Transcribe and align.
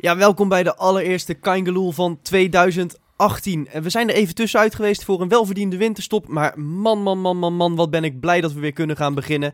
Ja, 0.00 0.16
welkom 0.16 0.48
bij 0.48 0.62
de 0.62 0.76
allereerste 0.76 1.34
Kaingeloel 1.34 1.92
van 1.92 2.18
2018. 2.22 3.68
En 3.68 3.82
we 3.82 3.90
zijn 3.90 4.08
er 4.08 4.14
even 4.14 4.34
tussenuit 4.34 4.74
geweest 4.74 5.04
voor 5.04 5.20
een 5.20 5.28
welverdiende 5.28 5.76
winterstop. 5.76 6.28
Maar 6.28 6.60
man, 6.60 7.02
man, 7.02 7.18
man, 7.20 7.36
man, 7.36 7.52
man, 7.54 7.76
wat 7.76 7.90
ben 7.90 8.04
ik 8.04 8.20
blij 8.20 8.40
dat 8.40 8.52
we 8.52 8.60
weer 8.60 8.72
kunnen 8.72 8.96
gaan 8.96 9.14
beginnen. 9.14 9.52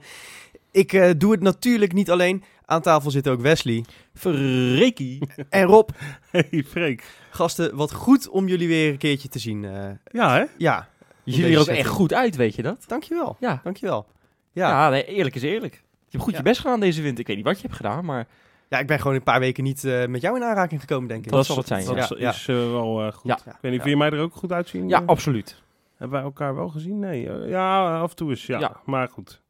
Ik 0.70 0.92
eh, 0.92 1.10
doe 1.18 1.32
het 1.32 1.40
natuurlijk 1.40 1.92
niet 1.92 2.10
alleen. 2.10 2.42
Aan 2.64 2.80
tafel 2.82 3.10
zit 3.10 3.28
ook 3.28 3.40
Wesley 3.40 3.84
Freekie. 4.14 5.28
en 5.48 5.64
Rob. 5.64 5.88
Hey 6.30 6.64
Freek. 6.68 7.04
Gasten, 7.30 7.76
wat 7.76 7.92
goed 7.92 8.28
om 8.28 8.48
jullie 8.48 8.68
weer 8.68 8.90
een 8.90 8.98
keertje 8.98 9.28
te 9.28 9.38
zien. 9.38 9.64
eh. 9.64 9.90
Ja, 10.12 10.34
hè? 10.34 10.44
ja, 10.58 10.88
ziet 11.24 11.44
er 11.44 11.60
ook 11.60 11.66
echt 11.66 11.88
goed 11.88 12.12
uit, 12.12 12.36
weet 12.36 12.54
je 12.54 12.62
dat? 12.62 12.84
dankjewel. 12.86 13.36
Ja. 13.40 13.60
Dankjewel. 13.64 14.06
Ja. 14.52 14.68
Ja, 14.68 14.88
nee, 14.88 15.04
eerlijk 15.04 15.34
is 15.34 15.42
eerlijk. 15.42 15.74
Je 15.74 16.10
hebt 16.10 16.22
goed 16.22 16.32
Ja. 16.32 16.38
je 16.38 16.44
best 16.44 16.60
gedaan 16.60 16.80
deze 16.80 17.02
winter. 17.02 17.20
Ik 17.20 17.26
weet 17.26 17.36
niet 17.36 17.44
wat 17.44 17.56
je 17.56 17.62
hebt 17.62 17.76
gedaan, 17.76 18.04
maar 18.04 18.26
ja, 18.74 18.80
ik 18.80 18.86
ben 18.86 19.00
gewoon 19.00 19.16
een 19.16 19.22
paar 19.22 19.40
weken 19.40 19.64
niet 19.64 19.84
eh, 19.84 20.06
met 20.06 20.20
jou 20.20 20.36
in 20.36 20.42
aanraking 20.44 20.80
gekomen, 20.80 21.08
denk 21.08 21.24
ik. 21.24 21.30
Dat 21.30 21.46
zal 21.46 21.56
het 21.56 21.66
zijn, 21.66 21.84
Dat 21.84 21.96
Ja, 21.96 22.02
is, 22.02 22.08
ja. 22.18 22.30
is, 22.30 22.48
eh, 22.48 22.56
wel 22.56 23.06
eh, 23.06 23.12
goed. 23.12 23.30
Ja. 23.30 23.36
Ik 23.36 23.44
weet 23.44 23.72
niet, 23.72 23.72
Ja. 23.72 23.78
vind 23.78 23.84
je 23.88 23.96
mij 23.96 24.10
er 24.10 24.20
ook 24.20 24.34
goed 24.34 24.52
uitzien? 24.52 24.88
ja, 24.88 25.02
absoluut. 25.06 25.62
Hebben 25.96 26.16
wij 26.16 26.26
elkaar 26.26 26.54
wel 26.54 26.68
gezien? 26.68 26.98
Nee. 26.98 27.48
ja, 27.48 28.00
af 28.00 28.10
en 28.10 28.16
toe 28.16 28.32
is 28.32 28.46
ja. 28.46 28.58
Ja. 28.58 28.80
Maar 28.84 29.08
goed. 29.08 29.42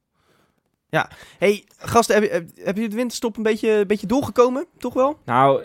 hey, 1.39 1.65
gasten, 1.79 2.15
heb, 2.23 2.31
heb, 2.31 2.51
heb 2.55 2.77
je 2.77 2.89
de 2.89 2.97
winterstop 2.97 3.37
een 3.37 3.43
beetje, 3.43 3.71
een 3.71 3.87
beetje 3.87 4.07
doorgekomen? 4.07 4.67
Toch 4.79 4.95
wel? 4.95 5.19
Nou, 5.25 5.63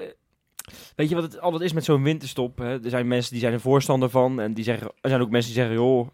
weet 0.96 1.10
je 1.10 1.16
wat 1.16 1.24
het 1.24 1.40
altijd 1.40 1.64
is 1.64 1.74
met 1.74 1.84
zo'n 1.84 2.04
winterstop? 2.04 2.58
Hè? 2.58 2.84
Er 2.84 2.90
zijn 2.90 3.08
mensen 3.08 3.32
die 3.32 3.42
zijn 3.42 3.54
er 3.54 3.60
voorstander 3.60 4.10
van. 4.10 4.40
En 4.40 4.54
die 4.54 4.64
zeggen, 4.64 4.92
er 5.02 5.10
zijn 5.10 5.22
ook 5.22 5.30
mensen 5.30 5.54
die 5.54 5.62
zeggen, 5.62 5.80
joh, 5.82 6.08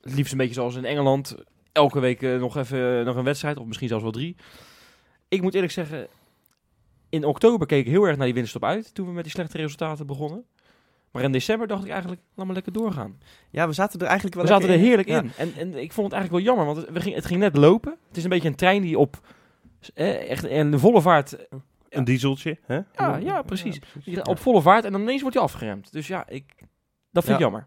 het 0.00 0.14
liefst 0.14 0.32
een 0.32 0.38
beetje 0.38 0.54
zoals 0.54 0.74
in 0.74 0.84
Engeland. 0.84 1.36
Elke 1.72 2.00
week 2.00 2.20
nog 2.20 2.56
even 2.56 3.04
nog 3.04 3.16
een 3.16 3.24
wedstrijd, 3.24 3.56
of 3.58 3.66
misschien 3.66 3.88
zelfs 3.88 4.02
wel 4.02 4.12
drie. 4.12 4.36
Ik 5.28 5.42
moet 5.42 5.54
eerlijk 5.54 5.72
zeggen, 5.72 6.06
in 7.10 7.24
oktober 7.24 7.66
keek 7.66 7.86
ik 7.86 7.90
heel 7.92 8.04
erg 8.04 8.16
naar 8.16 8.24
die 8.24 8.34
winterstop 8.34 8.64
uit. 8.64 8.94
Toen 8.94 9.06
we 9.06 9.12
met 9.12 9.22
die 9.24 9.32
slechte 9.32 9.56
resultaten 9.56 10.06
begonnen. 10.06 10.44
Maar 11.10 11.22
in 11.22 11.32
december 11.32 11.66
dacht 11.66 11.84
ik 11.84 11.90
eigenlijk, 11.90 12.20
laat 12.34 12.46
maar 12.46 12.54
lekker 12.54 12.72
doorgaan. 12.72 13.18
Ja, 13.50 13.66
we 13.66 13.72
zaten 13.72 14.00
er 14.00 14.06
eigenlijk 14.06 14.34
wel 14.34 14.44
We 14.44 14.50
zaten 14.50 14.68
er 14.68 14.78
heerlijk 14.78 15.08
in. 15.08 15.30
En, 15.36 15.52
en 15.56 15.74
ik 15.74 15.92
vond 15.92 16.12
het 16.12 16.20
eigenlijk 16.20 16.30
wel 16.30 16.54
jammer, 16.54 16.64
want 16.64 16.76
het, 16.76 16.90
we 16.90 17.00
ging, 17.00 17.14
het 17.14 17.24
ging 17.26 17.40
net 17.40 17.56
lopen. 17.56 17.96
Het 18.08 18.16
is 18.16 18.24
een 18.24 18.30
beetje 18.30 18.48
een 18.48 18.54
trein 18.54 18.82
die 18.82 18.98
op 18.98 19.20
eh, 19.94 20.30
echt 20.30 20.44
in 20.44 20.70
de 20.70 20.78
volle 20.78 21.00
vaart... 21.00 21.36
Een 21.88 22.04
dieseltje, 22.04 22.58
hè? 22.66 22.80
Ja, 22.94 23.16
ja, 23.16 23.42
precies. 23.42 23.80
Op 24.22 24.38
volle 24.38 24.62
vaart 24.62 24.84
en 24.84 24.92
dan 24.92 25.00
ineens 25.00 25.20
wordt 25.20 25.36
hij 25.36 25.44
afgeremd. 25.44 25.92
Dus 25.92 26.06
ja, 26.06 26.28
ik, 26.28 26.44
dat 27.10 27.24
vind 27.24 27.38
ik 27.38 27.44
Ja. 27.44 27.50
jammer. 27.50 27.66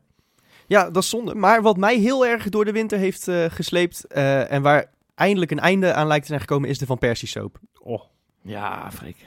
Ja, 0.67 0.89
dat 0.89 1.03
is 1.03 1.09
zonde. 1.09 1.35
Maar 1.35 1.61
wat 1.61 1.77
mij 1.77 1.97
heel 1.97 2.25
erg 2.25 2.49
door 2.49 2.65
de 2.65 2.71
winter 2.71 2.97
heeft 2.97 3.27
eh, 3.27 3.45
gesleept... 3.49 4.07
eh, 4.07 4.51
en 4.51 4.61
waar 4.61 4.91
eindelijk 5.15 5.51
een 5.51 5.59
einde 5.59 5.93
aan 5.93 6.07
lijkt 6.07 6.21
te 6.23 6.27
zijn 6.27 6.39
gekomen... 6.39 6.69
is 6.69 6.77
de 6.77 6.85
Van 6.85 6.97
Persie 6.97 7.27
soap. 7.27 7.59
Oh. 7.81 8.01
Ja, 8.43 8.91
Freek. 8.91 9.17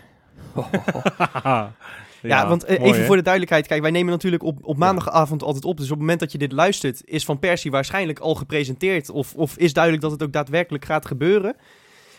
Ja, 2.23 2.49
want 2.49 2.65
eh, 2.65 2.79
mooi, 2.79 2.93
even 2.93 3.05
voor 3.05 3.17
de 3.17 3.23
duidelijkheid. 3.23 3.67
Kijk, 3.67 3.83
wij 3.83 3.91
nemen 3.91 4.13
natuurlijk 4.13 4.43
op, 4.43 4.59
op 4.63 4.77
maandagavond 4.77 5.43
altijd 5.43 5.65
op. 5.65 5.77
Dus 5.77 5.85
op 5.87 5.91
het 5.91 6.01
moment 6.01 6.21
dat 6.21 6.33
je 6.33 6.39
dit 6.39 6.53
luistert... 6.53 7.03
is 7.05 7.25
Van 7.25 7.39
Persie 7.39 7.71
waarschijnlijk 7.71 8.19
al 8.19 8.35
gepresenteerd. 8.35 9.11
Of, 9.11 9.35
of 9.35 9.57
is 9.57 9.73
duidelijk 9.73 10.03
dat 10.03 10.13
het 10.13 10.23
ook 10.23 10.33
daadwerkelijk 10.33 10.85
gaat 10.85 11.07
gebeuren. 11.07 11.57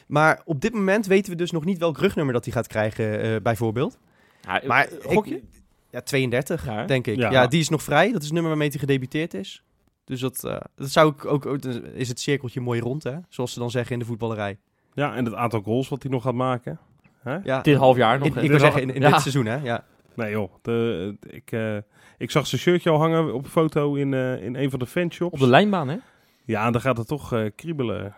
Maar 0.07 0.41
op 0.45 0.61
dit 0.61 0.73
moment 0.73 1.05
weten 1.05 1.31
we 1.31 1.37
dus 1.37 1.51
nog 1.51 1.65
niet 1.65 1.77
welk 1.77 1.97
rugnummer 1.97 2.33
dat 2.33 2.45
hij 2.45 2.53
gaat 2.53 2.67
krijgen, 2.67 3.21
eh, 3.21 3.41
bijvoorbeeld. 3.41 3.97
Ja, 4.41 4.61
Maar 4.65 4.89
gok 5.01 5.27
ik-? 5.27 5.43
Ja, 5.89 6.01
32, 6.01 6.65
Ja, 6.65 6.73
hè? 6.73 6.85
denk 6.85 7.07
ik. 7.07 7.15
Ja. 7.15 7.31
Ja. 7.31 7.47
die 7.47 7.59
is 7.59 7.69
nog 7.69 7.83
vrij. 7.83 8.11
Dat 8.11 8.21
is 8.21 8.23
het 8.23 8.33
nummer 8.33 8.49
waarmee 8.49 8.69
hij 8.69 8.79
gedebuteerd 8.79 9.33
is. 9.33 9.63
Dus 10.05 10.19
dat, 10.19 10.43
eh, 10.43 10.57
dat 10.75 10.89
zou 10.89 11.11
ik 11.11 11.25
ook, 11.25 11.45
ook... 11.45 11.65
Is 11.93 12.07
het 12.07 12.19
cirkeltje 12.19 12.61
mooi 12.61 12.79
rond, 12.79 13.03
hè? 13.03 13.15
Zoals 13.29 13.53
ze 13.53 13.59
dan 13.59 13.71
zeggen 13.71 13.93
in 13.93 13.99
de 13.99 14.05
voetballerij. 14.05 14.57
Ja, 14.93 15.15
en 15.15 15.25
het 15.25 15.33
aantal 15.33 15.61
goals 15.61 15.89
wat 15.89 16.03
hij 16.03 16.11
nog 16.11 16.23
gaat 16.23 16.33
maken. 16.33 16.79
Hè? 17.27 17.37
Ja. 17.43 17.61
Dit 17.61 17.75
half 17.77 17.97
jaar 17.97 18.19
nog. 18.19 18.27
In- 18.27 18.43
ik 18.43 18.49
wil 18.49 18.59
zeggen, 18.59 18.81
in, 18.81 18.93
in 18.93 19.01
Ja. 19.01 19.09
dit 19.09 19.19
seizoen, 19.21 19.45
hè? 19.45 19.55
Ja. 19.55 19.83
Nee 20.15 20.31
joh, 20.31 20.51
de, 20.61 21.15
ik, 21.29 21.51
eh, 21.51 21.77
ik 22.17 22.31
zag 22.31 22.47
zijn 22.47 22.61
shirtje 22.61 22.89
al 22.89 22.97
hangen 22.99 23.33
op 23.33 23.43
een 23.43 23.49
foto 23.49 23.93
in, 23.95 24.13
eh, 24.13 24.43
in 24.43 24.55
een 24.55 24.69
van 24.69 24.79
de 24.79 24.85
fanshops. 24.87 25.33
Op 25.33 25.39
de 25.39 25.47
lijnbaan, 25.47 25.87
hè? 25.87 25.97
Ja, 26.45 26.65
en 26.65 26.71
dan 26.71 26.81
gaat 26.81 26.97
het 26.97 27.07
toch 27.07 27.33
eh, 27.33 27.45
kriebelen. 27.55 28.13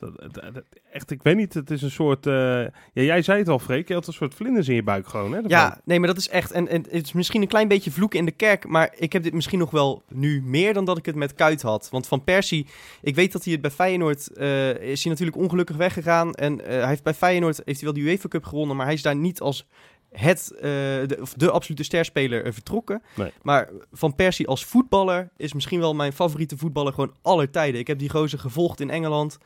Dat, 0.00 0.16
dat- 0.32 0.54
dat- 0.54 0.64
echt, 0.92 1.10
ik 1.10 1.22
weet 1.22 1.36
niet, 1.36 1.54
het 1.54 1.70
is 1.70 1.82
een 1.82 1.90
soort... 1.90 2.26
eh, 2.26 2.32
ja, 2.32 2.70
jij 2.92 3.22
zei 3.22 3.38
het 3.38 3.48
al, 3.48 3.58
Freek, 3.58 3.88
je 3.88 3.94
had 3.94 4.06
een 4.06 4.12
soort 4.12 4.34
vlinders 4.34 4.68
in 4.68 4.74
je 4.74 4.82
buik 4.82 5.08
gewoon, 5.08 5.32
hè? 5.32 5.38
Ja, 5.46 5.80
nee, 5.84 5.98
maar 5.98 6.08
dat 6.08 6.16
is 6.16 6.28
echt. 6.28 6.50
En, 6.52 6.68
en 6.68 6.84
het 6.90 7.04
is 7.04 7.12
misschien 7.12 7.42
een 7.42 7.48
klein 7.48 7.68
beetje 7.68 7.90
vloeken 7.90 8.18
in 8.18 8.24
de 8.24 8.30
kerk. 8.30 8.66
Maar 8.68 8.92
ik 8.96 9.12
heb 9.12 9.22
dit 9.22 9.32
misschien 9.32 9.58
nog 9.58 9.70
wel 9.70 10.02
nu 10.08 10.42
meer 10.42 10.74
dan 10.74 10.84
dat 10.84 10.98
ik 10.98 11.06
het 11.06 11.14
met 11.14 11.34
Kuit 11.34 11.62
had. 11.62 11.88
Want 11.90 12.06
Van 12.06 12.24
Persie, 12.24 12.66
ik 13.02 13.14
weet 13.14 13.32
dat 13.32 13.44
hij 13.44 13.52
het 13.52 13.62
bij 13.62 13.70
Feyenoord. 13.70 14.32
eh, 14.32 14.68
is 14.70 15.02
hij 15.02 15.12
natuurlijk 15.12 15.36
ongelukkig 15.38 15.76
weggegaan. 15.76 16.34
En 16.34 16.60
eh, 16.66 16.78
hij 16.78 16.88
heeft 16.88 17.02
bij 17.02 17.14
Feyenoord 17.14 17.56
heeft 17.64 17.80
hij 17.80 17.92
wel 17.92 18.02
de 18.02 18.08
UEFA 18.10 18.28
Cup 18.28 18.44
gewonnen. 18.44 18.76
Maar 18.76 18.86
hij 18.86 18.94
is 18.94 19.02
daar 19.02 19.16
niet 19.16 19.40
als 19.40 19.66
het, 20.10 20.52
de, 20.60 21.16
of 21.20 21.32
de 21.32 21.50
absolute 21.50 21.82
sterspeler 21.82 22.52
vertrokken. 22.52 23.02
Nee. 23.16 23.30
Maar 23.42 23.68
Van 23.92 24.14
Persie 24.14 24.46
als 24.46 24.64
voetballer 24.64 25.30
is 25.36 25.52
misschien 25.52 25.80
wel 25.80 25.94
mijn 25.94 26.12
favoriete 26.12 26.56
voetballer 26.56 26.92
gewoon 26.92 27.14
aller 27.22 27.50
tijden. 27.50 27.80
Ik 27.80 27.86
heb 27.86 27.98
die 27.98 28.10
gozer 28.10 28.38
gevolgd 28.38 28.80
in 28.80 28.90
Engeland. 28.90 29.38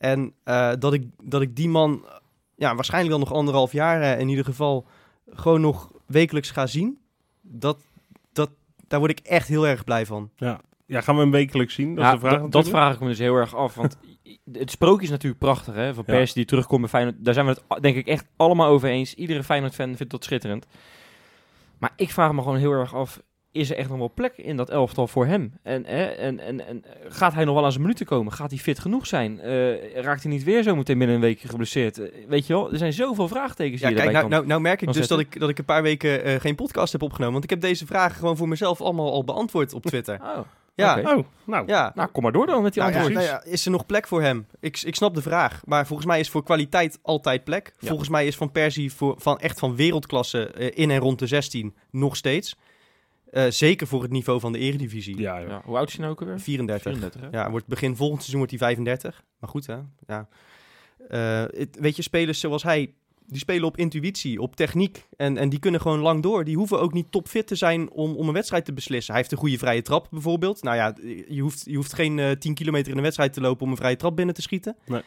En 0.00 0.34
eh, 0.44 0.72
dat, 0.78 0.92
ik, 0.92 1.04
dat 1.22 1.42
ik 1.42 1.56
die 1.56 1.68
man 1.68 2.04
ja, 2.56 2.74
waarschijnlijk 2.74 3.16
wel 3.16 3.24
nog 3.24 3.32
anderhalf 3.32 3.72
jaar 3.72 4.02
eh, 4.02 4.20
in 4.20 4.28
ieder 4.28 4.44
geval 4.44 4.86
gewoon 5.30 5.60
nog 5.60 5.90
wekelijks 6.06 6.50
ga 6.50 6.66
zien. 6.66 6.98
Dat, 7.40 7.78
dat, 8.32 8.50
daar 8.88 8.98
word 8.98 9.10
ik 9.10 9.18
echt 9.18 9.48
heel 9.48 9.66
erg 9.66 9.84
blij 9.84 10.06
van. 10.06 10.30
Ja, 10.86 11.00
gaan 11.00 11.14
we 11.14 11.20
hem 11.20 11.30
wekelijks 11.30 11.74
zien? 11.74 11.94
Dat 11.94 12.04
Ja, 12.04 12.12
is 12.14 12.20
de 12.20 12.26
vraag 12.26 12.48
dat, 12.48 12.68
vraag 12.68 12.94
ik 12.94 13.00
me 13.00 13.08
dus 13.08 13.18
heel 13.18 13.34
erg 13.34 13.54
af. 13.54 13.74
Want 13.74 13.96
het 14.52 14.70
sprookje 14.70 15.04
is 15.04 15.10
natuurlijk 15.10 15.40
prachtig, 15.40 15.74
hè? 15.74 15.94
Van 15.94 16.04
Ja. 16.06 16.12
Persie 16.12 16.34
die 16.34 16.44
terugkomt 16.44 16.80
bij 16.80 16.90
Feyenoord. 16.90 17.16
Daar 17.18 17.34
zijn 17.34 17.46
we 17.46 17.56
het 17.68 17.82
denk 17.82 17.96
ik 17.96 18.06
echt 18.06 18.26
allemaal 18.36 18.68
over 18.68 18.88
eens. 18.88 19.14
Iedere 19.14 19.44
Feyenoord-fan 19.44 19.96
vindt 19.96 20.12
dat 20.12 20.24
schitterend. 20.24 20.66
Maar 21.78 21.92
ik 21.96 22.10
vraag 22.10 22.32
me 22.32 22.42
gewoon 22.42 22.56
heel 22.58 22.72
erg 22.72 22.94
af... 22.94 23.20
Is 23.52 23.70
er 23.70 23.76
echt 23.76 23.88
nog 23.88 23.98
wel 23.98 24.12
plek 24.14 24.32
in 24.36 24.56
dat 24.56 24.70
elftal 24.70 25.06
voor 25.06 25.26
hem? 25.26 25.52
En, 25.62 25.84
hè, 25.86 26.04
en, 26.04 26.40
en, 26.40 26.66
en 26.66 26.84
gaat 27.08 27.34
hij 27.34 27.44
nog 27.44 27.54
wel 27.54 27.64
aan 27.64 27.70
zijn 27.70 27.82
minuten 27.82 28.06
komen? 28.06 28.32
Gaat 28.32 28.50
hij 28.50 28.58
fit 28.58 28.78
genoeg 28.78 29.06
zijn? 29.06 29.40
Eh, 29.40 29.94
raakt 29.94 30.22
hij 30.22 30.32
niet 30.32 30.44
weer 30.44 30.62
zo 30.62 30.76
meteen 30.76 30.98
binnen 30.98 31.16
een 31.16 31.22
week 31.22 31.40
geblesseerd? 31.40 31.98
Eh, 31.98 32.26
weet 32.28 32.46
je 32.46 32.52
wel, 32.52 32.72
er 32.72 32.78
zijn 32.78 32.92
zoveel 32.92 33.28
vraagtekens 33.28 33.80
Ja, 33.80 33.88
die 33.88 33.96
je 33.96 34.02
kijk, 34.02 34.12
daarbij 34.12 34.12
nou, 34.12 34.22
kan... 34.22 34.30
nou, 34.30 34.46
nou 34.46 34.60
merk 34.60 34.82
ik 34.82 34.92
dus 34.92 35.08
dat 35.08 35.18
ik, 35.18 35.40
dat 35.40 35.48
ik 35.48 35.58
een 35.58 35.64
paar 35.64 35.82
weken 35.82 36.24
eh, 36.24 36.40
geen 36.40 36.54
podcast 36.54 36.92
heb 36.92 37.02
opgenomen. 37.02 37.32
Want 37.32 37.44
ik 37.44 37.50
heb 37.50 37.60
deze 37.60 37.86
vragen 37.86 38.16
gewoon 38.16 38.36
voor 38.36 38.48
mezelf 38.48 38.80
allemaal 38.80 39.12
al 39.12 39.24
beantwoord 39.24 39.74
op 39.74 39.82
Twitter. 39.82 40.20
Oh, 40.80 40.84
Ja. 40.86 41.16
Oh, 41.16 41.24
nou. 41.44 41.66
ja. 41.66 41.92
nou 41.94 42.08
kom 42.08 42.22
maar 42.22 42.32
door 42.32 42.46
dan 42.46 42.62
met 42.62 42.72
die 42.72 42.82
Nou 42.82 42.94
ja, 42.94 43.00
antwoorden. 43.00 43.28
nou 43.30 43.42
ja, 43.44 43.52
is 43.52 43.64
er 43.64 43.70
nog 43.70 43.86
plek 43.86 44.06
voor 44.06 44.22
hem? 44.22 44.46
Ik, 44.60 44.80
ik 44.82 44.94
snap 44.94 45.14
de 45.14 45.22
vraag. 45.22 45.60
Maar 45.64 45.86
volgens 45.86 46.08
mij 46.08 46.20
is 46.20 46.30
voor 46.30 46.42
kwaliteit 46.44 46.98
altijd 47.02 47.44
plek. 47.44 47.72
Ja. 47.78 47.88
Volgens 47.88 48.08
mij 48.08 48.26
is 48.26 48.36
Van 48.36 48.52
Persie 48.52 48.92
voor, 48.92 49.14
van 49.18 49.38
echt 49.38 49.58
van 49.58 49.76
wereldklasse 49.76 50.46
eh, 50.50 50.70
in 50.74 50.90
en 50.90 50.98
rond 50.98 51.18
de 51.18 51.26
16 51.26 51.74
nog 51.90 52.16
steeds. 52.16 52.56
Eh, 53.30 53.46
zeker 53.48 53.86
voor 53.86 54.02
het 54.02 54.10
niveau 54.10 54.40
van 54.40 54.52
de 54.52 54.58
eredivisie. 54.58 55.18
Ja. 55.20 55.38
Ja, 55.38 55.62
hoe 55.64 55.76
oud 55.76 55.86
is 55.88 55.92
hij 55.92 56.00
nou 56.02 56.12
ook 56.14 56.20
alweer? 56.20 56.40
34. 56.40 56.82
34, 56.92 57.20
hè? 57.20 57.28
Ja, 57.38 57.50
wordt 57.50 57.66
begin 57.66 57.96
volgend 57.96 58.18
seizoen 58.18 58.38
wordt 58.38 58.52
hij 58.52 58.60
35. 58.74 59.24
Maar 59.38 59.50
goed, 59.50 59.66
hè. 59.66 59.76
Ja. 60.06 60.28
Eh, 61.08 61.58
het- 61.60 61.76
weet 61.80 61.96
je, 61.96 62.02
spelers 62.02 62.40
zoals 62.40 62.62
hij, 62.62 62.92
die 63.26 63.38
spelen 63.38 63.64
op 63.64 63.76
intuïtie, 63.76 64.40
op 64.40 64.56
techniek. 64.56 65.06
En, 65.16 65.36
en 65.36 65.48
die 65.48 65.58
kunnen 65.58 65.80
gewoon 65.80 65.98
lang 65.98 66.22
door. 66.22 66.44
Die 66.44 66.56
hoeven 66.56 66.80
ook 66.80 66.92
niet 66.92 67.12
topfit 67.12 67.46
te 67.46 67.54
zijn 67.54 67.90
om, 67.90 68.14
om 68.16 68.26
een 68.28 68.34
wedstrijd 68.34 68.64
te 68.64 68.72
beslissen. 68.72 69.12
Hij 69.12 69.20
heeft 69.20 69.32
een 69.32 69.38
goede 69.38 69.58
vrije 69.58 69.82
trap 69.82 70.06
bijvoorbeeld. 70.10 70.62
Nou 70.62 70.76
ja, 70.76 70.94
je 71.28 71.40
hoeft, 71.40 71.62
je 71.64 71.76
hoeft 71.76 71.92
geen 71.92 72.18
eh 72.18 72.30
10 72.30 72.54
kilometer 72.54 72.90
in 72.90 72.96
een 72.96 73.02
wedstrijd 73.02 73.32
te 73.32 73.40
lopen 73.40 73.64
om 73.64 73.70
een 73.70 73.76
vrije 73.76 73.96
trap 73.96 74.16
binnen 74.16 74.34
te 74.34 74.42
schieten. 74.42 74.76
Nee. 74.86 75.02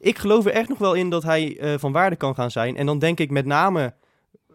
Ik 0.00 0.18
geloof 0.18 0.44
er 0.46 0.52
echt 0.52 0.68
nog 0.68 0.78
wel 0.78 0.94
in 0.94 1.10
dat 1.10 1.22
hij 1.22 1.58
eh, 1.58 1.78
van 1.78 1.92
waarde 1.92 2.16
kan 2.16 2.34
gaan 2.34 2.50
zijn. 2.50 2.76
En 2.76 2.86
dan 2.86 2.98
denk 2.98 3.20
ik 3.20 3.30
met 3.30 3.46
name 3.46 3.94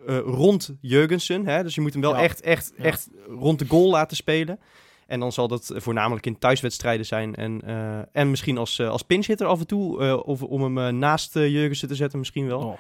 eh, 0.08 0.18
rond 0.20 0.76
Jurgensen. 0.82 1.46
Hè? 1.46 1.64
Dus 1.64 1.76
je 1.76 1.82
moet 1.82 1.94
hem 1.94 2.02
wel 2.02 2.14
Ja. 2.16 2.22
echt, 2.22 2.42
echt, 2.42 2.74
Ja. 2.78 2.84
echt 2.84 3.10
rond 3.28 3.60
de 3.60 3.68
goal 3.68 3.90
laten 3.90 4.18
spelen. 4.18 4.60
En 5.08 5.20
dan 5.20 5.32
zal 5.32 5.48
dat 5.48 5.72
voornamelijk 5.76 6.26
in 6.26 6.38
thuiswedstrijden 6.38 7.06
zijn. 7.06 7.36
En, 7.36 7.62
eh, 7.62 8.00
en 8.12 8.30
misschien 8.30 8.58
als, 8.58 8.80
eh, 8.80 8.90
als 8.90 9.02
pinchhitter 9.02 9.48
af 9.48 9.60
en 9.60 9.68
toe. 9.68 10.24
of 10.24 10.44
om 10.44 10.76
hem 10.76 10.98
naast 10.98 11.36
uh, 11.36 11.48
Jurgensen 11.50 11.88
te 11.88 11.96
zetten 11.96 12.20
misschien 12.20 12.48
wel. 12.48 12.60
Oh. 12.60 12.78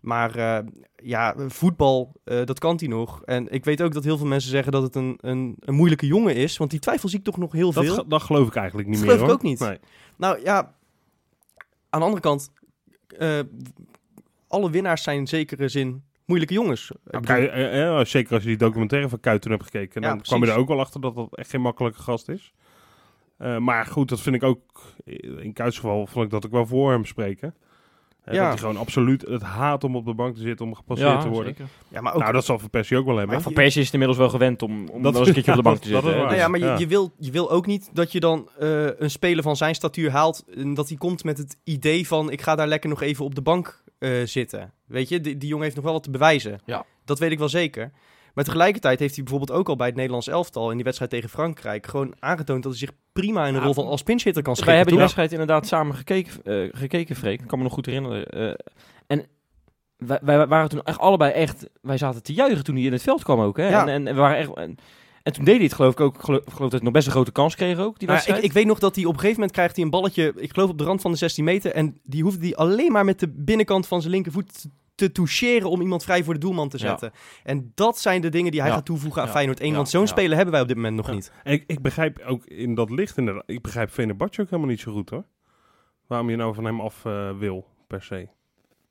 Maar 0.00 0.62
ja, 0.96 1.34
voetbal, 1.48 2.12
dat 2.24 2.58
kan 2.58 2.76
hij 2.78 2.88
nog. 2.88 3.22
En 3.24 3.48
ik 3.52 3.64
weet 3.64 3.82
ook 3.82 3.92
dat 3.92 4.04
heel 4.04 4.16
veel 4.18 4.26
mensen 4.26 4.50
zeggen 4.50 4.72
dat 4.72 4.82
het 4.82 4.94
een, 4.94 5.18
een, 5.20 5.56
een 5.60 5.74
moeilijke 5.74 6.06
jongen 6.06 6.34
is. 6.34 6.56
Want 6.56 6.70
die 6.70 6.80
twijfel 6.80 7.08
zie 7.08 7.18
ik 7.18 7.24
toch 7.24 7.36
nog 7.36 7.52
heel 7.52 7.72
Dat, 7.72 7.84
veel. 7.84 8.08
dat 8.08 8.22
geloof 8.22 8.46
ik 8.48 8.54
eigenlijk 8.56 8.88
niet 8.88 8.98
Dat 8.98 9.06
meer, 9.06 9.16
geloof 9.16 9.30
ik 9.30 9.34
ook 9.36 9.42
niet. 9.42 9.58
Nee. 9.58 9.78
Nou 10.16 10.40
ja, 10.42 10.74
aan 11.90 12.00
de 12.00 12.06
andere 12.06 12.22
kant, 12.22 12.50
alle 14.48 14.70
winnaars 14.70 15.02
zijn 15.02 15.18
in 15.18 15.26
zekere 15.26 15.68
zin 15.68 16.02
moeilijke 16.28 16.54
jongens. 16.54 16.90
Ik 16.90 16.96
bedoel, 17.04 17.20
Kuit- 17.20 17.50
eh, 17.50 17.98
eh, 17.98 18.04
zeker 18.04 18.32
als 18.34 18.42
je 18.42 18.48
die 18.48 18.58
documentaire 18.58 19.08
van 19.08 19.20
Kuit 19.20 19.42
toen 19.42 19.50
hebt 19.52 19.64
gekeken. 19.64 20.02
Ja, 20.02 20.08
Dan 20.08 20.20
kwam 20.20 20.44
je 20.44 20.50
er 20.50 20.56
ook 20.58 20.68
wel 20.68 20.80
achter 20.80 21.00
dat 21.00 21.14
dat 21.14 21.28
echt 21.36 21.50
geen 21.50 21.60
makkelijke 21.60 22.00
gast 22.02 22.28
is. 22.28 22.52
Eh, 23.38 23.56
maar 23.58 23.86
goed, 23.86 24.08
dat 24.08 24.20
vind 24.20 24.34
ik 24.36 24.42
ook... 24.42 24.60
In 25.40 25.52
Kuits 25.52 25.76
geval 25.76 26.06
vond 26.06 26.24
ik 26.24 26.30
dat 26.30 26.46
ook 26.46 26.52
wel 26.52 26.66
voor 26.66 26.90
hem 26.92 27.04
spreken. 27.04 27.54
Eh, 28.24 28.34
Ja. 28.34 28.40
Dat 28.40 28.48
hij 28.48 28.58
gewoon 28.58 28.76
absoluut 28.76 29.22
het 29.22 29.42
haat 29.42 29.84
om 29.84 29.96
op 29.96 30.04
de 30.04 30.14
bank 30.14 30.34
te 30.34 30.40
zitten, 30.40 30.66
om 30.66 30.74
gepasseerd 30.74 31.20
te 31.20 31.28
worden. 31.28 31.54
zeker. 31.56 31.66
ja, 31.88 32.00
maar 32.00 32.14
ook, 32.14 32.20
Nou, 32.20 32.32
dat 32.32 32.44
zal 32.44 32.58
Van 32.58 32.70
Persie 32.70 32.96
ook 32.96 33.06
wel 33.06 33.16
hebben. 33.16 33.34
Maar 33.34 33.42
Van 33.44 33.52
Persie 33.52 33.78
is 33.80 33.84
het 33.84 33.92
inmiddels 33.92 34.18
wel 34.20 34.28
gewend 34.30 34.62
om, 34.62 34.88
om 34.88 35.02
Dat- 35.02 35.12
wel 35.12 35.20
eens 35.20 35.28
een 35.28 35.34
keertje 35.44 35.50
op 35.50 35.56
de 35.56 35.62
bank 35.62 35.78
te 35.80 35.88
zitten. 35.88 36.16
Nou 36.16 36.34
ja, 36.34 36.48
maar 36.48 36.58
je, 36.60 36.64
Ja. 36.66 36.78
je, 36.78 36.86
wil, 36.86 37.12
je 37.18 37.30
wil 37.30 37.50
ook 37.50 37.66
niet 37.66 37.90
dat 37.92 38.12
je 38.12 38.20
dan 38.20 38.48
eh, 38.58 38.84
een 38.98 39.10
speler 39.10 39.42
van 39.42 39.56
zijn 39.56 39.74
statuur 39.74 40.10
haalt. 40.10 40.44
En 40.56 40.74
dat 40.74 40.88
hij 40.88 40.96
komt 40.96 41.24
met 41.24 41.38
het 41.38 41.56
idee 41.64 42.06
van: 42.06 42.30
ik 42.30 42.40
ga 42.42 42.54
daar 42.54 42.68
lekker 42.68 42.88
nog 42.90 43.02
even 43.02 43.24
op 43.24 43.34
de 43.34 43.42
bank 43.42 43.82
eh, 43.98 44.10
zitten. 44.24 44.72
Weet 44.86 45.08
je, 45.08 45.20
die, 45.20 45.36
die 45.36 45.48
jongen 45.48 45.64
heeft 45.64 45.76
nog 45.76 45.84
wel 45.84 45.94
wat 45.94 46.02
te 46.02 46.10
bewijzen. 46.10 46.60
Ja. 46.64 46.84
Dat 47.04 47.18
weet 47.18 47.30
ik 47.30 47.38
wel 47.38 47.48
zeker. 47.48 47.90
Maar 48.34 48.44
tegelijkertijd 48.44 48.98
heeft 48.98 49.14
hij 49.14 49.24
bijvoorbeeld 49.24 49.58
ook 49.58 49.68
al 49.68 49.76
bij 49.76 49.86
het 49.86 49.96
Nederlands 49.96 50.28
elftal 50.28 50.68
in 50.68 50.74
die 50.74 50.84
wedstrijd 50.84 51.10
tegen 51.10 51.28
Frankrijk 51.28 51.86
gewoon 51.86 52.14
aangetoond 52.18 52.62
dat 52.62 52.72
hij 52.72 52.80
zich 52.80 52.92
prima 53.12 53.46
in 53.46 53.52
de 53.52 53.58
Ja. 53.58 53.64
rol 53.64 53.74
van 53.74 53.86
als 53.86 54.02
pinchhitter 54.02 54.42
kan 54.42 54.54
Wij 54.54 54.62
schikken. 54.62 54.74
hebben 54.76 54.92
die 54.92 55.02
wedstrijd 55.02 55.32
inderdaad 55.32 55.66
samen 55.66 55.94
gekeken, 55.94 56.32
eh, 56.44 56.68
gekeken 56.80 57.16
Freek. 57.16 57.40
Ik 57.40 57.46
kan 57.46 57.58
me 57.58 57.64
nog 57.64 57.72
goed 57.72 57.86
herinneren. 57.86 58.26
eh, 58.26 58.54
en 59.06 59.26
wij, 59.96 60.18
wij 60.22 60.46
waren 60.46 60.68
toen 60.68 60.82
echt 60.82 60.98
allebei 60.98 61.32
echt... 61.32 61.68
Wij 61.82 61.98
zaten 61.98 62.22
te 62.22 62.32
juichen 62.32 62.64
toen 62.64 62.74
hij 62.76 62.84
in 62.84 62.92
het 62.92 63.02
veld 63.02 63.22
kwam 63.22 63.40
ook. 63.40 63.56
Hè? 63.56 63.68
Ja. 63.68 63.80
En, 63.82 63.88
en, 63.88 64.06
en 64.06 64.14
we 64.14 64.20
waren 64.20 64.36
echt... 64.36 64.54
En, 64.54 64.76
en 65.28 65.34
toen 65.34 65.44
deed 65.44 65.54
hij 65.54 65.64
het 65.64 65.74
geloof 65.74 65.92
ik 65.92 66.00
ook. 66.00 66.14
Ik 66.16 66.20
geloof, 66.22 66.44
dat 66.58 66.70
hij 66.72 66.80
nog 66.80 66.92
best 66.92 67.06
een 67.06 67.12
grote 67.12 67.32
kans 67.32 67.54
kreeg 67.54 67.78
ook, 67.78 67.98
die 67.98 68.08
Nou, 68.08 68.12
wedstrijd. 68.12 68.38
ik, 68.38 68.44
ik 68.44 68.52
weet 68.52 68.66
nog 68.66 68.78
dat 68.78 68.94
hij 68.94 69.04
op 69.04 69.10
een 69.12 69.18
gegeven 69.18 69.36
moment 69.40 69.56
krijgt 69.56 69.74
hij 69.76 69.84
een 69.84 69.90
balletje, 69.90 70.32
ik 70.36 70.52
geloof 70.52 70.70
op 70.70 70.78
de 70.78 70.84
rand 70.84 71.00
van 71.00 71.10
de 71.10 71.16
16 71.16 71.44
meter. 71.44 71.72
En 71.72 72.00
die 72.02 72.22
hoefde 72.22 72.46
hij 72.46 72.56
alleen 72.56 72.92
maar 72.92 73.04
met 73.04 73.20
de 73.20 73.28
binnenkant 73.28 73.86
van 73.86 74.00
zijn 74.00 74.12
linkervoet 74.12 74.60
te- 74.62 74.68
te 74.94 75.12
toucheren 75.12 75.70
om 75.70 75.80
iemand 75.80 76.04
vrij 76.04 76.24
voor 76.24 76.34
de 76.34 76.40
doelman 76.40 76.68
te 76.68 76.78
Ja. 76.78 76.88
zetten. 76.88 77.12
En 77.44 77.72
dat 77.74 77.98
zijn 77.98 78.20
de 78.20 78.28
dingen 78.28 78.50
die 78.50 78.60
hij 78.60 78.68
Ja. 78.70 78.74
gaat 78.76 78.84
toevoegen 78.84 79.20
aan 79.20 79.26
Ja. 79.26 79.32
Feyenoord 79.34 79.60
1. 79.60 79.70
Ja. 79.70 79.76
Want 79.76 79.88
zo'n 79.88 80.00
Ja. 80.00 80.06
speler 80.06 80.34
hebben 80.34 80.52
wij 80.52 80.62
op 80.62 80.68
dit 80.68 80.76
moment 80.76 80.96
nog 80.96 81.06
Ja. 81.06 81.12
niet. 81.12 81.32
En 81.44 81.52
ik, 81.52 81.64
ik 81.66 81.82
begrijp 81.82 82.18
ook 82.26 82.44
in 82.46 82.74
dat 82.74 82.90
licht 82.90 83.16
inderdaad, 83.16 83.42
ik 83.46 83.62
begrijp 83.62 83.90
Venebatje 83.92 84.42
ook 84.42 84.50
helemaal 84.50 84.70
niet 84.70 84.80
zo 84.80 84.92
goed 84.92 85.10
hoor. 85.10 85.24
Waarom 86.06 86.30
je 86.30 86.36
nou 86.36 86.54
van 86.54 86.64
hem 86.64 86.80
af 86.80 87.04
eh, 87.04 87.30
wil, 87.38 87.66
per 87.86 88.02
se. 88.02 88.28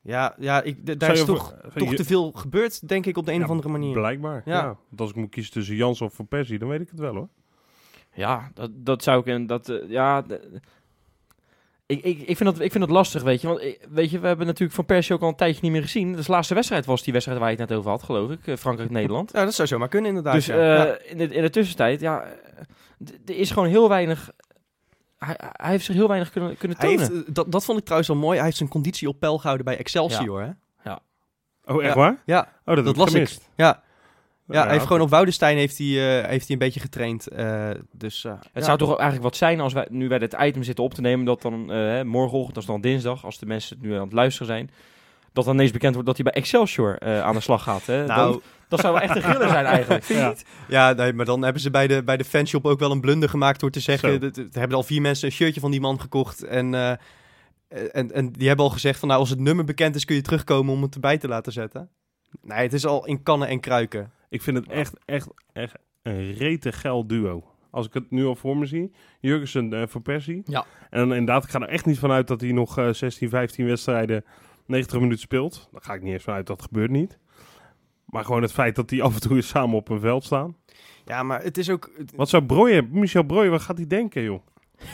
Ja, 0.08 0.36
ja 0.40 0.62
ik, 0.62 1.00
daar 1.00 1.12
is 1.12 1.24
toch, 1.26 1.56
toch 1.76 1.90
je- 1.90 1.96
te 1.96 2.04
veel 2.06 2.32
gebeurd, 2.32 2.88
denk 2.88 3.06
ik, 3.06 3.18
op 3.18 3.26
de 3.26 3.32
een 3.32 3.38
Ja, 3.38 3.44
of 3.44 3.50
andere 3.50 3.70
manier. 3.70 3.94
Blijkbaar, 3.94 4.42
Ja. 4.46 4.54
ja. 4.58 4.66
Want 4.66 5.02
als 5.02 5.10
ik 5.10 5.16
moet 5.16 5.30
kiezen 5.30 5.54
tussen 5.54 5.76
Jans 5.76 6.02
of 6.02 6.14
Van 6.14 6.28
Persie, 6.28 6.60
dan 6.60 6.68
weet 6.70 6.82
ik 6.82 6.90
het 6.90 7.00
wel 7.00 7.14
hoor. 7.16 7.28
Ja, 8.14 8.52
dat, 8.54 8.70
dat 8.74 9.04
zou 9.04 9.20
ik... 9.20 9.26
En 9.26 9.48
dat, 9.48 9.70
eh, 9.70 9.90
ja, 9.90 10.24
ik, 11.86 12.04
ik, 12.04 12.20
ik, 12.20 12.38
vind 12.38 12.50
dat, 12.50 12.60
ik 12.60 12.72
vind 12.72 12.84
dat 12.84 12.94
lastig, 12.94 13.24
weet 13.24 13.42
je. 13.42 13.48
Want 13.48 13.60
eh, 13.60 13.76
weet 13.90 14.10
je, 14.10 14.20
we 14.20 14.28
hebben 14.28 14.46
natuurlijk 14.46 14.74
Van 14.76 14.86
Persie 14.86 15.16
ook 15.16 15.22
al 15.22 15.28
een 15.28 15.36
tijdje 15.36 15.60
niet 15.62 15.72
meer 15.72 15.82
gezien. 15.82 16.14
Dus 16.14 16.26
de 16.26 16.32
laatste 16.32 16.54
wedstrijd 16.54 16.86
was 16.86 17.04
die 17.04 17.14
wedstrijd 17.14 17.40
waar 17.40 17.52
je 17.52 17.58
het 17.60 17.70
net 17.70 17.78
over 17.78 17.92
had, 17.92 18.04
geloof 18.04 18.32
ik. 18.32 18.48
eh, 18.48 18.56
Frankrijk-Nederland. 18.56 19.32
Ja, 19.36 19.44
dat 19.44 19.54
zou 19.54 19.68
zomaar 19.68 19.88
kunnen 19.88 20.10
inderdaad. 20.10 20.34
Dus 20.34 20.46
ja. 20.46 20.54
eh, 20.54 20.86
Ja. 20.86 20.98
in, 21.12 21.18
de, 21.18 21.28
in 21.28 21.42
de 21.42 21.50
tussentijd, 21.50 22.00
ja, 22.00 22.24
er 23.26 23.36
is 23.36 23.52
gewoon 23.52 23.68
heel 23.70 23.90
weinig. 23.90 24.32
Hij, 25.18 25.36
hij 25.40 25.72
heeft 25.72 25.86
zich 25.86 25.96
heel 25.96 26.08
weinig 26.08 26.32
kunnen, 26.32 26.58
kunnen 26.58 26.78
Hij 26.78 26.88
tonen. 26.96 27.12
heeft, 27.14 27.28
eh, 27.28 27.34
dat, 27.34 27.52
dat 27.52 27.66
vond 27.66 27.78
ik 27.78 27.84
trouwens 27.84 28.12
wel 28.12 28.20
mooi. 28.22 28.36
Hij 28.36 28.46
heeft 28.46 28.58
zijn 28.58 28.70
conditie 28.70 29.08
op 29.08 29.20
peil 29.20 29.38
gehouden 29.38 29.66
bij 29.66 29.78
Excelsior. 29.78 30.42
Hè? 30.42 30.50
Oh, 31.70 31.84
echt 31.84 31.94
Ja. 31.94 32.00
waar? 32.00 32.22
Ja, 32.26 32.48
Oh, 32.66 32.76
dat, 32.76 32.88
ik 32.88 32.96
ik. 32.96 33.08
gemist. 33.10 33.50
Ja, 33.56 33.84
ja, 34.48 34.64
hij 34.64 34.72
heeft 34.72 34.86
gewoon 34.86 35.02
op 35.02 35.10
Woudestein 35.10 35.58
heeft 35.58 35.78
hij, 35.78 35.88
eh, 35.88 36.28
heeft 36.30 36.44
hij 36.46 36.52
een 36.56 36.58
beetje 36.58 36.80
getraind. 36.80 37.28
eh, 37.28 37.70
dus, 37.92 38.24
eh, 38.26 38.32
het 38.32 38.48
ja. 38.54 38.62
zou 38.62 38.78
toch 38.78 38.88
eigenlijk 38.90 39.24
wat 39.24 39.36
zijn 39.36 39.60
als 39.60 39.74
wij 39.74 39.88
nu 39.90 40.08
bij 40.08 40.20
dit 40.20 40.36
item 40.40 40.64
zitten 40.64 40.84
op 40.84 40.94
te 40.94 41.02
nemen, 41.02 41.26
dat 41.26 41.42
dan 41.42 41.72
eh, 41.72 41.78
hè, 41.78 42.04
morgenochtend, 42.04 42.54
dat 42.54 42.64
is 42.64 42.70
dan 42.70 42.82
dinsdag, 42.82 43.26
als 43.26 43.40
de 43.40 43.46
mensen 43.46 43.78
nu 43.82 43.94
aan 43.96 44.02
het 44.02 44.14
luisteren 44.14 44.48
zijn, 44.48 44.70
dat 45.34 45.46
dan 45.46 45.54
ineens 45.54 45.72
bekend 45.72 45.94
wordt 45.94 46.08
dat 46.08 46.18
hij 46.18 46.26
bij 46.32 46.42
Excelsior 46.42 46.98
eh, 46.98 47.22
aan 47.22 47.34
de 47.36 47.40
slag 47.42 47.64
gaat. 47.64 47.86
Hè? 47.86 48.06
Nou, 48.06 48.32
Dan- 48.32 48.42
dat 48.68 48.80
zou 48.80 48.94
wel 48.94 49.02
echt 49.02 49.16
een 49.16 49.22
griller 49.22 49.50
zijn 49.50 49.66
eigenlijk. 49.66 50.04
Ja. 50.18 50.28
niet? 50.28 50.46
Ja, 50.68 50.94
nee, 50.94 51.14
maar 51.14 51.26
dan 51.26 51.42
hebben 51.44 51.62
ze 51.62 51.70
bij 51.70 51.88
de, 51.88 52.04
bij 52.04 52.18
de 52.18 52.24
fanshop 52.24 52.66
ook 52.66 52.80
wel 52.80 52.92
een 52.92 53.02
blunder 53.02 53.30
gemaakt 53.30 53.60
door 53.60 53.72
te 53.72 53.80
zeggen... 53.80 54.22
Er 54.22 54.60
hebben 54.60 54.78
al 54.78 54.84
vier 54.84 55.02
mensen 55.02 55.28
een 55.28 55.34
shirtje 55.34 55.60
van 55.60 55.72
die 55.72 55.82
man 55.82 56.02
gekocht. 56.02 56.44
En, 56.44 56.74
eh, 56.74 56.92
en, 57.92 58.12
en 58.12 58.32
die 58.32 58.48
hebben 58.48 58.66
al 58.66 58.72
gezegd 58.72 59.00
van 59.00 59.08
nou, 59.08 59.20
als 59.20 59.30
het 59.30 59.40
nummer 59.40 59.66
bekend 59.66 59.96
is 59.96 60.06
kun 60.06 60.16
je 60.16 60.22
terugkomen 60.22 60.74
om 60.74 60.82
het 60.82 60.94
erbij 60.94 61.18
te 61.18 61.28
laten 61.28 61.52
zetten. 61.52 61.90
Nee, 62.42 62.62
het 62.62 62.74
is 62.74 62.86
al 62.86 63.06
in 63.06 63.24
kannen 63.24 63.48
en 63.48 63.60
kruiken. 63.60 64.12
Ik 64.30 64.42
vind 64.42 64.58
het 64.58 64.68
echt, 64.68 64.94
echt, 65.06 65.28
echt 65.54 65.76
een 66.02 66.34
rete 66.34 66.72
geil 66.72 67.08
duo. 67.08 67.44
Als 67.72 67.86
ik 67.86 67.94
het 67.94 68.12
nu 68.12 68.26
al 68.26 68.36
voor 68.36 68.58
me 68.58 68.66
zie. 68.66 68.92
Jurgensen 69.20 69.74
en 69.74 69.90
Van 69.90 70.02
Persie. 70.02 70.42
Ja. 70.46 70.66
En 70.90 71.02
inderdaad, 71.02 71.44
ik 71.44 71.50
ga 71.50 71.60
er 71.60 71.68
echt 71.68 71.86
niet 71.86 72.00
vanuit 72.00 72.28
dat 72.28 72.42
hij 72.42 72.52
nog 72.52 72.78
eh 72.78 72.94
16, 72.94 73.30
15 73.30 73.66
wedstrijden 73.66 74.26
90 74.66 75.00
minuten 75.00 75.20
speelt. 75.20 75.70
Daar 75.72 75.82
ga 75.82 75.94
ik 75.94 76.02
niet 76.02 76.14
eens 76.14 76.24
vanuit, 76.24 76.48
dat 76.48 76.62
gebeurt 76.62 76.92
niet. 76.92 77.18
Maar 78.08 78.26
gewoon 78.26 78.42
het 78.42 78.52
feit 78.52 78.76
dat 78.76 78.90
die 78.90 79.04
af 79.04 79.14
en 79.14 79.22
toe 79.22 79.36
eens 79.36 79.48
samen 79.48 79.76
op 79.76 79.90
een 79.90 80.00
veld 80.00 80.24
staan. 80.24 80.56
Ja, 81.06 81.24
maar 81.24 81.44
het 81.44 81.58
is 81.58 81.70
ook... 81.70 81.90
het- 81.98 82.14
Wat 82.16 82.30
zou 82.30 82.44
Broje, 82.44 82.88
Michel 82.92 83.24
Broje, 83.24 83.50
wat 83.50 83.62
gaat 83.62 83.78
hij 83.78 83.88
denken, 83.88 84.22
joh? 84.24 84.42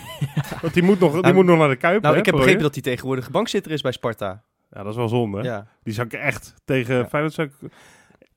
Want 0.61 0.73
die 0.73 0.83
moet 0.83 0.99
nog, 0.99 1.11
die 1.13 1.21
Nou, 1.21 1.33
moet 1.33 1.45
nog 1.45 1.57
naar 1.57 1.69
de 1.69 1.75
Kuip, 1.75 2.01
Nou, 2.01 2.13
hè, 2.13 2.19
ik 2.19 2.25
heb 2.25 2.35
Breuer? 2.35 2.49
begrepen 2.49 2.63
dat 2.63 2.73
hij 2.73 2.93
tegenwoordig 2.93 3.31
bankzitter 3.31 3.71
is 3.71 3.81
bij 3.81 3.91
Sparta. 3.91 4.43
Ja, 4.71 4.83
dat 4.83 4.91
is 4.91 4.95
wel 4.95 5.07
zonde. 5.07 5.37
hè? 5.37 5.43
Ja. 5.43 5.67
Die 5.83 5.93
zou 5.93 6.07
ik 6.07 6.13
echt 6.13 6.53
tegen 6.65 6.95
Ja. 6.95 7.07
Feyenoord... 7.07 7.33
Zou 7.33 7.47
ik... 7.61 7.71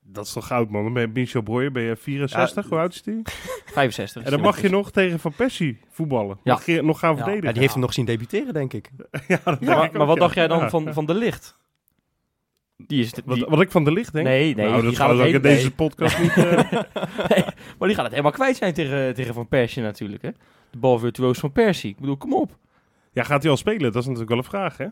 Dat 0.09 0.27
is 0.27 0.33
toch 0.33 0.47
goud, 0.47 0.71
man. 0.71 0.83
Dan 0.85 0.93
ben 0.93 1.03
je 1.03 1.09
Michel 1.15 1.41
Broje, 1.43 1.71
ben 1.71 1.83
je 1.83 1.97
64, 1.97 2.63
Ja, 2.65 2.69
hoe 2.71 2.79
oud 2.79 2.95
is 2.95 3.03
die? 3.03 3.21
65. 3.67 4.23
En 4.25 4.31
dan 4.31 4.41
mag 4.41 4.61
je 4.61 4.69
nog 4.69 4.91
tegen 4.91 5.19
Van 5.19 5.33
Persie 5.33 5.81
voetballen. 5.91 6.39
Ja. 6.43 6.53
Mag 6.53 6.67
je 6.67 6.83
nog 6.83 6.99
gaan 6.99 7.11
Ja. 7.11 7.17
verdedigen. 7.17 7.47
Ja, 7.47 7.53
die 7.53 7.61
heeft 7.61 7.73
hem 7.73 7.83
nog 7.83 7.93
zien 7.93 8.05
debuteren, 8.05 8.55
denk 8.55 8.73
ik. 8.73 8.91
Ja, 9.29 9.41
dat 9.45 9.45
denk 9.45 9.61
Ja, 9.61 9.75
maar, 9.77 9.85
ik 9.85 9.91
ook, 9.91 9.97
maar 9.97 10.07
wat 10.07 10.15
ja. 10.17 10.21
dacht 10.23 10.35
jij 10.35 10.49
dan 10.49 10.59
Ja. 10.59 10.69
van, 10.71 10.93
van 10.93 11.07
de 11.07 11.15
licht? 11.15 11.57
Die 12.77 13.03
is, 13.03 13.13
die, 13.13 13.23
Wat, 13.27 13.39
wat 13.39 13.61
ik 13.61 13.71
van 13.71 13.85
de 13.85 13.93
licht 13.93 14.13
denk? 14.13 14.27
Nee, 14.27 14.55
nee, 14.55 14.67
Nou, 14.67 14.81
die 14.81 14.91
dat 14.91 14.97
gaat 14.99 15.07
gaan 15.07 15.17
we 15.17 15.23
het 15.23 15.29
ook 15.29 15.43
in 15.43 15.43
deze 15.51 15.75
podcast 15.75 16.19
niet... 16.23 16.37
eh, 16.37 16.73
Nee, 17.31 17.45
maar 17.79 17.89
die 17.89 17.95
gaat 17.95 18.05
het 18.05 18.11
helemaal 18.11 18.31
kwijt 18.33 18.57
zijn 18.57 18.75
tegen, 18.75 19.15
tegen 19.15 19.35
Van 19.35 19.49
Persie 19.49 19.83
natuurlijk. 19.83 20.23
Hè? 20.23 20.31
De 20.71 20.79
bal 20.79 20.99
virtuoos 20.99 21.39
van 21.39 21.53
Persie. 21.53 21.91
Ik 21.91 21.99
bedoel, 22.01 22.17
kom 22.17 22.35
op. 22.35 22.57
Ja, 23.13 23.23
gaat 23.23 23.43
hij 23.43 23.51
al 23.51 23.57
spelen? 23.57 23.81
Dat 23.93 23.95
is 23.95 24.03
natuurlijk 24.03 24.29
wel 24.29 24.39
een 24.39 24.45
vraag, 24.45 24.77
hè? 24.77 24.87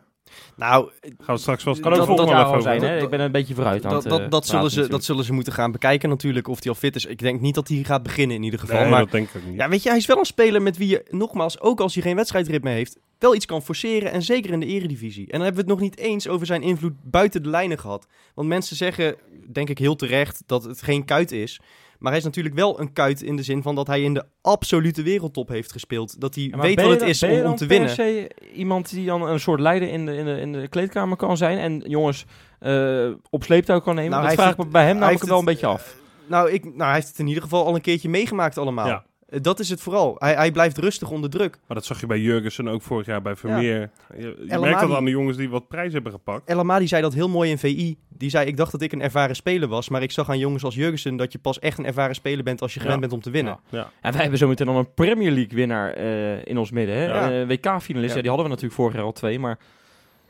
Nou, 0.56 0.90
Gaan 1.20 1.34
we 1.34 1.40
straks 1.40 1.64
wel... 1.64 1.74
Kan 1.80 1.90
Dat- 1.92 2.08
ook 2.08 2.16
dat- 2.16 2.28
dat 2.28 2.48
even 2.48 2.62
zijn. 2.62 2.82
Hè? 2.82 3.02
Ik 3.02 3.10
ben 3.10 3.20
een 3.20 3.32
beetje 3.32 3.54
vooruit 3.54 3.84
aan 3.84 3.90
dat, 3.92 4.02
het, 4.02 4.12
dat, 4.12 4.20
eh, 4.20 4.30
dat, 4.30 4.46
zullen 4.46 4.70
ze, 4.70 4.88
dat 4.88 5.04
zullen 5.04 5.24
ze 5.24 5.32
moeten 5.32 5.52
gaan 5.52 5.72
bekijken 5.72 6.08
natuurlijk, 6.08 6.48
of 6.48 6.62
hij 6.62 6.72
al 6.72 6.78
fit 6.78 6.96
is. 6.96 7.04
Ik 7.04 7.18
denk 7.18 7.40
niet 7.40 7.54
dat 7.54 7.68
hij 7.68 7.82
gaat 7.84 8.02
beginnen 8.02 8.36
in 8.36 8.42
ieder 8.42 8.60
geval. 8.60 8.80
Nee, 8.80 8.90
maar 8.90 9.00
dat 9.00 9.10
denk 9.10 9.28
ik 9.28 9.36
ook 9.36 9.48
niet. 9.48 9.56
Ja, 9.58 9.68
weet 9.68 9.82
je, 9.82 9.88
hij 9.88 9.98
is 9.98 10.06
wel 10.06 10.18
een 10.18 10.24
speler 10.24 10.62
met 10.62 10.76
wie 10.76 10.88
je, 10.88 11.04
nogmaals, 11.10 11.60
ook 11.60 11.80
als 11.80 11.94
hij 11.94 12.02
geen 12.02 12.16
wedstrijdritme 12.16 12.70
heeft, 12.70 12.98
wel 13.18 13.34
iets 13.34 13.46
kan 13.46 13.62
forceren. 13.62 14.12
En 14.12 14.22
zeker 14.22 14.52
in 14.52 14.60
de 14.60 14.66
eredivisie. 14.66 15.24
En 15.24 15.30
dan 15.38 15.40
hebben 15.40 15.64
we 15.64 15.70
het 15.70 15.80
nog 15.80 15.88
niet 15.90 15.98
eens 15.98 16.28
over 16.28 16.46
zijn 16.46 16.62
invloed 16.62 16.92
buiten 17.02 17.42
de 17.42 17.48
lijnen 17.48 17.78
gehad. 17.78 18.06
Want 18.34 18.48
mensen 18.48 18.76
zeggen, 18.76 19.16
denk 19.52 19.68
ik 19.68 19.78
heel 19.78 19.96
terecht, 19.96 20.42
dat 20.46 20.64
het 20.64 20.82
geen 20.82 21.04
kuit 21.04 21.32
is. 21.32 21.60
Maar 22.04 22.12
hij 22.12 22.20
is 22.22 22.26
natuurlijk 22.28 22.54
wel 22.54 22.80
een 22.80 22.92
kuit 22.92 23.22
in 23.22 23.36
de 23.36 23.42
zin 23.42 23.62
van 23.62 23.74
dat 23.74 23.86
hij 23.86 24.02
in 24.02 24.14
de 24.14 24.24
absolute 24.40 25.02
wereldtop 25.02 25.48
heeft 25.48 25.72
gespeeld. 25.72 26.20
Dat 26.20 26.34
hij 26.34 26.44
Ja, 26.44 26.58
weet 26.58 26.80
wat 26.80 26.90
het 26.90 26.98
dan- 26.98 27.08
is 27.08 27.18
ben 27.20 27.32
je 27.32 27.42
om, 27.44 27.50
om 27.50 27.56
te 27.56 27.66
per 27.66 27.76
winnen. 27.76 27.94
se 27.94 28.30
iemand 28.54 28.90
die 28.90 29.06
dan 29.06 29.22
een 29.28 29.40
soort 29.40 29.60
leider 29.60 29.88
in 29.88 30.06
de, 30.06 30.16
in 30.16 30.24
de, 30.24 30.40
in 30.40 30.52
de 30.52 30.68
kleedkamer 30.68 31.16
kan 31.16 31.36
zijn 31.36 31.58
en 31.58 31.82
jongens 31.86 32.24
eh, 32.58 33.10
op 33.30 33.42
sleeptouw 33.44 33.80
kan 33.80 33.94
nemen? 33.94 34.10
Nou, 34.10 34.22
dat 34.22 34.34
hij 34.36 34.44
vraag 34.44 34.66
ik 34.66 34.70
bij 34.72 34.82
hem 34.82 34.90
hij 34.90 35.00
namelijk 35.00 35.24
wel 35.24 35.38
een 35.38 35.44
beetje 35.44 35.66
af. 35.66 35.96
Nou, 36.26 36.50
ik, 36.50 36.64
nou, 36.64 36.82
hij 36.82 36.94
heeft 36.94 37.08
het 37.08 37.18
in 37.18 37.26
ieder 37.26 37.42
geval 37.42 37.66
al 37.66 37.74
een 37.74 37.80
keertje 37.80 38.08
meegemaakt 38.08 38.58
allemaal. 38.58 38.86
Ja. 38.86 39.04
Eh, 39.34 39.40
Dat 39.42 39.58
is 39.60 39.68
het 39.70 39.80
vooral. 39.80 40.14
Hij, 40.18 40.34
hij 40.34 40.52
blijft 40.52 40.78
rustig 40.78 41.10
onder 41.10 41.30
druk. 41.30 41.58
Maar 41.66 41.76
dat 41.76 41.84
zag 41.86 42.00
je 42.00 42.06
bij 42.06 42.18
Jurgensen 42.18 42.68
ook 42.68 42.82
vorig 42.82 43.06
jaar 43.06 43.22
bij 43.22 43.36
Vermeer. 43.36 43.90
Je, 44.16 44.44
je 44.48 44.58
merkt 44.58 44.80
dat 44.80 44.94
aan 44.96 45.04
de 45.04 45.10
jongens 45.10 45.36
die 45.36 45.48
wat 45.50 45.68
prijs 45.68 45.92
hebben 45.92 46.12
gepakt. 46.12 46.48
El 46.48 46.58
Amadi 46.58 46.86
zei 46.88 47.02
dat 47.02 47.14
heel 47.14 47.28
mooi 47.28 47.50
in 47.50 47.58
VI. 47.58 47.96
Die 48.08 48.30
zei, 48.30 48.46
ik 48.46 48.56
dacht 48.56 48.72
dat 48.72 48.80
ik 48.82 48.92
een 48.92 49.02
ervaren 49.02 49.36
speler 49.36 49.68
was. 49.68 49.88
Maar 49.88 50.02
ik 50.02 50.10
zag 50.10 50.28
aan 50.28 50.38
jongens 50.38 50.64
als 50.64 50.74
Jurgensen 50.74 51.16
dat 51.16 51.32
je 51.32 51.38
pas 51.38 51.58
echt 51.58 51.78
een 51.78 51.86
ervaren 51.86 52.14
speler 52.14 52.44
bent 52.44 52.62
als 52.62 52.74
je 52.74 52.80
gewend 52.80 52.94
Ja. 52.94 53.00
bent 53.00 53.12
om 53.12 53.20
te 53.20 53.30
winnen. 53.30 53.58
Ja. 53.68 53.90
En 54.00 54.12
wij 54.12 54.20
hebben 54.20 54.38
zometeen 54.38 54.66
dan 54.66 54.76
een 54.76 54.94
Premier 54.94 55.30
League 55.30 55.56
winnaar 55.56 55.92
eh, 55.92 56.44
in 56.46 56.58
ons 56.58 56.70
midden. 56.70 56.94
Hè? 56.96 57.06
Eh, 57.42 57.48
WK-finalist, 57.48 58.10
Ja. 58.10 58.16
ja. 58.16 58.20
die 58.22 58.30
hadden 58.30 58.42
we 58.44 58.48
natuurlijk 58.48 58.74
vorig 58.74 58.94
jaar 58.94 59.04
al 59.04 59.12
twee. 59.12 59.38
Maar 59.38 59.58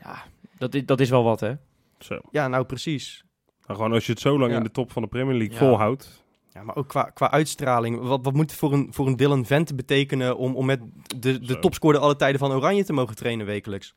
ja, 0.01 0.23
dat 0.57 0.73
is, 0.73 0.85
dat 0.85 0.99
is 0.99 1.09
wel 1.09 1.23
wat 1.23 1.39
hè. 1.39 1.53
Zo. 1.99 2.19
Ja, 2.31 2.47
nou 2.47 2.65
precies. 2.65 3.23
Maar 3.67 3.75
gewoon 3.75 3.93
als 3.93 4.05
je 4.05 4.11
het 4.11 4.21
zo 4.21 4.39
lang 4.39 4.51
Ja. 4.51 4.57
in 4.57 4.63
de 4.63 4.71
top 4.71 4.91
van 4.91 5.01
de 5.01 5.07
Premier 5.07 5.35
League 5.35 5.53
Ja. 5.53 5.59
volhoudt. 5.59 6.23
Ja, 6.55 6.63
maar 6.63 6.75
ook 6.75 6.87
qua, 6.87 7.03
qua 7.03 7.31
uitstraling. 7.31 7.99
Wat, 7.99 8.23
wat 8.23 8.33
moet 8.33 8.49
het 8.49 8.59
voor 8.59 8.73
een, 8.73 8.87
voor 8.91 9.07
een 9.07 9.15
Dylan 9.15 9.45
Vente 9.45 9.75
betekenen 9.75 10.37
om, 10.37 10.55
om 10.55 10.65
met 10.65 10.79
de, 11.17 11.39
de 11.39 11.59
topscorer 11.59 11.99
alle 11.99 12.15
tijden 12.15 12.39
van 12.39 12.51
Oranje 12.51 12.83
te 12.83 12.93
mogen 12.93 13.15
trainen 13.15 13.45
wekelijks? 13.45 13.95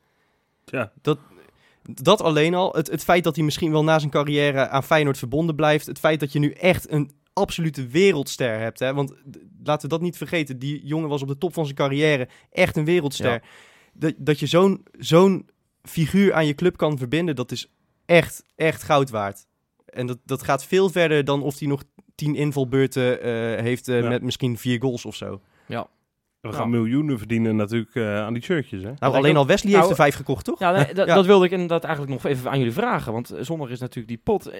Ja, 0.65 0.93
Dat 1.83 2.21
alleen 2.21 2.55
al. 2.55 2.73
Het, 2.73 2.91
het 2.91 3.05
feit 3.05 3.25
dat 3.25 3.37
hij 3.37 3.45
misschien 3.45 3.71
wel 3.71 3.85
na 3.85 3.99
zijn 3.99 4.11
carrière 4.11 4.69
aan 4.69 4.85
Feyenoord 4.85 5.19
verbonden 5.19 5.55
blijft. 5.55 5.87
Het 5.87 5.99
feit 5.99 6.21
dat 6.21 6.33
je 6.33 6.38
nu 6.38 6.50
echt 6.50 6.91
een 6.91 7.11
absolute 7.33 7.87
wereldster 7.87 8.59
hebt. 8.59 8.79
Hè? 8.79 8.95
Want 8.95 9.15
laten 9.65 9.88
we 9.88 9.95
dat 9.95 10.00
niet 10.00 10.17
vergeten. 10.17 10.59
Die 10.59 10.87
jongen 10.87 11.09
was 11.09 11.23
op 11.23 11.29
de 11.29 11.38
top 11.38 11.55
van 11.55 11.65
zijn 11.65 11.77
carrière 11.77 12.29
echt 12.50 12.77
een 12.77 12.85
wereldster. 12.85 13.33
Ja. 13.33 13.41
Dat, 13.93 14.15
dat 14.17 14.38
je 14.38 14.47
zo'n 14.47 14.85
zo'n 14.99 15.49
figuur 15.83 16.33
aan 16.35 16.47
je 16.47 16.55
club 16.55 16.77
kan 16.77 16.99
verbinden, 16.99 17.37
dat 17.37 17.53
is 17.53 17.71
echt, 18.07 18.43
echt 18.57 18.83
goud 18.83 19.11
waard. 19.11 19.47
En 19.85 20.07
dat, 20.07 20.19
dat 20.25 20.43
gaat 20.43 20.65
veel 20.65 20.91
verder 20.91 21.25
dan 21.25 21.43
of 21.43 21.59
hij 21.59 21.69
nog 21.69 21.83
tien 22.19 22.35
invalbeurten 22.35 23.23
eh, 23.23 23.31
heeft 23.63 23.89
eh, 23.89 24.01
Ja. 24.03 24.09
met 24.09 24.23
misschien 24.23 24.59
vier 24.59 24.81
goals 24.81 25.05
of 25.05 25.15
zo. 25.15 25.41
We 25.67 25.75
Ja. 26.49 26.55
gaan 26.55 26.71
miljoenen 26.71 27.19
verdienen 27.19 27.57
natuurlijk 27.57 27.95
eh, 27.95 28.17
aan 28.19 28.33
die 28.33 28.43
shirtjes, 28.43 28.83
hè? 28.83 28.93
Nou, 28.99 29.15
alleen 29.15 29.37
al 29.37 29.47
Wesley 29.47 29.69
heeft 29.73 29.79
Nou, 29.79 29.91
er 29.91 30.03
vijf 30.03 30.15
gekocht, 30.15 30.45
toch? 30.45 30.59
Ja, 30.59 30.71
nee, 30.71 30.95
dat, 30.95 31.07
Ja. 31.07 31.15
dat 31.15 31.27
wilde 31.27 31.45
ik 31.45 31.51
inderdaad 31.51 31.85
eigenlijk 31.85 32.13
nog 32.23 32.33
even 32.33 32.51
aan 32.51 32.59
jullie 32.59 32.73
vragen. 32.73 33.13
Want 33.13 33.35
zondag 33.41 33.69
is 33.71 33.79
natuurlijk 33.81 34.09
die 34.09 34.21
pot. 34.25 34.51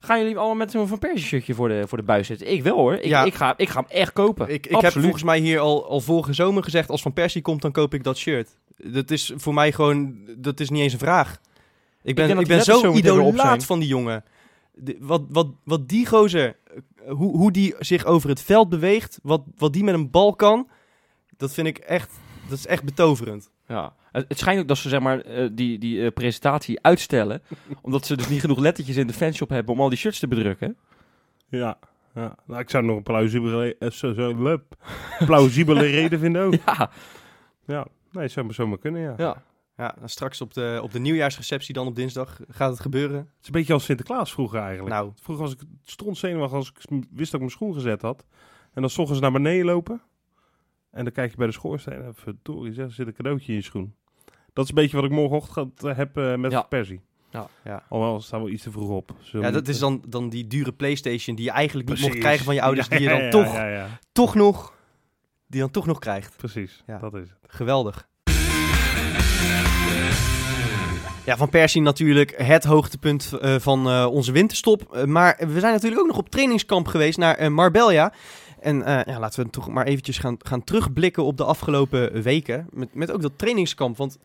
Gaan 0.00 0.18
jullie 0.18 0.36
allemaal 0.36 0.54
met 0.54 0.70
zo'n 0.70 0.88
Van 0.88 0.98
Persie 0.98 1.26
shirtje 1.26 1.54
voor 1.54 1.68
de, 1.68 1.84
voor 1.86 1.98
de 1.98 2.04
buis 2.04 2.26
zitten? 2.26 2.52
Ik 2.52 2.62
wel 2.62 2.76
hoor. 2.76 2.94
Ik, 2.94 3.04
Ja. 3.04 3.24
ik, 3.24 3.34
ga, 3.34 3.54
ik 3.56 3.68
ga 3.68 3.80
hem 3.80 3.88
echt 3.98 4.12
kopen. 4.12 4.48
Ik, 4.48 4.54
ik 4.54 4.64
heb 4.64 4.74
Absoluut. 4.74 5.02
volgens 5.02 5.22
mij 5.24 5.38
hier 5.38 5.58
al, 5.58 5.88
al 5.88 6.00
vorige 6.00 6.32
zomer 6.32 6.62
gezegd, 6.62 6.88
als 6.90 7.02
Van 7.02 7.12
Persie 7.12 7.42
komt, 7.42 7.62
dan 7.62 7.72
koop 7.72 7.94
ik 7.94 8.04
dat 8.04 8.16
shirt. 8.16 8.56
Dat 8.76 9.10
is 9.10 9.32
voor 9.36 9.54
mij 9.54 9.72
gewoon, 9.72 10.16
dat 10.38 10.60
is 10.60 10.70
niet 10.70 10.82
eens 10.82 10.92
een 10.92 10.98
vraag. 10.98 11.40
Ik 12.02 12.14
ben, 12.14 12.38
ik 12.38 12.46
ben 12.46 12.62
zo 12.62 12.92
idolaat 12.92 13.64
van 13.64 13.78
die 13.78 13.88
jongen. 13.88 14.24
De- 14.74 14.96
wat, 15.00 15.22
wat, 15.28 15.48
wat 15.64 15.88
die 15.88 16.06
gozer, 16.06 16.56
eh, 17.04 17.12
hoe, 17.12 17.36
hoe 17.36 17.52
die 17.52 17.74
zich 17.78 18.04
over 18.04 18.28
het 18.28 18.42
veld 18.42 18.68
beweegt, 18.68 19.18
wat, 19.22 19.42
wat 19.56 19.72
die 19.72 19.84
met 19.84 19.94
een 19.94 20.10
bal 20.10 20.34
kan, 20.36 20.68
dat 21.36 21.52
vind 21.52 21.66
ik 21.66 21.78
echt, 21.78 22.10
dat 22.48 22.58
is 22.58 22.66
echt 22.66 22.84
betoverend. 22.84 23.50
Ja. 23.66 23.94
Het, 24.12 24.38
schijnt 24.38 24.60
ook 24.60 24.68
dat 24.68 24.78
ze 24.78 24.88
zeg 24.88 25.00
maar, 25.00 25.20
eh, 25.20 25.48
die, 25.52 25.78
die 25.78 26.04
eh, 26.04 26.12
presentatie 26.12 26.82
uitstellen. 26.82 27.42
omdat 27.82 28.06
ze 28.06 28.16
dus 28.16 28.28
niet 28.28 28.40
genoeg 28.40 28.58
lettertjes 28.58 28.96
in 28.96 29.06
de 29.06 29.12
fanshop 29.12 29.48
hebben 29.48 29.74
om 29.74 29.80
al 29.80 29.88
die 29.88 29.98
shirts 29.98 30.18
te 30.18 30.28
bedrukken. 30.28 30.76
Ja. 31.48 31.78
ja. 32.14 32.36
Nou, 32.46 32.60
ik 32.60 32.70
zou 32.70 32.84
nog 32.84 32.96
een 32.96 33.02
plausibele, 33.02 33.76
eh, 33.78 33.90
zo, 33.90 34.12
zo, 34.12 34.58
plausibele 35.26 35.86
reden 36.00 36.18
vinden 36.18 36.42
ook. 36.42 36.54
Ja, 36.66 36.90
Ja, 37.66 37.86
nee, 38.12 38.28
zou 38.28 38.46
maar 38.46 38.54
zomaar 38.54 38.78
kunnen, 38.78 39.00
ja. 39.02 39.14
ja. 39.16 39.42
Ja, 39.76 39.94
dan 39.98 40.08
straks 40.08 40.40
op 40.40 40.54
de, 40.54 40.78
op 40.82 40.92
de 40.92 40.98
nieuwjaarsreceptie 40.98 41.74
dan 41.74 41.86
op 41.86 41.94
dinsdag 41.96 42.40
gaat 42.48 42.70
het 42.70 42.80
gebeuren. 42.80 43.16
Het 43.18 43.26
is 43.40 43.46
een 43.46 43.52
beetje 43.52 43.72
als 43.72 43.84
Sinterklaas 43.84 44.32
vroeger 44.32 44.60
eigenlijk. 44.60 44.94
Nou, 44.94 45.12
Vroeger 45.20 45.44
was 45.44 45.52
ik 45.54 45.60
stond 45.82 46.18
zenuwachtig 46.18 46.58
als 46.58 46.68
ik 46.72 46.76
wist 46.88 47.06
dat 47.30 47.32
ik 47.32 47.38
mijn 47.38 47.50
schoen 47.50 47.74
gezet 47.74 48.02
had. 48.02 48.24
En 48.72 48.80
dan 48.80 48.90
s 48.90 48.98
ochtends 48.98 49.20
naar 49.20 49.32
beneden 49.32 49.64
lopen. 49.66 50.02
En 50.90 51.04
dan 51.04 51.12
kijk 51.12 51.30
je 51.30 51.36
bij 51.36 51.46
de 51.46 51.52
schoorsteen. 51.52 52.02
En 52.02 52.14
verdorie, 52.14 52.72
zeg, 52.72 52.84
er 52.84 52.92
zit 52.92 53.06
een 53.06 53.12
cadeautje 53.14 53.48
in 53.52 53.58
je 53.58 53.64
schoen. 53.64 53.94
Dat 54.52 54.64
is 54.64 54.70
een 54.70 54.76
beetje 54.76 54.96
wat 54.96 55.04
ik 55.04 55.10
morgenochtend 55.10 55.84
eh, 55.84 55.96
heb 55.96 56.16
eh, 56.16 56.34
met 56.36 56.52
Ja. 56.52 56.62
Persie. 56.62 57.00
ja. 57.30 57.48
ja. 57.64 57.82
Alhoewel, 57.88 58.20
staan 58.20 58.42
we 58.44 58.50
iets 58.50 58.62
te 58.62 58.70
vroeg 58.70 58.88
op. 58.88 59.14
Zullen 59.20 59.46
Ja, 59.46 59.52
dat 59.52 59.68
is 59.68 59.80
moeten- 59.80 60.10
dan, 60.10 60.20
dan 60.20 60.28
die 60.30 60.46
dure 60.46 60.72
Playstation 60.72 61.36
die 61.36 61.44
je 61.44 61.50
eigenlijk 61.50 61.88
niet 61.88 62.00
mocht 62.00 62.18
krijgen 62.18 62.44
van 62.44 62.54
je 62.54 62.62
ouders, 62.62 62.86
Ja, 62.88 62.96
die 62.96 63.08
je 63.08 63.12
dan 63.12 63.22
ja, 63.22 63.30
toch, 63.30 63.88
toch 64.12 64.34
nog, 64.34 64.74
die 65.46 65.60
dan 65.60 65.70
toch 65.70 65.86
nog 65.86 65.98
krijgt. 65.98 66.36
precies. 66.36 66.82
Dat 67.00 67.14
is 67.14 67.28
het. 67.28 67.38
Geweldig. 67.46 68.08
Ja, 71.24 71.36
Van 71.36 71.48
Persie 71.48 71.82
natuurlijk 71.82 72.34
het 72.36 72.64
hoogtepunt 72.64 73.32
eh, 73.40 73.54
van 73.58 73.88
eh, 73.88 74.06
onze 74.10 74.32
winterstop. 74.32 74.94
Eh, 74.94 75.04
maar 75.04 75.36
we 75.48 75.60
zijn 75.60 75.72
natuurlijk 75.72 76.00
ook 76.00 76.06
nog 76.06 76.18
op 76.18 76.30
trainingskamp 76.30 76.86
geweest 76.86 77.18
naar 77.18 77.52
Marbella. 77.52 78.12
En 78.60 78.82
eh, 78.82 79.14
ja, 79.14 79.18
laten 79.20 79.44
we 79.44 79.50
toch 79.50 79.68
maar 79.68 79.86
eventjes 79.86 80.18
gaan, 80.18 80.36
gaan 80.38 80.64
terugblikken 80.64 81.24
op 81.24 81.36
de 81.36 81.44
afgelopen 81.44 82.22
weken. 82.22 82.66
Met, 82.70 82.94
met 82.94 83.10
ook 83.10 83.22
dat 83.22 83.32
trainingskamp. 83.36 83.96
Want 83.96 84.18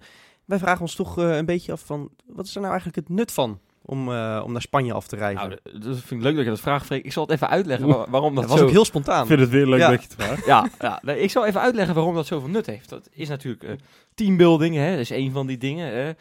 wij 0.45 0.59
vragen 0.59 0.81
ons 0.81 0.95
toch 0.95 1.17
eh, 1.17 1.35
een 1.35 1.45
beetje 1.45 1.71
af 1.71 1.81
van... 1.85 2.09
Wat 2.25 2.45
is 2.45 2.53
er 2.55 2.61
nou 2.61 2.71
eigenlijk 2.73 3.07
het 3.07 3.17
nut 3.17 3.31
van 3.31 3.59
om, 3.85 4.11
eh, 4.13 4.41
om 4.45 4.51
naar 4.51 4.61
Spanje 4.61 4.93
af 4.93 5.07
te 5.07 5.15
reizen? 5.15 5.47
Nou, 5.63 5.79
dat 5.79 5.95
vind 5.97 6.11
ik 6.11 6.21
leuk 6.21 6.35
dat 6.35 6.43
je 6.43 6.49
dat 6.49 6.59
vraagt, 6.59 6.85
Freek. 6.85 7.05
Ik 7.05 7.11
zal 7.13 7.23
het 7.23 7.31
even 7.31 7.49
uitleggen 7.49 7.87
wa- 7.87 8.05
waarom 8.09 8.33
dat, 8.35 8.41
dat 8.43 8.51
was 8.51 8.59
zo... 8.59 8.65
ook 8.65 8.71
heel 8.71 8.85
spontaan. 8.85 9.21
Ik 9.21 9.27
vind 9.27 9.39
het 9.39 9.49
weer 9.49 9.67
leuk 9.67 9.79
Ja. 9.79 9.89
dat 9.89 10.01
je 10.01 10.07
het 10.15 10.23
vraagt. 10.25 10.45
Ja, 10.45 10.67
ja 10.79 10.99
nee, 11.01 11.19
ik 11.19 11.31
zal 11.31 11.45
even 11.45 11.61
uitleggen 11.61 11.95
waarom 11.95 12.15
dat 12.15 12.25
zoveel 12.25 12.49
nut 12.49 12.65
heeft. 12.65 12.89
Dat 12.89 13.09
is 13.11 13.27
natuurlijk 13.29 13.63
eh, 13.63 13.71
teambuilding, 14.17 14.75
hè, 14.75 14.89
dat 14.91 14.99
is 14.99 15.09
een 15.09 15.31
van 15.31 15.47
die 15.47 15.57
dingen. 15.57 15.93
Hè. 15.93 16.11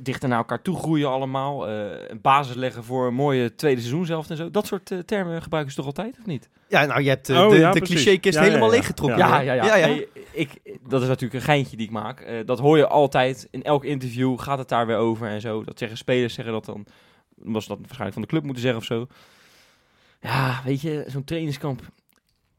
Dichter 0.00 0.28
naar 0.28 0.38
elkaar 0.38 0.62
toe 0.62 0.76
groeien 0.76 1.08
allemaal. 1.08 1.68
eh, 1.68 2.08
een 2.08 2.20
basis 2.20 2.54
leggen 2.54 2.84
voor 2.84 3.06
een 3.06 3.14
mooie 3.14 3.54
tweede 3.54 3.80
seizoen 3.80 4.06
zelf 4.06 4.30
en 4.30 4.36
zo. 4.36 4.50
Dat 4.50 4.66
soort 4.66 4.90
eh, 4.90 4.98
termen 4.98 5.42
gebruiken 5.42 5.72
ze 5.72 5.78
toch 5.78 5.86
altijd, 5.86 6.16
of 6.18 6.26
niet? 6.26 6.48
Ja, 6.68 6.84
nou, 6.84 7.02
je 7.02 7.08
hebt 7.08 7.28
eh, 7.28 7.40
Oh, 7.44 7.50
de, 7.50 7.56
ja, 7.58 7.70
de 7.72 7.80
clichékist 7.80 8.34
Ja, 8.34 8.40
ja, 8.42 8.46
helemaal 8.46 8.68
ja. 8.68 8.74
leeggetrokken. 8.74 9.18
Ja. 9.18 9.40
ja, 9.40 9.86
Nee, 9.86 10.08
ik, 10.32 10.50
dat 10.88 11.02
is 11.02 11.08
natuurlijk 11.08 11.34
een 11.34 11.46
geintje 11.46 11.76
die 11.76 11.86
ik 11.86 11.92
maak. 11.92 12.20
Eh, 12.20 12.34
dat 12.44 12.58
hoor 12.58 12.76
je 12.76 12.86
altijd. 12.86 13.48
In 13.50 13.62
elk 13.62 13.84
interview 13.84 14.38
gaat 14.38 14.58
het 14.58 14.68
daar 14.68 14.86
weer 14.86 14.96
over 14.96 15.28
en 15.28 15.40
zo. 15.40 15.64
Dat 15.64 15.78
zeggen 15.78 15.98
spelers, 15.98 16.34
zeggen 16.34 16.54
dat 16.54 16.64
dan. 16.64 16.86
Was 17.36 17.66
dat 17.66 17.76
waarschijnlijk 17.78 18.12
van 18.12 18.22
de 18.22 18.28
club 18.28 18.42
moeten 18.42 18.62
zeggen 18.62 18.80
of 18.80 18.86
zo. 18.86 19.06
Ja, 20.20 20.60
weet 20.64 20.80
je, 20.80 21.04
zo'n 21.06 21.24
trainingskamp. 21.24 21.80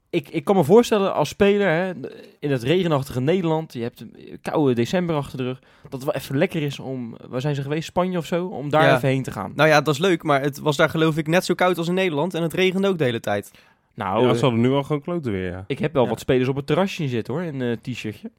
Ik, 0.09 0.29
ik 0.29 0.43
kan 0.43 0.55
me 0.55 0.63
voorstellen 0.63 1.13
als 1.13 1.29
speler 1.29 1.67
hè, 1.69 1.91
in 2.39 2.51
het 2.51 2.63
regenachtige 2.63 3.19
Nederland. 3.21 3.73
Je 3.73 3.81
hebt 3.81 3.99
een 4.01 4.39
koude 4.41 4.73
december 4.73 5.15
achter 5.15 5.37
de 5.37 5.43
rug. 5.43 5.59
Dat 5.83 5.91
het 5.91 6.03
wel 6.03 6.13
even 6.13 6.37
lekker 6.37 6.61
is 6.61 6.79
om. 6.79 7.17
Waar 7.27 7.41
zijn 7.41 7.55
ze 7.55 7.61
geweest? 7.61 7.87
Spanje 7.87 8.17
of 8.17 8.25
zo? 8.25 8.45
Om 8.45 8.69
daar 8.69 8.83
Ja. 8.83 8.95
even 8.95 9.07
heen 9.09 9.23
te 9.23 9.31
gaan. 9.31 9.51
Nou 9.55 9.69
ja, 9.69 9.81
dat 9.81 9.93
is 9.93 9.99
leuk, 9.99 10.23
maar 10.23 10.41
het 10.41 10.59
was 10.59 10.75
daar 10.75 10.89
geloof 10.89 11.17
ik 11.17 11.27
net 11.27 11.45
zo 11.45 11.53
koud 11.53 11.77
als 11.77 11.87
in 11.87 11.93
Nederland. 11.93 12.33
En 12.33 12.41
het 12.41 12.53
regende 12.53 12.87
ook 12.87 12.97
de 12.97 13.03
hele 13.03 13.19
tijd. 13.19 13.51
Nou, 13.93 14.23
ja, 14.23 14.29
eh, 14.29 14.35
ze 14.35 14.41
hadden 14.41 14.61
nu 14.61 14.69
al 14.71 14.83
gewoon 14.83 15.01
kloten 15.01 15.31
weer, 15.31 15.51
ja. 15.51 15.63
ik 15.67 15.79
heb 15.79 15.93
wel 15.93 16.03
Ja. 16.03 16.09
wat 16.09 16.19
spelers 16.19 16.49
op 16.49 16.55
het 16.55 16.65
terrasje 16.67 17.07
zitten 17.07 17.33
hoor. 17.33 17.43
In 17.43 17.59
een 17.59 17.81
t-shirtje. 17.81 18.31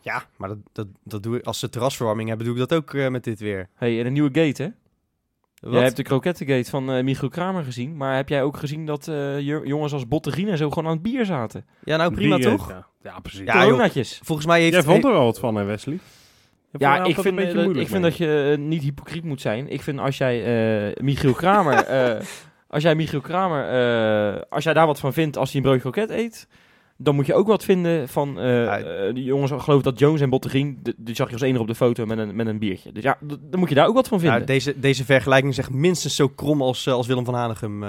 Ja, 0.00 0.24
maar 0.36 0.48
dat, 0.48 0.58
dat, 0.72 0.86
dat 1.04 1.22
doe 1.22 1.36
ik, 1.36 1.44
als 1.44 1.58
ze 1.58 1.68
terrasverwarming 1.68 2.28
hebben, 2.28 2.46
doe 2.46 2.54
ik 2.54 2.68
dat 2.68 2.78
ook 2.78 2.94
eh, 2.94 3.08
met 3.08 3.24
dit 3.24 3.40
weer. 3.40 3.68
hey, 3.74 4.00
en 4.00 4.06
een 4.06 4.12
nieuwe 4.12 4.30
gate 4.32 4.62
hè? 4.62 4.68
Wat? 5.64 5.72
Jij 5.72 5.82
hebt 5.82 5.96
de 5.96 6.02
krokettengate 6.02 6.70
van 6.70 6.92
eh 6.92 7.02
Michiel 7.02 7.28
Kramer 7.28 7.64
gezien. 7.64 7.96
Maar 7.96 8.16
heb 8.16 8.28
jij 8.28 8.42
ook 8.42 8.56
gezien 8.56 8.86
dat 8.86 9.08
eh, 9.08 9.40
jo- 9.40 9.64
jongens 9.64 9.92
als 9.92 10.08
Bottegien 10.08 10.48
en 10.48 10.58
zo 10.58 10.68
gewoon 10.68 10.86
aan 10.86 10.94
het 10.94 11.02
bier 11.02 11.24
zaten? 11.24 11.66
Ja, 11.84 11.96
nou 11.96 12.14
prima 12.14 12.38
toch? 12.38 12.68
Ja, 12.68 12.86
ja 13.02 13.20
precies. 13.20 13.40
Ja. 13.44 13.64
Coronatjes. 13.64 14.20
Volgens 14.22 14.46
mij 14.46 14.60
heeft... 14.60 14.72
Jij 14.72 14.82
vond 14.82 15.04
er 15.04 15.12
wel 15.12 15.24
wat 15.24 15.38
van, 15.38 15.54
hè, 15.54 15.64
Wesley? 15.64 15.98
Ja, 16.78 17.04
ik 17.04 17.18
vind, 17.18 17.36
dat, 17.36 17.76
ik 17.76 17.88
vind 17.88 17.90
mee. 17.90 18.00
dat 18.00 18.16
je 18.16 18.50
eh, 18.52 18.64
niet 18.64 18.82
hypocriet 18.82 19.24
moet 19.24 19.40
zijn. 19.40 19.68
Ik 19.68 19.82
vind 19.82 19.98
als 19.98 20.18
jij 20.18 20.44
eh, 20.88 21.02
Michiel 21.02 21.32
Kramer... 21.32 21.74
eh, 21.84 22.20
als 22.68 22.82
jij 22.82 22.94
Michiel 22.94 23.20
Kramer... 23.20 23.68
eh, 23.68 24.42
als 24.48 24.64
jij 24.64 24.72
daar 24.72 24.86
wat 24.86 25.00
van 25.00 25.12
vindt 25.12 25.36
als 25.36 25.52
hij 25.52 25.56
een 25.56 25.66
broodje 25.66 25.90
kroket 25.90 26.10
eet... 26.10 26.48
Dan 26.96 27.14
moet 27.14 27.26
je 27.26 27.34
ook 27.34 27.46
wat 27.46 27.64
vinden 27.64 28.08
van 28.08 28.38
eh, 28.38 28.64
Ja. 28.64 28.78
eh, 28.78 29.14
die 29.14 29.24
jongens. 29.24 29.50
Ik 29.50 29.58
geloof 29.60 29.82
dat 29.82 29.98
Jones 29.98 30.20
en 30.20 30.30
Bottegien... 30.30 30.82
Die 30.96 31.14
zag 31.14 31.26
je 31.26 31.32
als 31.32 31.42
enige 31.42 31.60
op 31.60 31.66
de 31.66 31.74
foto 31.74 32.06
met 32.06 32.18
een, 32.18 32.36
met 32.36 32.46
een 32.46 32.58
biertje. 32.58 32.92
Dus 32.92 33.02
ja, 33.02 33.18
dan 33.40 33.58
moet 33.60 33.68
je 33.68 33.74
daar 33.74 33.86
ook 33.86 33.94
wat 33.94 34.08
van 34.08 34.18
vinden. 34.20 34.36
Nou, 34.38 34.50
deze, 34.52 34.80
deze 34.80 35.04
vergelijking 35.04 35.52
is 35.52 35.58
echt 35.58 35.70
minstens 35.70 36.16
zo 36.16 36.28
krom 36.28 36.62
als, 36.62 36.86
eh, 36.86 36.94
als 36.94 37.06
Willem 37.06 37.24
van 37.24 37.34
Hanegem. 37.34 37.82
eh, 37.82 37.88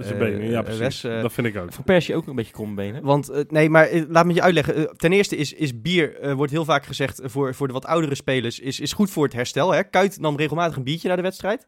Zijn 0.00 0.18
benen, 0.18 0.48
ja, 0.50 0.62
precies. 0.62 0.80
Wes, 1.02 1.22
dat 1.22 1.32
vind 1.32 1.46
ik 1.46 1.56
ook. 1.56 1.72
Van 1.72 1.84
Persie 1.84 2.14
ook 2.14 2.26
een 2.26 2.34
beetje 2.34 2.52
krombenen. 2.52 3.02
Want, 3.02 3.28
eh, 3.28 3.40
nee, 3.48 3.70
maar 3.70 3.88
laat 4.08 4.26
me 4.26 4.34
je 4.34 4.42
uitleggen. 4.42 4.96
Ten 4.96 5.12
eerste 5.12 5.36
is, 5.36 5.52
is 5.52 5.80
bier, 5.80 6.34
wordt 6.36 6.52
heel 6.52 6.64
vaak 6.64 6.86
gezegd 6.86 7.20
voor, 7.24 7.54
voor 7.54 7.66
de 7.66 7.72
wat 7.72 7.86
oudere 7.86 8.14
spelers, 8.14 8.60
is, 8.60 8.80
is 8.80 8.92
goed 8.92 9.10
voor 9.10 9.24
het 9.24 9.32
herstel. 9.32 9.72
Hè? 9.72 9.82
Kuit 9.84 10.20
nam 10.20 10.36
regelmatig 10.36 10.76
een 10.76 10.82
biertje 10.84 11.08
naar 11.08 11.16
de 11.16 11.22
wedstrijd. 11.22 11.66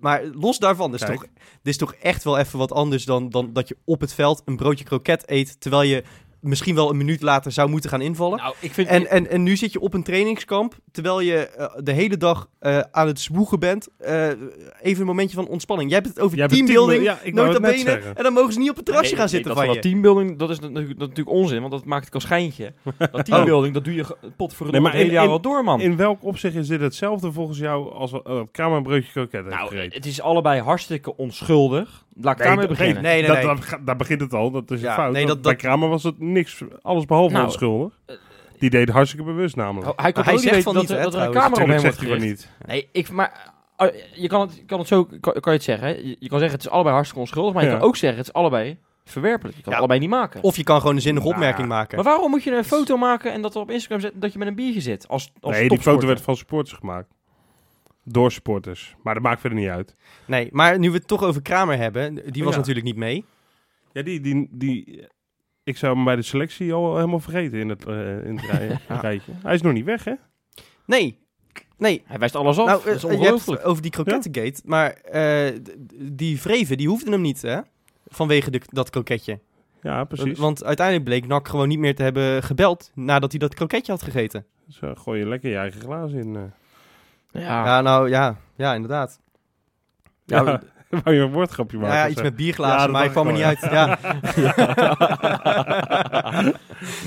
Maar 0.00 0.24
los 0.24 0.58
daarvan, 0.58 0.90
dit 0.90 1.00
is, 1.00 1.06
Kijk. 1.06 1.20
toch, 1.20 1.30
dit 1.62 1.72
is 1.72 1.76
toch 1.76 1.94
echt 1.94 2.24
wel 2.24 2.38
even 2.38 2.58
wat 2.58 2.72
anders 2.72 3.04
dan, 3.04 3.30
dan 3.30 3.52
dat 3.52 3.68
je 3.68 3.76
op 3.84 4.00
het 4.00 4.14
veld 4.14 4.42
een 4.44 4.56
broodje 4.56 4.84
kroket 4.84 5.30
eet, 5.30 5.60
terwijl 5.60 5.82
je 5.82 6.04
misschien 6.46 6.74
wel 6.74 6.90
een 6.90 6.96
minuut 6.96 7.22
later 7.22 7.52
zou 7.52 7.68
moeten 7.68 7.90
gaan 7.90 8.00
invallen. 8.00 8.38
Nou, 8.38 8.54
ik 8.60 8.72
vind... 8.72 8.88
En, 8.88 9.10
en, 9.10 9.30
en 9.30 9.42
nu 9.42 9.56
zit 9.56 9.72
je 9.72 9.80
op 9.80 9.94
een 9.94 10.02
trainingskamp, 10.02 10.74
terwijl 10.92 11.20
je 11.20 11.48
eh, 11.48 11.66
de 11.82 11.92
hele 11.92 12.16
dag 12.16 12.48
eh, 12.58 12.78
aan 12.90 13.06
het 13.06 13.20
zwoegen 13.20 13.60
bent. 13.60 13.88
eh, 13.98 14.28
even 14.82 15.00
een 15.00 15.06
momentje 15.06 15.36
van 15.36 15.46
ontspanning. 15.48 15.90
Jij 15.90 15.98
hebt 15.98 16.14
het 16.14 16.24
over 16.24 16.36
Jij 16.36 16.46
bent 16.46 16.58
teambuilding, 16.58 17.02
team- 17.02 17.14
ja, 17.16 17.20
ik 17.22 17.34
het 17.34 17.44
nota 17.44 17.60
bene. 17.60 17.90
En 18.14 18.22
dan 18.22 18.32
mogen 18.32 18.52
ze 18.52 18.58
niet 18.58 18.70
op 18.70 18.76
het 18.76 18.84
terrasje 18.84 19.14
Nee, 19.14 19.20
gaan 19.20 19.30
nee, 19.30 19.34
zitten 19.34 19.54
dat 19.54 19.64
van 19.64 19.74
dat 19.74 19.84
je. 19.84 19.90
teambuilding, 19.90 20.38
dat 20.38 20.50
is 20.50 20.58
natuurlijk, 20.60 20.98
dat 20.98 21.08
is 21.08 21.14
natuurlijk 21.14 21.36
onzin, 21.36 21.60
want 21.60 21.72
dat 21.72 21.84
maakt 21.84 22.06
ik 22.06 22.14
als 22.14 22.22
schijntje. 22.22 22.72
Dat 23.12 23.24
teambuilding, 23.24 23.74
dat 23.74 23.84
doe 23.84 23.94
je 23.94 24.16
pot 24.36 24.54
voor 24.54 24.66
het 24.66 24.74
Nee, 24.74 24.84
maar 24.84 24.92
hele 24.92 25.12
jaar 25.12 25.28
wel 25.28 25.40
door, 25.40 25.64
man. 25.64 25.80
In 25.80 25.96
welk 25.96 26.24
opzicht 26.24 26.54
is 26.54 26.68
dit 26.68 26.80
hetzelfde 26.80 27.32
volgens 27.32 27.58
jou 27.58 27.92
als 27.92 28.12
uh, 28.12 28.20
het 28.44 28.82
broodje 28.82 29.10
kroket 29.12 29.44
heeft 29.44 29.56
nou, 29.56 29.76
het 29.76 30.06
is 30.06 30.20
allebei 30.20 30.60
hartstikke 30.60 31.16
onschuldig. 31.16 32.05
Laat 32.20 32.32
ik 32.32 32.38
Nee, 32.38 32.46
daarmee 32.48 32.66
beginnen. 32.66 33.02
Nee, 33.02 33.22
nee, 33.22 33.30
nee. 33.30 33.44
dat 33.46 33.78
daar 33.84 33.96
begint 33.96 34.20
het 34.20 34.32
al, 34.34 34.50
dat 34.50 34.70
is 34.70 34.80
Ja, 34.80 34.94
fout. 34.94 35.12
nee, 35.12 35.26
dat- 35.26 35.42
Bij 35.42 35.56
Kramer 35.56 35.88
was 35.88 36.02
het 36.02 36.18
niks, 36.20 36.62
alles 36.82 37.04
behalve 37.04 37.32
Nou, 37.32 37.44
onschuldig. 37.44 37.98
eh, 38.06 38.16
Die 38.58 38.70
deed 38.70 38.88
hartstikke 38.88 39.24
bewust 39.26 39.56
namelijk. 39.56 39.90
Oh, 39.90 39.98
hij 40.04 40.12
kon 40.12 40.22
hij 40.24 40.38
zegt 40.38 40.62
van 40.62 40.74
dat, 40.74 40.82
niet, 40.82 40.90
er- 40.90 41.02
dat 41.02 41.14
er 41.14 41.20
een 41.20 41.26
camera 41.32 41.48
op 41.50 41.56
hem 41.56 41.66
wordt 41.66 41.80
zegt 41.82 41.98
hij 41.98 42.08
van 42.08 42.18
gericht. 42.18 42.48
niet. 42.58 42.66
Nee, 42.66 42.88
ik, 42.92 43.10
maar 43.10 43.52
uh, 43.78 43.88
je 44.14 44.28
kan 44.28 44.40
het, 44.40 44.62
kan 44.66 44.78
het 44.78 44.88
zo 44.88 45.04
kan, 45.04 45.20
kan 45.20 45.32
je 45.42 45.50
het 45.50 45.62
zeggen. 45.62 45.88
Je, 46.08 46.16
je 46.18 46.28
kan 46.28 46.38
zeggen 46.38 46.56
het 46.56 46.66
is 46.66 46.72
allebei 46.72 46.94
hartstikke 46.94 47.24
onschuldig, 47.26 47.54
maar 47.54 47.62
je 47.64 47.70
Ja. 47.70 47.76
kan 47.76 47.86
ook 47.86 47.96
zeggen 47.96 48.18
het 48.18 48.28
is 48.28 48.34
allebei 48.34 48.78
verwerpelijk. 49.04 49.56
Je 49.56 49.62
kan 49.62 49.72
Ja. 49.72 49.78
het 49.78 49.88
allebei 49.88 50.00
niet 50.00 50.18
maken. 50.18 50.42
Of 50.42 50.56
je 50.56 50.62
kan 50.62 50.80
gewoon 50.80 50.94
een 50.96 51.02
zinnige 51.02 51.26
Nou, 51.26 51.36
opmerking 51.38 51.68
maken. 51.68 51.96
maar 51.96 52.04
waarom 52.04 52.30
moet 52.30 52.42
je 52.44 52.56
een 52.56 52.64
foto 52.64 52.96
maken 52.96 53.32
en 53.32 53.42
dat 53.42 53.56
op 53.56 53.70
Instagram 53.70 54.00
zetten 54.00 54.20
dat 54.20 54.32
je 54.32 54.38
met 54.38 54.48
een 54.48 54.54
biertje 54.54 54.80
zit? 54.80 55.08
Als, 55.08 55.32
als 55.40 55.56
Nee, 55.56 55.68
die 55.68 55.80
foto 55.80 56.06
werd 56.06 56.20
van 56.20 56.36
supporters 56.36 56.78
gemaakt. 56.78 57.08
Door 58.08 58.32
supporters. 58.32 58.94
Maar 59.02 59.14
dat 59.14 59.22
maakt 59.22 59.40
verder 59.40 59.58
niet 59.58 59.68
uit. 59.68 59.94
Nee, 60.26 60.48
maar 60.52 60.78
nu 60.78 60.90
we 60.90 60.96
het 60.96 61.06
toch 61.08 61.22
over 61.22 61.42
Kramer 61.42 61.76
hebben, 61.78 62.14
die 62.32 62.44
was 62.44 62.52
Ja. 62.52 62.58
natuurlijk 62.58 62.86
niet 62.86 62.96
mee. 62.96 63.24
Ja, 63.92 64.02
die, 64.02 64.20
die, 64.20 64.48
die, 64.50 65.06
ik 65.64 65.76
zou 65.76 65.94
hem 65.94 66.04
bij 66.04 66.16
de 66.16 66.22
selectie 66.22 66.72
al 66.72 66.94
helemaal 66.96 67.20
vergeten 67.20 67.58
in 67.58 67.68
het, 67.68 67.86
eh, 67.86 68.24
in 68.24 68.36
het 68.36 68.50
rij- 68.50 68.78
Ja. 68.88 69.00
rijtje. 69.00 69.32
Hij 69.42 69.54
is 69.54 69.60
nog 69.62 69.72
niet 69.72 69.84
weg, 69.84 70.04
hè? 70.04 70.12
Nee, 70.86 71.18
nee. 71.76 72.02
Hij 72.06 72.18
wijst 72.18 72.34
alles 72.36 72.58
af. 72.58 72.66
Nou, 72.66 72.84
dat 72.84 72.94
is 72.94 73.04
eh, 73.04 73.10
ongelooflijk. 73.10 73.66
over 73.66 73.82
die 73.82 73.90
krokettengate, 73.90 74.60
maar 74.64 74.90
eh, 74.92 75.56
die 76.12 76.40
Vreven, 76.40 76.76
die 76.76 76.88
hoefde 76.88 77.10
hem 77.10 77.20
niet, 77.20 77.42
hè? 77.42 77.60
Vanwege 78.06 78.50
de, 78.50 78.60
dat 78.66 78.90
kroketje. 78.90 79.40
Ja, 79.82 80.04
precies. 80.04 80.38
Want 80.38 80.64
uiteindelijk 80.64 81.06
bleek 81.08 81.26
Nak 81.26 81.48
gewoon 81.48 81.68
niet 81.68 81.78
meer 81.78 81.94
te 81.94 82.02
hebben 82.02 82.42
gebeld 82.42 82.90
nadat 82.94 83.30
hij 83.30 83.40
dat 83.40 83.54
kroketje 83.54 83.92
had 83.92 84.02
gegeten. 84.02 84.46
Eh, 84.80 84.90
gooi 84.94 85.18
je 85.20 85.26
lekker 85.28 85.50
je 85.50 85.56
eigen 85.56 85.80
glaas 85.80 86.12
in. 86.12 86.36
eh. 86.36 86.42
Ja. 87.38 87.64
Ja, 87.64 87.80
nou 87.80 88.08
ja, 88.08 88.36
ja, 88.56 88.74
inderdaad. 88.74 89.20
Ja, 90.24 90.42
Ja, 90.44 90.62
Wou 91.04 91.16
je 91.16 91.22
een 91.22 91.32
woordgrapje 91.32 91.78
maken? 91.78 91.94
Ja, 91.96 92.08
iets 92.08 92.22
met 92.22 92.36
bierglazen, 92.36 92.76
Ja, 92.76 92.82
dat 92.82 92.90
maar 92.92 93.04
ik 93.04 93.10
kwam 93.10 93.26
er 93.28 93.32
ik 93.32 93.36
niet 93.36 93.44
uit. 93.46 93.72
Ja. 93.72 93.98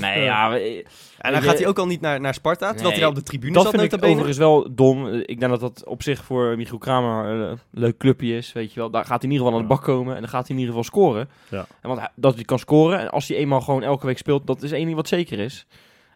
nee, 0.00 0.22
ja... 0.22 0.50
we- 0.50 0.84
En 1.18 1.32
dan 1.32 1.42
gaat 1.42 1.58
hij 1.58 1.66
ook 1.66 1.78
al 1.78 1.86
niet 1.86 2.00
naar, 2.00 2.20
naar 2.20 2.34
Sparta, 2.34 2.66
terwijl 2.70 2.90
hij 2.90 3.00
daar 3.00 3.08
op 3.08 3.14
de 3.14 3.22
tribune 3.22 3.52
Dat 3.52 3.62
zat 3.62 3.74
vind 3.80 3.92
ik 3.92 4.04
overigens 4.04 4.38
wel 4.38 4.74
dom. 4.74 5.06
Eh, 5.08 5.18
Ik 5.20 5.38
denk 5.40 5.50
dat 5.50 5.60
dat 5.60 5.84
op 5.86 6.02
zich 6.02 6.24
voor 6.24 6.56
Michiel 6.56 6.78
Kramer 6.78 7.24
een 7.30 7.58
leuk 7.70 7.96
clubje 7.96 8.36
is, 8.36 8.52
weet 8.52 8.72
je 8.72 8.80
wel. 8.80 8.90
Daar 8.90 9.04
gaat 9.04 9.22
hij 9.22 9.30
in 9.30 9.30
ieder 9.30 9.46
geval 9.46 9.60
aan 9.60 9.68
de 9.68 9.74
bak 9.74 9.82
komen 9.84 10.14
en 10.14 10.20
dan 10.20 10.30
gaat 10.30 10.46
hij 10.48 10.56
in 10.56 10.62
ieder 10.62 10.74
geval 10.74 10.88
scoren. 10.90 11.28
Ja. 11.48 11.66
En 11.80 11.88
want 11.88 12.00
hij- 12.00 12.08
dat 12.14 12.34
hij 12.34 12.44
kan 12.44 12.58
scoren 12.58 12.98
en 12.98 13.10
als 13.10 13.28
hij 13.28 13.36
eenmaal 13.36 13.60
gewoon 13.60 13.82
elke 13.82 14.06
week 14.06 14.18
speelt, 14.18 14.46
dat 14.46 14.62
is 14.62 14.72
één 14.72 14.84
ding 14.84 14.96
wat 14.96 15.08
zeker 15.08 15.38
is. 15.38 15.66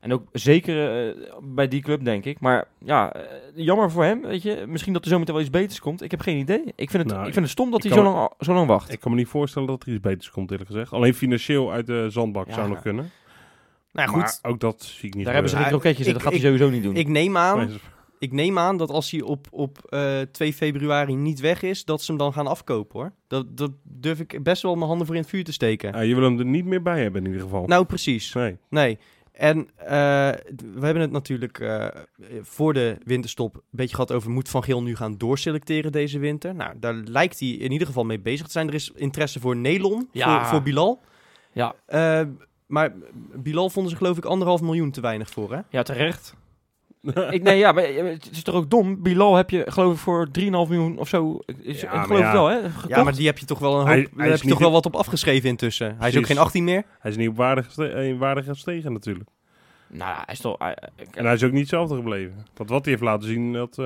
En 0.04 0.12
ook 0.12 0.22
zeker 0.32 1.06
eh, 1.08 1.14
bij 1.42 1.68
die 1.68 1.82
club, 1.82 2.04
denk 2.04 2.24
ik. 2.24 2.40
Maar 2.40 2.68
ja, 2.78 3.12
eh, 3.12 3.22
jammer 3.54 3.90
voor 3.90 4.04
hem, 4.04 4.20
weet 4.22 4.42
je. 4.42 4.64
Misschien 4.68 4.92
dat 4.92 5.02
er 5.04 5.08
zometeen 5.10 5.34
wel 5.34 5.42
iets 5.42 5.52
beters 5.52 5.80
komt. 5.80 6.02
Ik 6.02 6.10
heb 6.10 6.20
geen 6.20 6.38
idee. 6.38 6.62
Ik 6.76 6.90
vind 6.90 7.02
het, 7.02 7.12
Nou, 7.12 7.26
ik 7.26 7.32
vind 7.32 7.44
het 7.44 7.54
stom 7.54 7.70
dat 7.70 7.82
hij 7.82 7.92
zo 7.92 8.02
lang, 8.02 8.30
zo 8.40 8.54
lang 8.54 8.66
wacht. 8.66 8.92
Ik 8.92 9.00
kan 9.00 9.10
me 9.10 9.16
niet 9.16 9.28
voorstellen 9.28 9.68
dat 9.68 9.82
er 9.82 9.88
iets 9.92 10.00
beters 10.00 10.30
komt, 10.30 10.50
eerlijk 10.50 10.70
gezegd. 10.70 10.92
Alleen 10.92 11.14
financieel 11.14 11.72
uit 11.72 11.86
de 11.86 12.06
zandbak 12.10 12.46
Ja. 12.48 12.54
zou 12.54 12.68
nog 12.68 12.80
kunnen. 12.82 13.10
Nou 13.92 14.06
ja, 14.08 14.14
goed, 14.14 14.38
Maar 14.42 14.52
ook 14.52 14.60
dat 14.60 14.82
zie 14.82 15.08
ik 15.08 15.14
niet 15.14 15.24
Daar 15.24 15.32
hebben 15.32 15.50
ze 15.50 15.56
geen 15.56 15.64
gebeuren. 15.64 15.92
kroketjes 15.94 16.06
in, 16.06 16.12
dat 16.12 16.22
ik- 16.22 16.28
gaat 16.28 16.40
hij 16.42 16.50
sowieso 16.50 16.70
niet 16.74 16.82
doen. 16.82 16.96
ik 16.96 17.08
neem 17.08 17.36
aan 17.36 17.70
Ik 18.18 18.32
neem 18.32 18.58
aan 18.58 18.76
dat 18.76 18.90
als 18.90 19.10
hij 19.10 19.20
op, 19.22 19.46
op 19.50 19.78
eh 19.88 20.20
2 20.20 20.52
februari 20.52 21.14
niet 21.14 21.40
weg 21.40 21.62
is, 21.62 21.84
dat 21.84 22.02
ze 22.02 22.10
hem 22.10 22.18
dan 22.20 22.32
gaan 22.32 22.46
afkopen 22.46 23.00
hoor. 23.00 23.12
Dat, 23.28 23.56
dat 23.56 23.70
durf 23.82 24.20
ik 24.20 24.42
best 24.42 24.62
wel 24.62 24.74
mijn 24.74 24.86
handen 24.88 25.06
voor 25.06 25.14
in 25.14 25.20
het 25.20 25.30
vuur 25.30 25.44
te 25.44 25.52
steken. 25.52 25.92
ja, 25.92 26.00
je 26.00 26.14
wil 26.14 26.24
hem 26.24 26.38
er 26.38 26.44
niet 26.44 26.64
meer 26.64 26.82
bij 26.82 27.02
hebben 27.02 27.20
in 27.20 27.26
ieder 27.26 27.42
geval. 27.42 27.66
Nou, 27.66 27.84
precies. 27.84 28.32
Nee. 28.34 28.56
Nee. 28.68 28.98
En 29.34 29.68
eh, 29.76 29.86
we 30.56 30.80
hebben 30.80 31.00
het 31.02 31.10
natuurlijk 31.10 31.58
eh, 31.58 31.86
voor 32.42 32.72
de 32.74 32.96
winterstop 33.04 33.54
een 33.54 33.62
beetje 33.70 33.94
gehad 33.94 34.12
over... 34.12 34.30
moet 34.30 34.48
Van 34.48 34.64
Geel 34.64 34.82
nu 34.82 34.96
gaan 34.96 35.18
doorselecteren 35.18 35.92
deze 35.92 36.18
winter? 36.18 36.54
Nou, 36.54 36.72
daar 36.78 36.94
lijkt 36.94 37.40
hij 37.40 37.48
in 37.48 37.72
ieder 37.72 37.86
geval 37.86 38.04
mee 38.04 38.20
bezig 38.20 38.46
te 38.46 38.52
zijn. 38.52 38.68
Er 38.68 38.74
is 38.74 38.90
interesse 38.94 39.40
voor 39.40 39.56
Nelon, 39.56 40.08
Ja. 40.12 40.38
voor, 40.40 40.48
voor 40.48 40.62
Bilal. 40.62 41.00
Ja. 41.52 41.74
Eh, 41.86 42.20
maar 42.66 42.92
Bilal 43.34 43.70
vonden 43.70 43.92
ze 43.92 43.96
geloof 43.98 44.16
ik 44.16 44.24
anderhalf 44.24 44.60
miljoen 44.60 44.90
te 44.90 45.00
weinig 45.00 45.30
voor, 45.30 45.52
hè? 45.52 45.60
Ja, 45.70 45.82
terecht. 45.82 46.34
Ik, 47.30 47.42
nee, 47.42 47.58
ja, 47.58 47.72
maar 47.72 47.84
het 47.84 48.28
is 48.32 48.42
toch 48.42 48.54
ook 48.54 48.70
dom? 48.70 49.02
Bilal 49.02 49.34
heb 49.36 49.50
je, 49.50 49.64
geloof 49.66 49.92
ik, 49.92 49.98
voor 49.98 50.28
3,5 50.38 50.44
miljoen 50.44 50.98
of 50.98 51.08
zo. 51.08 51.38
Is, 51.62 51.80
Ja, 51.80 51.92
ik 51.92 52.06
geloof 52.06 52.18
ja. 52.20 52.24
het 52.24 52.32
wel, 52.32 52.48
hè? 52.48 52.58
Ja, 52.88 53.02
maar 53.04 53.14
die 53.14 53.26
heb 53.26 53.38
je 53.38 53.46
toch 53.46 53.58
wel 53.58 53.72
een 53.72 53.78
hoop, 53.78 53.86
Hij- 53.86 54.02
daar 54.02 54.10
hij 54.16 54.28
heb 54.30 54.42
je 54.42 54.48
toch 54.48 54.58
wel 54.58 54.70
wat 54.72 54.86
op 54.86 54.94
afgeschreven 54.96 55.48
intussen. 55.48 55.96
Hij 55.98 56.08
is 56.08 56.16
ook 56.16 56.26
geen 56.26 56.38
18 56.38 56.64
meer. 56.64 56.82
Hij 56.98 57.10
is 57.10 57.16
niet 57.16 57.28
op 57.28 57.36
waarde 58.18 58.42
gestegen 58.42 58.92
natuurlijk. 58.92 59.28
Nou, 59.86 60.10
ja, 60.10 60.22
hij 60.24 60.34
is 60.34 60.40
toch... 60.40 60.58
hij- 60.58 60.76
En 61.10 61.24
hij 61.24 61.34
is 61.34 61.42
ook 61.44 61.50
niet 61.50 61.60
hetzelfde 61.60 61.94
gebleven. 61.94 62.34
Want 62.56 62.70
wat 62.70 62.82
hij 62.84 62.90
heeft 62.92 63.04
laten 63.04 63.28
zien, 63.28 63.52
dat... 63.52 63.78
eh, 63.78 63.84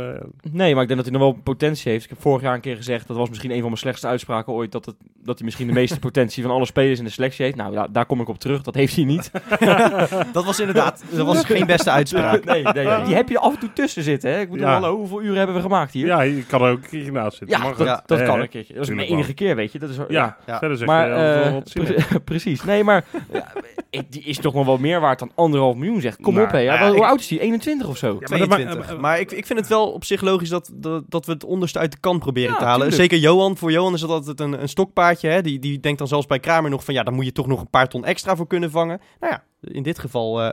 Nee, 0.51 0.73
maar 0.75 0.83
ik 0.83 0.89
denk 0.89 1.01
dat 1.03 1.09
hij 1.11 1.19
nog 1.19 1.33
wel 1.33 1.41
potentie 1.43 1.91
heeft. 1.93 2.05
Ik 2.05 2.11
heb 2.11 2.21
vorig 2.21 2.43
jaar 2.43 2.55
een 2.55 2.61
keer 2.61 2.77
gezegd, 2.77 3.07
dat 3.09 3.17
was 3.17 3.29
misschien 3.29 3.51
een 3.51 3.57
van 3.59 3.67
mijn 3.67 3.77
slechtste 3.77 4.07
uitspraken 4.07 4.53
ooit, 4.53 4.73
dat, 4.73 4.85
het, 4.87 4.95
dat 5.25 5.37
hij 5.37 5.45
misschien 5.45 5.67
de 5.67 5.73
meeste 5.83 5.99
potentie 5.99 6.43
van 6.43 6.53
alle 6.53 6.67
spelers 6.67 6.99
in 6.99 7.05
de 7.05 7.11
selectie 7.11 7.45
heeft. 7.45 7.57
Nou, 7.57 7.87
daar 7.91 8.07
kom 8.07 8.21
ik 8.21 8.29
op 8.29 8.39
terug. 8.39 8.63
Dat 8.63 8.75
heeft 8.75 8.95
hij 8.97 9.05
niet. 9.05 9.31
Dat 10.33 10.45
was 10.45 10.61
inderdaad 10.61 11.05
dat 11.11 11.27
was 11.27 11.45
geen 11.45 11.67
beste 11.67 11.91
uitspraak. 11.91 12.45
nee, 12.45 12.63
nee, 12.63 12.85
nee, 12.87 13.03
die 13.05 13.15
heb 13.15 13.29
je 13.29 13.39
af 13.39 13.53
en 13.55 13.59
toe 13.61 13.73
tussen 13.73 14.03
zitten. 14.03 14.31
Hè? 14.31 14.41
Ik 14.41 14.51
bedoel, 14.51 14.67
Ja. 14.67 14.73
hallo, 14.73 14.97
hoeveel 14.97 15.23
uren 15.23 15.37
hebben 15.37 15.57
we 15.57 15.63
gemaakt 15.63 15.93
hier? 15.93 16.07
ja, 16.07 16.21
je 16.21 16.45
kan 16.47 16.63
er 16.63 16.71
ook 16.71 16.83
een 16.83 16.89
keertje 16.89 17.13
naast 17.13 17.37
zitten. 17.37 17.59
Ja, 17.59 17.65
Mag 17.65 17.77
dat, 17.77 18.03
dat 18.07 18.23
kan 18.23 18.41
een 18.41 18.49
keertje. 18.49 18.75
Dat 18.75 18.83
is 18.83 18.89
mijn 18.89 19.01
tuurlijk 19.01 19.19
enige 19.29 19.35
keer, 19.35 19.57
weet 19.57 19.73
je. 19.73 19.79
Dat 19.79 19.91
is, 19.91 19.97
Ja, 20.09 20.37
Ja. 20.47 20.59
verder 20.59 20.77
zeg 20.77 20.87
Maar, 20.87 21.11
eh, 21.13 21.57
pre- 21.73 22.21
precies. 22.25 22.65
Nee, 22.65 22.85
maar 22.85 23.05
ja, 23.33 23.53
ik- 23.91 24.13
die 24.13 24.23
is 24.23 24.39
toch 24.39 24.55
nog 24.55 24.67
wel 24.67 24.79
meer 24.79 25.01
waard 25.01 25.19
dan 25.19 25.31
anderhalf 25.35 25.77
miljoen, 25.77 25.98
zeg. 26.01 26.17
Kom 26.17 26.35
Nou, 26.35 26.47
op, 26.47 26.53
hè. 26.53 26.59
Ja, 26.59 26.73
ja, 26.75 26.79
wel, 26.81 26.89
hoe 26.89 26.97
ik- 26.97 27.05
oud 27.05 27.21
is 27.21 27.27
die? 27.27 27.41
21 27.41 27.89
of 27.89 27.97
zo? 27.97 28.07
Ja, 28.07 28.13
maar 28.29 28.39
dat 28.39 28.49
22. 28.51 28.95
ma- 28.95 29.01
Maar 29.01 29.21
ik, 29.21 29.31
ik 29.33 29.47
vind 29.47 29.59
het 29.59 29.69
wel 29.69 29.93
op 29.93 30.05
zich 30.05 30.21
logisch 30.21 30.49
dat, 30.49 30.71
dat, 30.75 31.05
dat 31.09 31.27
we 31.27 31.33
het 31.33 31.45
onderste 31.45 31.79
uit 31.79 31.93
de 31.93 31.99
kan 32.01 32.19
proberen 32.19 32.53
Ja, 32.53 32.59
te 32.59 32.65
halen. 32.65 32.89
tuurlijk. 32.89 33.11
Zeker 33.11 33.19
Johan. 33.19 33.57
Voor 33.57 33.73
Johan 33.73 33.95
is 33.95 34.01
dat 34.01 34.11
altijd 34.11 34.41
een, 34.41 34.63
een 34.63 34.69
stokpaardje. 34.69 35.29
Hè? 35.29 35.43
Die, 35.43 35.59
die 35.59 35.81
denkt 35.81 35.99
dan 35.99 36.09
zelfs 36.09 36.27
bij 36.27 36.39
Kramer 36.41 36.71
nog 36.71 36.85
van... 36.85 36.95
ja, 36.95 37.03
daar 37.03 37.15
moet 37.15 37.25
je 37.25 37.33
toch 37.33 37.47
nog 37.47 37.61
een 37.61 37.71
paar 37.71 37.89
ton 37.89 38.05
extra 38.05 38.37
voor 38.37 38.47
kunnen 38.47 38.71
vangen. 38.71 39.01
Nou 39.21 39.33
ja, 39.33 39.45
in 39.73 39.83
dit 39.83 39.99
geval 39.99 40.43
eh, 40.43 40.53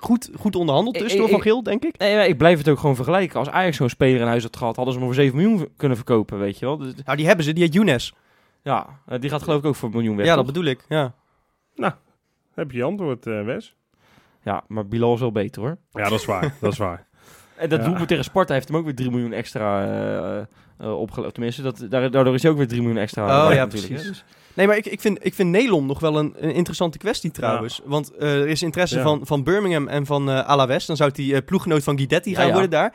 goed, 0.00 0.30
goed 0.38 0.56
onderhandeld 0.56 0.98
dus 0.98 1.16
door 1.16 1.24
ik- 1.26 1.30
Van 1.32 1.42
Geel, 1.42 1.62
denk 1.62 1.84
ik. 1.84 1.98
Nee, 1.98 2.28
ik 2.28 2.38
blijf 2.38 2.58
het 2.58 2.68
ook 2.68 2.78
gewoon 2.78 2.96
vergelijken. 2.96 3.38
Als 3.38 3.48
Ajax 3.50 3.76
zo'n 3.76 3.88
speler 3.88 4.20
in 4.20 4.26
huis 4.26 4.42
had 4.42 4.56
gehad, 4.56 4.76
hadden 4.76 4.94
ze 4.94 5.00
hem 5.00 5.08
voor 5.08 5.18
7 5.22 5.36
miljoen 5.38 5.68
kunnen 5.76 5.96
verkopen, 5.96 6.38
weet 6.38 6.58
je 6.58 6.66
wel. 6.66 6.76
Dus, 6.76 6.92
Nou, 7.04 7.16
die 7.16 7.26
hebben 7.26 7.44
ze. 7.44 7.52
Die 7.52 7.62
heet 7.64 7.72
Younes. 7.74 8.14
ja, 8.62 8.86
eh, 9.06 9.20
die 9.20 9.30
gaat 9.30 9.42
geloof 9.42 9.58
ik 9.58 9.64
ook 9.64 9.74
voor 9.74 9.88
een 9.88 9.94
miljoen 9.94 10.16
weg, 10.16 10.26
Ja, 10.26 10.34
dat 10.34 10.44
toch? 10.44 10.54
bedoel 10.54 10.70
ik. 10.70 10.84
Ja. 10.88 11.14
Heb 12.54 12.70
je 12.70 12.76
je 12.76 12.84
antwoord, 12.84 13.26
eh, 13.26 13.44
Wes? 13.44 13.76
Ja, 14.42 14.64
maar 14.68 14.86
Bilal 14.86 15.14
is 15.14 15.20
wel 15.20 15.32
beter, 15.32 15.62
hoor. 15.62 15.76
Ja, 15.90 16.08
dat 16.08 16.18
is 16.20 16.24
waar. 16.24 16.54
dat 16.60 16.72
is 16.72 16.78
waar. 16.78 17.06
En 17.56 17.68
dat 17.68 17.78
Ja. 17.80 17.84
doelpunt 17.86 18.08
tegen 18.08 18.24
Sparta 18.24 18.54
heeft 18.54 18.68
hem 18.68 18.76
ook 18.76 18.84
weer 18.84 18.94
3 18.94 19.10
miljoen 19.10 19.32
extra 19.32 19.84
eh 20.38 20.46
uh, 20.86 20.98
opgeleverd. 21.00 21.34
Tenminste, 21.34 21.62
dat, 21.62 21.86
daar- 21.88 22.10
daardoor 22.10 22.34
is 22.34 22.42
hij 22.42 22.50
ook 22.50 22.56
weer 22.56 22.68
3 22.68 22.80
miljoen 22.80 22.98
extra. 23.00 23.46
Oh, 23.48 23.52
ja, 23.54 23.66
precies. 23.66 24.02
Dus- 24.02 24.24
Nee, 24.54 24.66
maar 24.66 24.76
ik, 24.76 24.86
ik, 24.86 25.00
vind, 25.00 25.24
ik 25.26 25.34
vind 25.34 25.50
Nelom 25.50 25.86
nog 25.86 26.00
wel 26.00 26.18
een, 26.18 26.34
een 26.36 26.54
interessante 26.54 26.98
kwestie 26.98 27.30
trouwens. 27.30 27.80
Want 27.84 28.10
eh, 28.16 28.40
er 28.40 28.48
is 28.48 28.62
interesse 28.62 28.96
Ja. 28.96 29.02
van, 29.02 29.26
van 29.26 29.42
Birmingham 29.42 29.88
en 29.88 30.06
van 30.06 30.30
eh 30.30 30.46
Alaves. 30.48 30.86
Dan 30.86 30.96
zou 30.96 31.10
die 31.10 31.42
ploeggenoot 31.42 31.82
van 31.82 31.96
Guidetti 31.96 32.30
Ja, 32.30 32.36
gaan 32.36 32.46
ja. 32.46 32.52
worden 32.52 32.70
daar. 32.70 32.94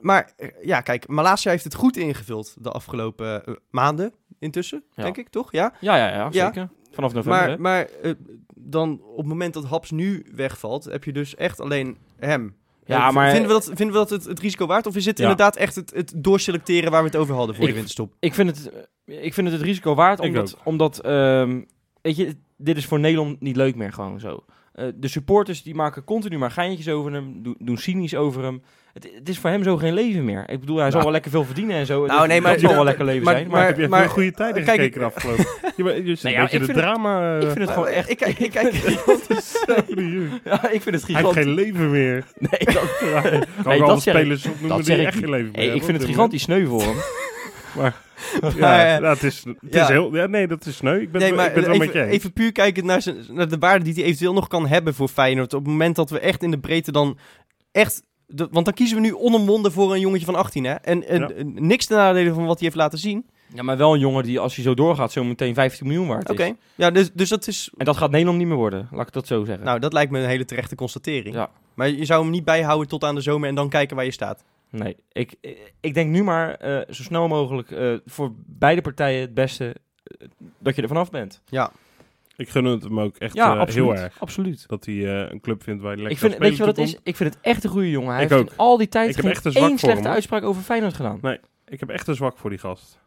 Maar 0.00 0.30
ja, 0.62 0.80
kijk, 0.80 1.08
Malasia 1.08 1.50
heeft 1.50 1.64
het 1.64 1.74
goed 1.74 1.96
ingevuld 1.96 2.54
de 2.58 2.70
afgelopen 2.70 3.42
maanden 3.70 4.12
intussen, 4.38 4.84
Ja. 4.94 5.02
denk 5.02 5.16
ik, 5.16 5.28
toch? 5.28 5.52
Ja. 5.52 5.72
Ja, 5.80 5.96
ja, 5.96 6.08
ja, 6.08 6.28
Ja. 6.30 6.44
zeker. 6.46 6.68
Vanaf 6.94 7.12
november, 7.12 7.40
hè. 7.42 7.46
Maar, 7.48 7.60
maar 7.60 7.88
eh, 8.02 8.12
dan 8.54 9.00
op 9.02 9.16
het 9.16 9.26
moment 9.26 9.54
dat 9.54 9.64
Haps 9.64 9.90
nu 9.90 10.26
wegvalt, 10.34 10.84
heb 10.84 11.04
je 11.04 11.12
dus 11.12 11.34
echt 11.34 11.60
alleen 11.60 11.96
hem. 12.18 12.54
Ja, 12.86 13.02
Eh, 13.02 13.08
v- 13.10 13.14
maar- 13.14 13.30
Vinden 13.30 13.48
we 13.48 13.52
dat, 13.54 13.64
vinden 13.64 13.86
we 13.86 13.92
dat 13.92 14.10
het, 14.10 14.24
het 14.24 14.40
risico 14.40 14.66
waard? 14.66 14.86
Of 14.86 14.96
is 14.96 15.04
het 15.04 15.16
Ja. 15.18 15.22
inderdaad 15.22 15.56
echt 15.56 15.74
het, 15.74 15.92
het 15.94 16.12
doorselecteren 16.16 16.90
waar 16.90 17.00
we 17.02 17.08
het 17.08 17.16
over 17.16 17.34
hadden 17.34 17.54
voor 17.54 17.64
Ik- 17.64 17.68
de 17.70 17.74
winterstop? 17.76 18.12
Ik 18.20 18.34
vind 18.34 18.48
het, 18.56 18.70
ik 19.04 19.34
vind 19.34 19.46
het 19.48 19.56
het 19.56 19.66
risico 19.66 19.94
waard, 19.94 20.18
Ik 20.18 20.24
omdat, 20.26 20.56
omdat 20.64 20.98
ehm, 21.00 21.60
weet 22.02 22.16
je, 22.16 22.36
dit 22.56 22.76
is 22.76 22.86
voor 22.86 23.00
Nederland 23.00 23.40
niet 23.40 23.56
leuk 23.56 23.74
meer 23.74 23.92
gewoon 23.92 24.20
zo. 24.20 24.44
Eh, 24.72 24.86
de 24.94 25.08
supporters 25.08 25.62
die 25.62 25.74
maken 25.74 26.04
continu 26.04 26.38
maar 26.38 26.50
geintjes 26.50 26.88
over 26.88 27.12
hem, 27.12 27.54
doen 27.58 27.76
cynisch 27.76 28.14
over 28.14 28.42
hem. 28.42 28.62
Het, 28.94 29.10
het 29.18 29.28
is 29.28 29.38
voor 29.38 29.50
hem 29.50 29.62
zo 29.62 29.76
geen 29.76 29.94
leven 29.94 30.24
meer. 30.24 30.44
Ik 30.50 30.60
bedoel, 30.60 30.76
hij 30.76 30.84
zal 30.84 30.92
Nou. 30.92 31.02
wel 31.02 31.12
lekker 31.12 31.30
veel 31.30 31.44
verdienen 31.44 31.76
en 31.76 31.86
zo. 31.86 32.06
Nou, 32.06 32.18
Dat- 32.18 32.28
nee, 32.28 32.40
maar- 32.40 32.50
dat 32.52 32.60
zal 32.60 32.68
wel 32.68 32.76
maar- 32.78 32.86
lekker 32.86 33.04
leven 33.04 33.24
maar- 33.24 33.34
zijn. 33.34 33.46
Maar, 33.48 33.56
maar- 33.58 33.66
heb 33.66 33.78
je 33.78 33.88
maar- 33.88 34.08
goede 34.08 34.32
tijden 34.32 34.64
kijk, 34.64 34.80
gekeken 34.80 35.04
afgelopen? 35.04 35.44
je, 35.76 35.84
je 35.84 35.92
Nee, 36.02 36.16
een 36.22 36.30
ja, 36.30 36.42
ik 36.42 36.48
vind 36.48 36.66
het- 36.66 36.76
drama... 36.76 37.36
ik 37.36 37.42
vind 37.46 37.58
het 37.58 37.70
gewoon 37.70 37.88
echt... 37.88 38.10
Ik, 38.10 38.16
kijk, 38.16 38.38
ik 38.38 38.50
kijk, 38.50 38.72
Hij 38.72 40.38
ja, 40.44 40.70
ik 40.70 40.82
vind 40.82 40.84
het 40.84 40.84
heeft 40.84 41.04
gigantisch. 41.04 41.42
geen 41.42 41.52
leven 41.54 41.90
meer. 41.90 42.24
Nee, 42.50 42.64
dat, 42.74 43.46
Nee, 43.64 43.78
wel 43.78 43.88
dat 43.88 44.00
spelers 44.00 44.46
opnoemen 44.46 44.76
dat 44.76 44.86
die 44.86 45.06
echt 45.06 45.18
geen 45.18 45.30
leven 45.30 45.52
meer 45.54 45.74
ik 45.74 45.82
vind 45.84 45.96
het 45.98 46.06
gigantisch 46.06 46.42
sneu 46.42 46.66
voor 46.66 46.80
hem. 46.80 46.94
moment. 47.74 47.94
Ja, 48.56 48.86
ja, 48.96 49.02
het 49.02 49.22
is, 49.22 49.44
het 49.44 49.56
Ja. 49.70 49.82
is 49.82 49.88
heel... 49.88 50.14
Ja, 50.16 50.26
nee, 50.26 50.46
dat 50.46 50.66
is 50.66 50.76
sneu. 50.76 51.00
Ik 51.00 51.10
ben, 51.12 51.20
nee, 51.20 51.28
het- 51.30 51.38
maar 51.38 51.46
ik 51.46 51.52
ben 51.54 51.62
het 51.62 51.70
wel 51.70 51.78
met 51.86 51.88
even, 51.94 52.06
je 52.06 52.12
even 52.12 52.32
puur 52.32 52.52
kijken 52.52 52.86
naar, 52.86 53.02
zijn, 53.02 53.16
naar 53.30 53.48
de 53.48 53.58
waarde 53.58 53.84
die 53.84 53.94
hij 53.94 54.02
eventueel 54.02 54.32
nog 54.32 54.48
kan 54.48 54.66
hebben 54.66 54.94
voor 54.94 55.08
Feyenoord. 55.08 55.54
Op 55.54 55.60
het 55.62 55.70
moment 55.70 55.96
dat 55.96 56.10
we 56.10 56.18
echt 56.18 56.42
in 56.42 56.50
de 56.50 56.58
breedte 56.58 56.92
dan 56.92 57.18
echt... 57.72 58.02
de- 58.34 58.48
want 58.50 58.64
dan 58.64 58.74
kiezen 58.74 58.96
we 58.96 59.02
nu 59.02 59.14
onomwonden 59.14 59.72
voor 59.72 59.92
een 59.94 60.00
jongetje 60.00 60.26
van 60.26 60.34
18, 60.34 60.64
hè? 60.64 60.72
En, 60.74 61.08
en 61.08 61.20
Ja. 61.20 61.30
niks 61.44 61.86
ten 61.86 61.96
nadele 61.96 62.32
van 62.34 62.44
wat 62.46 62.58
hij 62.58 62.64
heeft 62.66 62.76
laten 62.76 62.98
zien. 62.98 63.26
Ja, 63.54 63.62
maar 63.62 63.76
wel 63.76 63.92
een 63.94 64.00
jongen 64.00 64.22
die, 64.24 64.38
als 64.40 64.54
hij 64.54 64.64
zo 64.64 64.74
doorgaat, 64.74 65.12
zo 65.12 65.24
meteen 65.24 65.54
15 65.54 65.86
miljoen 65.86 66.06
waard 66.06 66.30
Oké. 66.30 66.44
is. 66.44 66.52
Ja, 66.74 66.90
dus, 66.90 67.12
dus 67.12 67.28
dat 67.28 67.46
is... 67.46 67.70
En 67.76 67.84
dat 67.84 67.96
gaat 67.96 68.10
Nederland 68.10 68.38
niet 68.38 68.46
meer 68.46 68.56
worden, 68.56 68.88
laat 68.90 69.06
ik 69.06 69.12
dat 69.12 69.26
zo 69.26 69.44
zeggen. 69.44 69.64
Nou, 69.64 69.78
dat 69.78 69.92
lijkt 69.92 70.10
me 70.12 70.18
een 70.18 70.28
hele 70.28 70.44
terechte 70.44 70.74
constatering. 70.74 71.34
Ja. 71.34 71.50
Maar 71.74 71.88
je 71.90 72.04
zou 72.04 72.22
hem 72.22 72.30
niet 72.30 72.44
bijhouden 72.44 72.88
tot 72.88 73.04
aan 73.04 73.14
de 73.14 73.20
zomer 73.20 73.48
en 73.48 73.54
dan 73.54 73.68
kijken 73.68 73.96
waar 73.96 74.04
je 74.04 74.10
staat. 74.10 74.44
Nee, 74.70 74.96
ik, 75.12 75.34
ik 75.80 75.94
denk 75.94 76.10
nu 76.10 76.22
maar 76.24 76.54
eh, 76.54 76.76
zo 76.94 77.02
snel 77.02 77.28
mogelijk 77.28 77.70
eh, 77.70 77.92
voor 78.06 78.32
beide 78.46 78.80
partijen 78.80 79.20
het 79.20 79.34
beste 79.34 79.74
eh, 80.04 80.26
dat 80.58 80.76
je 80.76 80.82
er 80.82 80.88
vanaf 80.88 81.10
bent. 81.10 81.40
Ik 82.36 82.48
gun 82.48 82.64
het 82.64 82.82
hem 82.82 83.00
ook 83.00 83.16
echt 83.16 83.34
Ja, 83.34 83.52
eh, 83.54 83.60
absoluut. 83.60 83.90
heel 83.94 84.02
erg. 84.02 84.20
Absoluut. 84.20 84.68
Dat 84.68 84.84
hij 84.84 84.94
eh, 84.94 85.30
een 85.32 85.40
club 85.40 85.62
vindt 85.62 85.82
waar 85.82 85.92
hij 85.92 86.02
lekker 86.02 86.12
Ik 86.12 86.18
vind, 86.18 86.32
kan 86.32 86.40
weet 86.48 86.56
je 86.56 86.64
wat 86.64 86.74
spelen 86.74 86.90
het 86.90 87.00
is? 87.00 87.10
Ik 87.10 87.16
vind 87.16 87.34
het 87.34 87.42
echt 87.42 87.64
een 87.64 87.70
goede 87.70 87.90
jongen. 87.90 88.14
Hij 88.14 88.22
Ik 88.22 88.28
heeft 88.28 88.42
ook. 88.42 88.50
in 88.50 88.56
al 88.56 88.76
die 88.76 88.88
tijd 88.88 89.08
Ik 89.08 89.14
heb 89.16 89.24
geen 89.24 89.34
echt 89.34 89.44
een 89.44 89.52
zwak 89.52 89.68
één 89.68 89.78
slechte 89.78 90.02
hem, 90.02 90.12
uitspraak 90.12 90.42
over 90.42 90.62
Feyenoord 90.62 90.94
gedaan. 90.94 91.18
Nee. 91.22 91.40
Ik 91.66 91.80
heb 91.80 91.88
echt 91.88 92.06
een 92.08 92.14
zwak 92.14 92.38
voor 92.38 92.50
die 92.50 92.58
gast. 92.58 92.98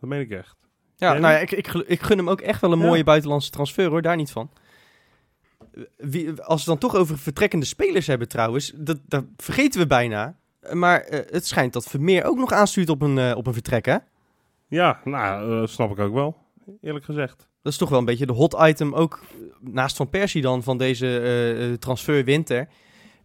Dat 0.00 0.08
meen 0.08 0.20
ik 0.20 0.30
echt. 0.30 0.56
Ja, 0.96 1.10
Jij 1.10 1.20
nou 1.20 1.32
ja, 1.34 1.38
ik, 1.38 1.52
ik, 1.86 2.00
gun 2.02 2.16
hem 2.18 2.30
ook 2.30 2.40
echt 2.40 2.60
wel 2.60 2.72
een 2.72 2.78
Ja. 2.78 2.84
mooie 2.86 3.04
buitenlandse 3.04 3.50
transfer 3.50 3.88
hoor, 3.90 4.02
daar 4.02 4.16
niet 4.16 4.30
van. 4.30 4.50
Wie, 5.96 6.42
als 6.42 6.64
we 6.64 6.70
het 6.70 6.80
dan 6.80 6.90
toch 6.90 7.00
over 7.00 7.18
vertrekkende 7.18 7.66
spelers 7.66 8.06
hebben 8.06 8.28
trouwens, 8.28 8.72
dat, 8.74 8.98
dat 9.06 9.24
vergeten 9.36 9.80
we 9.80 9.86
bijna. 9.86 10.36
Maar 10.72 11.00
eh, 11.00 11.20
het 11.32 11.46
schijnt 11.46 11.72
dat 11.72 11.84
Vermeer 11.84 12.24
ook 12.24 12.36
nog 12.38 12.52
aanstuurt 12.52 12.88
op 12.88 13.02
een, 13.02 13.34
op 13.34 13.46
een 13.46 13.52
vertrek, 13.52 13.84
hè? 13.86 13.96
Ja, 14.68 15.00
nou, 15.04 15.50
dat 15.60 15.70
snap 15.70 15.90
ik 15.90 15.98
ook 15.98 16.14
wel. 16.14 16.36
Eerlijk 16.82 17.04
gezegd. 17.04 17.48
Dat 17.66 17.74
is 17.74 17.80
toch 17.80 17.90
wel 17.90 17.98
een 17.98 18.04
beetje 18.04 18.26
de 18.26 18.32
hot 18.32 18.56
item, 18.60 18.94
ook 18.94 19.20
eh, 19.22 19.72
naast 19.72 19.96
Van 19.96 20.08
Persie 20.08 20.42
dan, 20.42 20.62
van 20.62 20.78
deze 20.78 21.06
eh, 21.06 21.64
eh, 21.64 21.78
transfer 21.78 22.24
winter. 22.24 22.68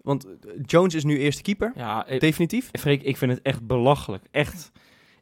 Want 0.02 0.28
Jones 0.66 0.96
is 0.96 1.04
nu 1.04 1.20
eerste 1.20 1.42
keeper, 1.42 1.72
Ja, 1.76 2.06
definitief. 2.20 2.70
Freek, 2.72 3.04
ik 3.04 3.18
vind 3.18 3.32
het 3.32 3.42
echt 3.42 3.68
belachelijk. 3.68 4.24
Echt. 4.32 4.72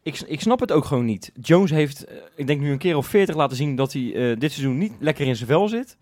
Ik, 0.04 0.20
ik 0.20 0.42
snap 0.42 0.60
het 0.60 0.72
ook 0.72 0.86
gewoon 0.86 1.06
niet. 1.06 1.32
Jones 1.42 1.70
heeft, 1.72 2.06
ik 2.36 2.48
denk 2.48 2.62
nu 2.62 2.72
een 2.72 2.78
keer 2.78 2.98
of 2.98 3.08
40 3.08 3.36
laten 3.36 3.58
zien 3.58 3.76
dat 3.76 3.94
hij 3.94 4.36
dit 4.38 4.52
seizoen 4.52 4.78
niet 4.78 4.94
lekker 5.00 5.26
in 5.26 5.36
zijn 5.36 5.50
vel 5.50 5.68
zit. 5.68 5.98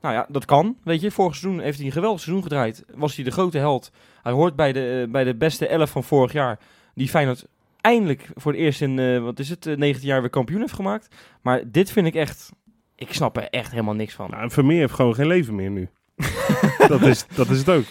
Nou 0.00 0.14
ja, 0.14 0.26
dat 0.28 0.44
kan. 0.44 0.76
Weet 0.82 1.00
je, 1.00 1.10
vorig 1.10 1.36
seizoen 1.36 1.62
heeft 1.62 1.76
hij 1.76 1.86
een 1.86 1.92
geweldig 1.92 2.20
seizoen 2.20 2.42
gedraaid. 2.42 2.84
Was 2.94 3.14
hij 3.14 3.24
de 3.24 3.30
grote 3.30 3.58
held. 3.58 3.90
Hij 4.22 4.32
hoort 4.32 4.56
bij 4.56 4.72
de, 4.72 5.08
bij 5.10 5.24
de 5.24 5.34
beste 5.34 5.66
elf 5.66 5.90
van 5.90 6.04
vorig 6.04 6.32
jaar. 6.32 6.58
Die 6.94 7.08
Feyenoord 7.08 7.46
eindelijk 7.88 8.28
voor 8.34 8.52
het 8.52 8.60
eerst 8.60 8.80
in, 8.80 8.98
eh, 8.98 9.18
wat 9.18 9.38
is 9.38 9.48
het, 9.48 9.66
eh, 9.66 9.76
19 9.76 10.08
jaar 10.08 10.20
weer 10.20 10.30
kampioen 10.30 10.60
heeft 10.60 10.72
gemaakt. 10.72 11.14
Maar 11.42 11.62
dit 11.66 11.90
vind 11.90 12.06
ik 12.06 12.14
echt, 12.14 12.50
ik 12.94 13.12
snap 13.12 13.36
er 13.36 13.48
echt 13.48 13.70
helemaal 13.70 13.94
niks 13.94 14.14
van. 14.14 14.30
Nou, 14.30 14.42
en 14.42 14.50
Vermeer 14.50 14.78
heeft 14.78 14.94
gewoon 14.94 15.14
geen 15.14 15.26
leven 15.26 15.54
meer 15.54 15.70
nu. 15.70 15.88
dat, 16.88 17.02
is, 17.02 17.26
dat 17.34 17.48
is 17.48 17.58
het 17.58 17.68
ook. 17.68 17.84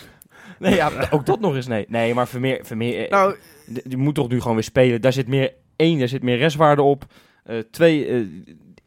Nee, 0.59 0.75
ja, 0.75 1.07
ook 1.09 1.25
dat 1.25 1.39
nog 1.39 1.55
eens, 1.55 1.67
nee. 1.67 1.85
Nee, 1.87 2.13
maar 2.13 2.27
Vermeer, 2.27 2.59
Vermeer 2.65 3.03
eh, 3.03 3.11
Nou, 3.11 3.35
die 3.65 3.97
moet 3.97 4.15
toch 4.15 4.29
nu 4.29 4.39
gewoon 4.39 4.55
weer 4.55 4.63
spelen. 4.63 5.01
Daar 5.01 5.13
zit 5.13 5.27
meer, 5.27 5.53
één, 5.75 5.99
daar 5.99 6.07
zit 6.07 6.23
meer 6.23 6.37
restwaarde 6.37 6.81
op. 6.81 7.05
Eh, 7.43 7.59
twee, 7.71 8.07
eh, 8.07 8.21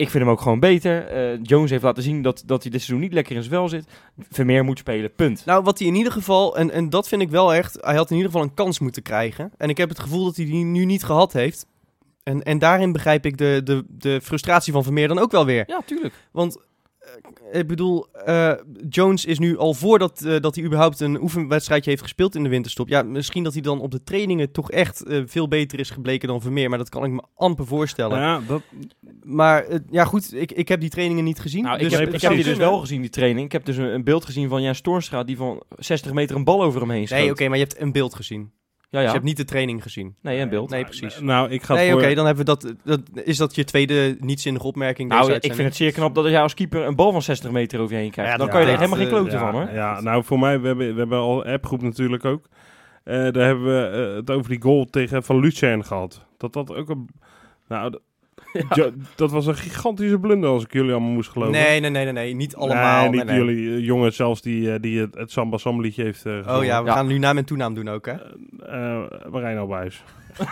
ik 0.00 0.10
vind 0.10 0.24
hem 0.24 0.32
ook 0.32 0.40
gewoon 0.40 0.60
beter. 0.60 1.06
Eh, 1.06 1.38
Jones 1.42 1.70
heeft 1.70 1.82
laten 1.82 2.02
zien 2.02 2.22
dat, 2.22 2.42
dat 2.46 2.62
hij 2.62 2.70
dit 2.70 2.80
seizoen 2.80 3.04
niet 3.04 3.12
lekker 3.12 3.36
in 3.36 3.42
zijn 3.42 3.54
vel 3.54 3.68
zit. 3.68 3.84
Vermeer 4.30 4.64
moet 4.64 4.78
spelen, 4.78 5.14
punt. 5.14 5.44
Nou, 5.44 5.62
wat 5.62 5.78
hij 5.78 5.88
in 5.88 5.94
ieder 5.94 6.12
geval, 6.12 6.56
en, 6.56 6.70
en 6.70 6.90
dat 6.90 7.08
vind 7.08 7.22
ik 7.22 7.30
wel 7.30 7.54
echt, 7.54 7.78
hij 7.80 7.96
had 7.96 8.10
in 8.10 8.16
ieder 8.16 8.30
geval 8.30 8.46
een 8.46 8.54
kans 8.54 8.78
moeten 8.78 9.02
krijgen. 9.02 9.52
En 9.56 9.68
ik 9.68 9.76
heb 9.76 9.88
het 9.88 9.98
gevoel 9.98 10.24
dat 10.24 10.36
hij 10.36 10.44
die 10.44 10.64
nu 10.64 10.84
niet 10.84 11.04
gehad 11.04 11.32
heeft. 11.32 11.66
En, 12.22 12.42
en 12.42 12.58
daarin 12.58 12.92
begrijp 12.92 13.26
ik 13.26 13.38
de, 13.38 13.60
de, 13.64 13.84
de 13.88 14.20
frustratie 14.22 14.72
van 14.72 14.82
Vermeer 14.82 15.08
dan 15.08 15.18
ook 15.18 15.30
wel 15.30 15.44
weer. 15.44 15.64
Ja, 15.66 15.80
tuurlijk. 15.86 16.14
Want, 16.32 16.58
ik 17.52 17.66
bedoel, 17.66 18.06
eh, 18.12 18.52
Jones 18.88 19.24
is 19.24 19.38
nu 19.38 19.58
al 19.58 19.74
voordat 19.74 20.22
eh, 20.22 20.40
dat 20.40 20.54
hij 20.54 20.64
überhaupt 20.64 21.00
een 21.00 21.22
oefenwedstrijdje 21.22 21.90
heeft 21.90 22.02
gespeeld 22.02 22.34
in 22.34 22.42
de 22.42 22.48
winterstop. 22.48 22.88
Ja, 22.88 23.02
misschien 23.02 23.44
dat 23.44 23.52
hij 23.52 23.62
dan 23.62 23.80
op 23.80 23.90
de 23.90 24.02
trainingen 24.02 24.52
toch 24.52 24.70
echt 24.70 25.02
eh, 25.02 25.22
veel 25.26 25.48
beter 25.48 25.78
is 25.78 25.90
gebleken 25.90 26.28
dan 26.28 26.40
Vermeer. 26.40 26.68
Maar 26.68 26.78
dat 26.78 26.88
kan 26.88 27.04
ik 27.04 27.10
me 27.10 27.22
amper 27.34 27.66
voorstellen. 27.66 28.18
Ja, 28.18 28.40
dat, 28.46 28.62
Maar 29.22 29.64
eh, 29.64 29.78
ja, 29.90 30.04
goed, 30.04 30.34
ik, 30.34 30.52
ik 30.52 30.68
heb 30.68 30.80
die 30.80 30.90
trainingen 30.90 31.24
niet 31.24 31.40
gezien. 31.40 31.62
Nou, 31.62 31.76
ik, 31.76 31.82
dus 31.82 31.92
heb, 31.92 32.04
nee, 32.04 32.14
ik 32.14 32.20
heb 32.20 32.30
die 32.30 32.40
precies. 32.40 32.58
dus 32.58 32.68
wel 32.68 32.78
gezien, 32.78 33.00
die 33.00 33.10
training. 33.10 33.46
Ik 33.46 33.52
heb 33.52 33.64
dus 33.64 33.76
een, 33.76 33.94
een 33.94 34.04
beeld 34.04 34.24
gezien 34.24 34.48
van 34.48 34.62
Jan 34.62 34.74
Stoornstra 34.74 35.24
die 35.24 35.36
van 35.36 35.62
60 35.78 36.12
meter 36.12 36.36
een 36.36 36.44
bal 36.44 36.62
over 36.62 36.80
hem 36.80 36.90
heen 36.90 37.06
schoot. 37.06 37.18
Nee, 37.18 37.30
oké, 37.30 37.48
maar 37.48 37.58
je 37.58 37.64
hebt 37.64 37.80
een 37.80 37.92
beeld 37.92 38.14
gezien. 38.14 38.52
Ja, 38.90 38.98
Dus 38.98 39.00
ja. 39.00 39.06
je 39.06 39.12
hebt 39.12 39.24
niet 39.24 39.36
de 39.36 39.44
training 39.44 39.82
gezien. 39.82 40.14
Nee, 40.22 40.40
een 40.40 40.48
beeld. 40.48 40.70
Nee, 40.70 40.84
precies. 40.84 41.20
nou, 41.20 41.50
ik 41.50 41.62
ga 41.62 41.74
Nee, 41.74 41.90
voor... 41.90 42.00
oké, 42.00 42.14
dan 42.14 42.26
hebben 42.26 42.44
we 42.44 42.50
dat, 42.50 42.74
dat. 42.84 43.00
Is 43.24 43.36
dat 43.36 43.54
je 43.54 43.64
tweede 43.64 44.16
niet-zinnige 44.20 44.66
opmerking? 44.66 45.08
Nou, 45.08 45.26
deze 45.26 45.40
ik 45.40 45.54
vind 45.54 45.68
het 45.68 45.76
zeer 45.76 45.92
knap 45.92 46.14
dat 46.14 46.26
jij 46.26 46.40
als 46.40 46.54
keeper 46.54 46.86
een 46.86 46.96
bal 46.96 47.12
van 47.12 47.22
60 47.22 47.50
meter 47.50 47.80
over 47.80 47.94
je 47.94 48.00
heen 48.00 48.10
krijgt. 48.10 48.32
Ja, 48.32 48.38
dan 48.38 48.48
kan 48.48 48.60
je 48.60 48.66
er 48.66 48.76
helemaal 48.76 48.98
geen 48.98 49.08
klote 49.08 49.30
ja, 49.30 49.38
van, 49.38 49.52
hoor. 49.52 49.72
Ja, 49.72 50.00
nou 50.00 50.24
voor 50.24 50.38
mij, 50.38 50.60
we 50.60 50.66
hebben, 50.66 50.92
we 50.92 50.98
hebben 50.98 51.18
al 51.18 51.46
een 51.46 51.52
appgroep 51.52 51.82
natuurlijk 51.82 52.24
ook. 52.24 52.48
Eh, 53.04 53.14
daar 53.16 53.46
hebben 53.46 53.64
we 53.64 54.06
eh, 54.08 54.14
het 54.14 54.30
over 54.30 54.50
die 54.50 54.62
goal 54.62 54.84
tegen 54.84 55.22
Van 55.22 55.40
Lucien 55.40 55.84
gehad. 55.84 56.26
Dat 56.36 56.52
dat 56.52 56.74
ook 56.74 56.88
een... 56.88 57.08
Nou, 57.68 57.98
Jo- 58.74 58.90
dat 59.14 59.30
was 59.30 59.46
een 59.46 59.54
gigantische 59.56 60.18
blunder 60.18 60.50
als 60.50 60.64
ik 60.64 60.72
jullie 60.72 60.90
allemaal 60.92 61.10
moest 61.10 61.30
geloven. 61.30 61.52
Nee, 61.54 61.80
nee, 61.80 61.90
nee, 61.90 62.04
nee, 62.04 62.12
nee, 62.12 62.34
niet 62.34 62.56
allemaal. 62.56 63.00
Nee, 63.00 63.10
niet 63.10 63.24
nee. 63.24 63.36
jullie 63.44 63.76
eh, 63.76 63.84
jongen 63.86 64.12
zelfs 64.12 64.42
die, 64.42 64.72
eh, 64.72 64.80
die 64.80 65.00
het, 65.00 65.14
het 65.14 65.30
Samba 65.30 65.56
Sam 65.58 65.80
liedje 65.80 66.02
heeft 66.02 66.26
eh 66.26 66.32
Oh 66.56 66.64
ja, 66.64 66.82
we 66.82 66.88
Ja. 66.88 66.94
gaan 66.94 67.06
nu 67.06 67.18
naam 67.18 67.36
en 67.38 67.44
toenaam 67.44 67.74
doen 67.74 67.88
ook, 67.88 68.06
hè? 68.06 68.12
Eh, 68.66 69.30
Marijn 69.30 69.58
Albuis. 69.58 70.02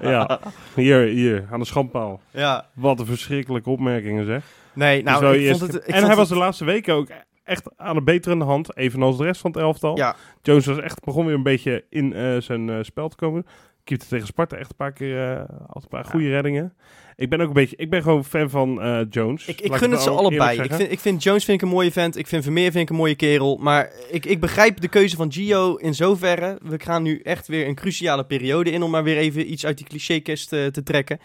ja, 0.00 0.40
hier, 0.74 1.00
hier, 1.00 1.46
aan 1.50 1.58
de 1.60 1.66
schandpaal. 1.66 2.20
Ja. 2.30 2.66
Wat 2.74 3.00
een 3.00 3.06
verschrikkelijke 3.06 3.70
opmerkingen 3.70 4.26
zeg. 4.26 4.44
Nee, 4.72 5.02
nou, 5.02 5.20
Dus 5.20 5.34
ik 5.34 5.40
eerst- 5.40 5.58
vond 5.60 5.72
het... 5.72 5.82
Ik 5.82 5.88
en 5.88 5.94
vond 5.94 6.06
hij 6.06 6.16
was 6.16 6.28
de 6.28 6.36
laatste 6.36 6.64
weken 6.64 6.94
ook 6.94 7.08
echt 7.44 7.70
aan 7.76 7.94
de 7.94 8.02
beterende 8.02 8.44
hand, 8.44 8.76
evenals 8.76 9.16
de 9.18 9.24
rest 9.24 9.40
van 9.40 9.50
het 9.50 9.60
elftal. 9.60 9.96
Ja, 9.96 10.16
Jones 10.42 10.66
was 10.66 10.78
echt, 10.78 11.04
begon 11.04 11.26
weer 11.26 11.34
een 11.34 11.42
beetje 11.42 11.84
in 11.90 12.14
zijn 12.42 12.84
spel 12.84 13.08
te 13.08 13.16
komen. 13.16 13.46
Keepte 13.88 14.06
tegen 14.06 14.26
Sparta 14.26 14.56
echt 14.56 14.70
een 14.70 14.76
paar 14.76 14.92
keer, 14.92 15.30
eh, 15.30 15.44
had 15.66 15.82
een 15.82 15.88
paar 15.88 16.04
goede 16.04 16.28
reddingen. 16.28 16.74
Ik 17.16 17.30
ben 17.30 17.40
ook 17.40 17.48
een 17.48 17.54
beetje, 17.54 17.76
ik 17.76 17.90
ben 17.90 18.02
gewoon 18.02 18.24
fan 18.24 18.50
van 18.50 18.82
eh, 18.82 19.00
Jones. 19.10 19.46
ik, 19.46 19.60
ik 19.60 19.74
gun 19.74 19.90
het 19.90 20.00
ze 20.00 20.10
allebei. 20.10 20.62
Ik 20.62 20.72
vind, 20.72 20.90
ik 20.92 20.98
vind 20.98 21.22
Jones 21.22 21.44
vind 21.44 21.62
ik 21.62 21.66
een 21.68 21.74
mooie 21.74 21.92
vent. 21.92 22.16
Ik 22.16 22.26
vind 22.26 22.42
Vermeer 22.42 22.70
vind 22.70 22.82
ik 22.82 22.90
een 22.90 22.96
mooie 22.96 23.14
kerel. 23.14 23.56
Maar 23.56 23.92
ik, 24.10 24.26
ik 24.26 24.40
begrijp 24.40 24.80
de 24.80 24.88
keuze 24.88 25.16
van 25.16 25.32
Gio 25.32 25.74
in 25.74 25.94
zoverre. 25.94 26.58
We 26.62 26.80
gaan 26.80 27.02
nu 27.02 27.20
echt 27.20 27.46
weer 27.46 27.66
een 27.66 27.74
cruciale 27.74 28.24
periode 28.26 28.70
in 28.70 28.82
om 28.82 28.90
maar 28.90 29.02
weer 29.02 29.16
even 29.16 29.50
iets 29.52 29.66
uit 29.66 29.76
die 29.76 29.86
clichékist 29.86 30.52
eh, 30.52 30.66
te 30.66 30.82
trekken. 30.82 31.20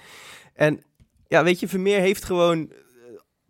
En 0.54 0.84
ja, 1.28 1.44
weet 1.44 1.60
je, 1.60 1.68
Vermeer 1.68 2.00
heeft 2.00 2.24
gewoon 2.24 2.72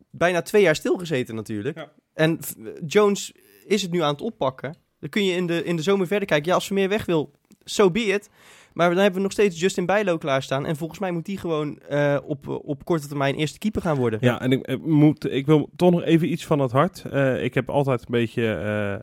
bijna 0.10 0.41
twee 0.41 0.62
jaar 0.62 0.76
stilgezeten 0.76 1.36
natuurlijk. 1.36 1.78
Ja. 1.78 1.91
En 2.13 2.39
Jones 2.86 3.32
is 3.65 3.82
het 3.82 3.91
nu 3.91 4.02
aan 4.02 4.13
het 4.13 4.21
oppakken. 4.21 4.76
Dan 4.99 5.10
kun 5.10 5.26
je 5.26 5.36
in 5.36 5.47
de, 5.47 5.63
in 5.63 5.76
de 5.76 5.82
zomer 5.82 6.08
verder 6.08 6.28
kijken. 6.28 6.47
Ja, 6.47 6.54
als 6.54 6.65
Vermeer 6.65 6.89
weg 6.89 7.06
wil, 7.06 7.32
so 7.63 7.91
be 7.91 8.06
it. 8.06 8.30
Maar 8.74 8.90
dan 8.90 8.98
hebben 8.98 9.16
we 9.16 9.22
nog 9.22 9.32
steeds 9.32 9.60
Justin 9.60 9.86
Bijlo 9.86 10.18
klaarstaan. 10.18 10.66
En 10.66 10.76
volgens 10.76 11.00
mij 11.00 11.12
moet 11.12 11.26
die 11.26 11.38
gewoon 11.38 11.80
eh, 11.80 12.18
op, 12.24 12.48
op 12.48 12.86
korte 12.86 13.08
termijn 13.08 13.36
eerste 13.36 13.58
keeper 13.58 13.82
gaan 13.82 13.98
worden. 13.98 14.20
Ja, 14.22 14.42
en 14.42 14.52
ik, 14.52 14.68
ik 14.68 14.86
moet, 14.86 15.32
ik 15.32 15.46
wil 15.46 15.70
toch 15.76 15.92
nog 15.92 16.04
even 16.04 16.32
iets 16.32 16.46
van 16.46 16.60
het 16.60 16.72
hart. 16.72 17.06
Eh, 17.12 17.44
ik 17.44 17.54
heb 17.54 17.70
altijd 17.70 18.00
een 18.00 18.08
beetje, 18.10 18.54
eh, 18.54 19.00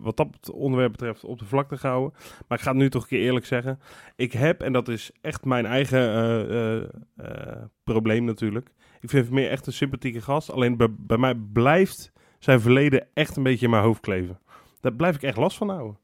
wat 0.00 0.16
dat 0.16 0.50
onderwerp 0.52 0.92
betreft, 0.92 1.24
op 1.24 1.38
de 1.38 1.44
vlakte 1.44 1.76
gehouden. 1.76 2.12
Maar 2.48 2.58
ik 2.58 2.64
ga 2.64 2.70
het 2.70 2.80
nu 2.80 2.90
toch 2.90 3.02
een 3.02 3.08
keer 3.08 3.20
eerlijk 3.20 3.46
zeggen. 3.46 3.80
Ik 4.16 4.32
heb, 4.32 4.60
en 4.60 4.72
dat 4.72 4.88
is 4.88 5.10
echt 5.20 5.44
mijn 5.44 5.66
eigen 5.66 6.00
eh, 6.00 6.76
eh, 6.76 6.82
eh, 7.16 7.62
probleem 7.84 8.24
natuurlijk. 8.24 8.70
Ik 9.00 9.10
vind 9.10 9.24
Vermeer 9.26 9.50
echt 9.50 9.66
een 9.66 9.72
sympathieke 9.72 10.20
gast. 10.20 10.50
Alleen 10.50 10.76
bij, 10.76 10.88
bij 10.90 11.18
mij 11.18 11.34
blijft 11.34 12.12
zijn 12.38 12.60
verleden 12.60 13.06
echt 13.14 13.36
een 13.36 13.42
beetje 13.42 13.64
in 13.64 13.70
mijn 13.70 13.82
hoofd 13.82 14.00
kleven. 14.00 14.38
Daar 14.80 14.92
blijf 14.92 15.14
ik 15.14 15.22
echt 15.22 15.36
last 15.36 15.56
van 15.56 15.68
houden. 15.68 15.98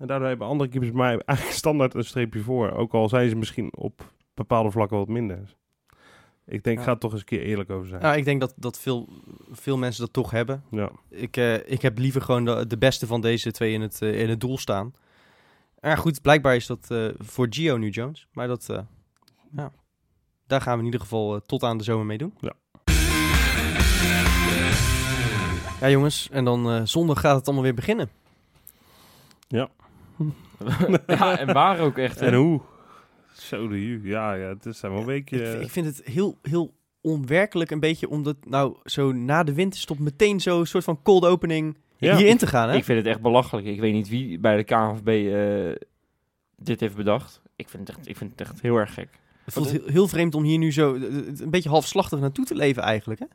En 0.00 0.06
daardoor 0.06 0.28
hebben 0.28 0.46
andere 0.46 0.70
keepers 0.70 0.92
mij 0.92 1.18
eigenlijk 1.24 1.58
standaard 1.58 1.94
een 1.94 2.04
streepje 2.04 2.40
voor. 2.40 2.70
Ook 2.72 2.92
al 2.92 3.08
zijn 3.08 3.28
ze 3.28 3.36
misschien 3.36 3.76
op 3.76 4.12
bepaalde 4.34 4.70
vlakken 4.70 4.96
wat 4.98 5.08
minder. 5.08 5.56
Ik 6.46 6.64
denk, 6.64 6.78
Ja. 6.78 6.84
ga 6.84 6.96
toch 6.96 7.10
eens 7.10 7.20
een 7.20 7.26
keer 7.26 7.42
eerlijk 7.42 7.70
over 7.70 7.88
zijn. 7.88 8.02
Nou, 8.02 8.16
ik 8.16 8.24
denk 8.24 8.40
dat, 8.40 8.52
dat 8.56 8.78
veel, 8.78 9.08
veel 9.50 9.78
mensen 9.78 10.00
dat 10.04 10.12
toch 10.12 10.30
hebben. 10.30 10.62
Ja. 10.70 10.90
Ik, 11.08 11.36
eh, 11.36 11.70
ik 11.70 11.82
heb 11.82 11.98
liever 11.98 12.22
gewoon 12.22 12.44
de, 12.44 12.66
de 12.66 12.78
beste 12.78 13.06
van 13.06 13.20
deze 13.20 13.50
twee 13.50 13.72
in 13.72 13.80
het, 13.80 14.02
eh, 14.02 14.20
in 14.20 14.28
het 14.28 14.40
doel 14.40 14.58
staan. 14.58 14.94
Maar 15.80 15.96
goed, 15.98 16.22
blijkbaar 16.22 16.56
is 16.56 16.66
dat 16.66 16.90
eh, 16.90 17.08
voor 17.18 17.46
Gio 17.50 17.76
nu 17.76 17.88
Jones. 17.88 18.26
Maar 18.32 18.46
dat, 18.48 18.66
ja, 19.52 19.72
daar 20.46 20.60
gaan 20.60 20.72
we 20.72 20.78
in 20.78 20.84
ieder 20.84 21.00
geval 21.00 21.40
tot 21.40 21.62
aan 21.62 21.78
de 21.78 21.84
zomer 21.84 22.06
mee 22.06 22.18
doen. 22.18 22.34
Ja. 22.40 22.52
Ja, 25.80 25.90
jongens. 25.90 26.28
En 26.30 26.44
dan 26.44 26.88
zondag 26.88 27.20
gaat 27.20 27.36
het 27.36 27.44
allemaal 27.46 27.64
weer 27.64 27.74
beginnen. 27.74 28.10
ja, 29.48 29.68
en 31.36 31.52
waar 31.52 31.78
ook 31.80 31.98
echt. 31.98 32.20
hè. 32.20 32.26
En 32.26 32.34
hoe? 32.34 32.60
Zo 33.32 33.68
de 33.68 33.86
ju. 33.86 34.00
Ja, 34.08 34.34
ja, 34.34 34.48
het 34.48 34.66
is 34.66 34.80
wel 34.80 34.96
een 34.96 35.04
weekje. 35.04 35.52
Ik, 35.54 35.60
ik 35.62 35.70
vind 35.70 35.86
het 35.86 36.00
heel, 36.04 36.38
heel 36.42 36.74
onwerkelijk 37.00 37.70
een 37.70 37.80
beetje 37.80 38.08
om 38.08 38.22
dat 38.22 38.36
nou 38.46 38.76
zo 38.84 39.12
na 39.12 39.42
de 39.42 39.54
winterstop 39.54 39.98
meteen 39.98 40.40
zo'n 40.40 40.66
soort 40.66 40.84
van 40.84 41.02
cold 41.02 41.24
opening 41.24 41.76
Ja. 41.96 42.16
hierin 42.16 42.36
te 42.38 42.46
gaan. 42.46 42.68
Hè? 42.68 42.76
Ik 42.76 42.84
vind 42.84 42.98
het 42.98 43.06
echt 43.06 43.20
belachelijk. 43.20 43.66
Ik 43.66 43.80
weet 43.80 43.92
niet 43.92 44.08
wie 44.08 44.38
bij 44.38 44.56
de 44.56 44.64
KNVB 44.64 45.08
eh, 45.08 45.86
dit 46.56 46.80
heeft 46.80 46.96
bedacht. 46.96 47.42
Ik 47.56 47.68
vind, 47.68 47.88
het 47.88 47.96
echt, 47.96 48.08
ik 48.08 48.16
vind 48.16 48.30
het 48.30 48.40
echt 48.40 48.60
heel 48.60 48.76
erg 48.76 48.94
gek. 48.94 49.08
Het 49.44 49.54
voelt 49.54 49.70
heel, 49.70 49.86
heel 49.86 50.08
vreemd 50.08 50.34
om 50.34 50.42
hier 50.42 50.58
nu 50.58 50.72
zo 50.72 50.94
eh, 50.94 51.02
een 51.36 51.50
beetje 51.50 51.68
halfslachtig 51.68 52.18
naartoe 52.20 52.44
te 52.44 52.54
leven 52.54 52.82
eigenlijk, 52.82 53.20
hè? 53.20 53.26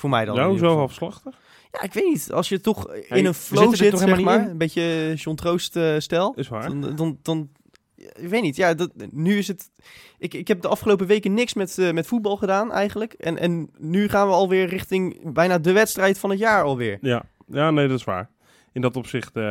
Voor 0.00 0.10
mij 0.10 0.24
dan. 0.24 0.36
nou, 0.36 0.50
zo 0.50 0.58
geval. 0.58 0.76
halfslachtig? 0.76 1.38
Ja, 1.72 1.82
ik 1.82 1.92
weet 1.92 2.04
niet. 2.04 2.32
Als 2.32 2.48
je 2.48 2.60
toch 2.60 2.94
in 2.94 3.26
een 3.26 3.34
flow 3.34 3.74
zit, 3.74 3.90
toch 3.90 4.00
zeg 4.00 4.08
helemaal 4.08 4.16
niet 4.16 4.24
maar, 4.24 4.40
in? 4.40 4.50
een 4.50 4.58
beetje 4.58 5.12
John 5.14 5.36
Troost 5.36 5.76
eh, 5.76 5.94
stijl, 5.98 6.34
Is 6.36 6.48
waar. 6.48 6.68
dan, 6.68 6.96
dan, 6.96 7.18
dan, 7.22 7.50
ik 7.96 8.28
weet 8.28 8.42
niet. 8.42 8.56
Ja, 8.56 8.74
dat, 8.74 8.90
nu 9.10 9.38
is 9.38 9.48
het. 9.48 9.70
Ik, 10.18 10.34
ik 10.34 10.48
heb 10.48 10.60
de 10.60 10.68
afgelopen 10.68 11.06
weken 11.06 11.34
niks 11.34 11.54
met, 11.54 11.78
eh, 11.78 11.92
met 11.92 12.06
voetbal 12.06 12.36
gedaan 12.36 12.72
eigenlijk, 12.72 13.12
en, 13.12 13.38
en 13.38 13.70
nu 13.78 14.08
gaan 14.08 14.26
we 14.26 14.32
alweer 14.32 14.66
richting 14.66 15.32
bijna 15.32 15.58
de 15.58 15.72
wedstrijd 15.72 16.18
van 16.18 16.30
het 16.30 16.38
jaar 16.38 16.62
alweer. 16.62 16.98
Ja. 17.00 17.22
ja, 17.46 17.70
nee, 17.70 17.88
dat 17.88 17.98
is 17.98 18.04
waar. 18.04 18.30
In 18.72 18.80
dat 18.80 18.96
opzicht 18.96 19.36
eh, 19.36 19.44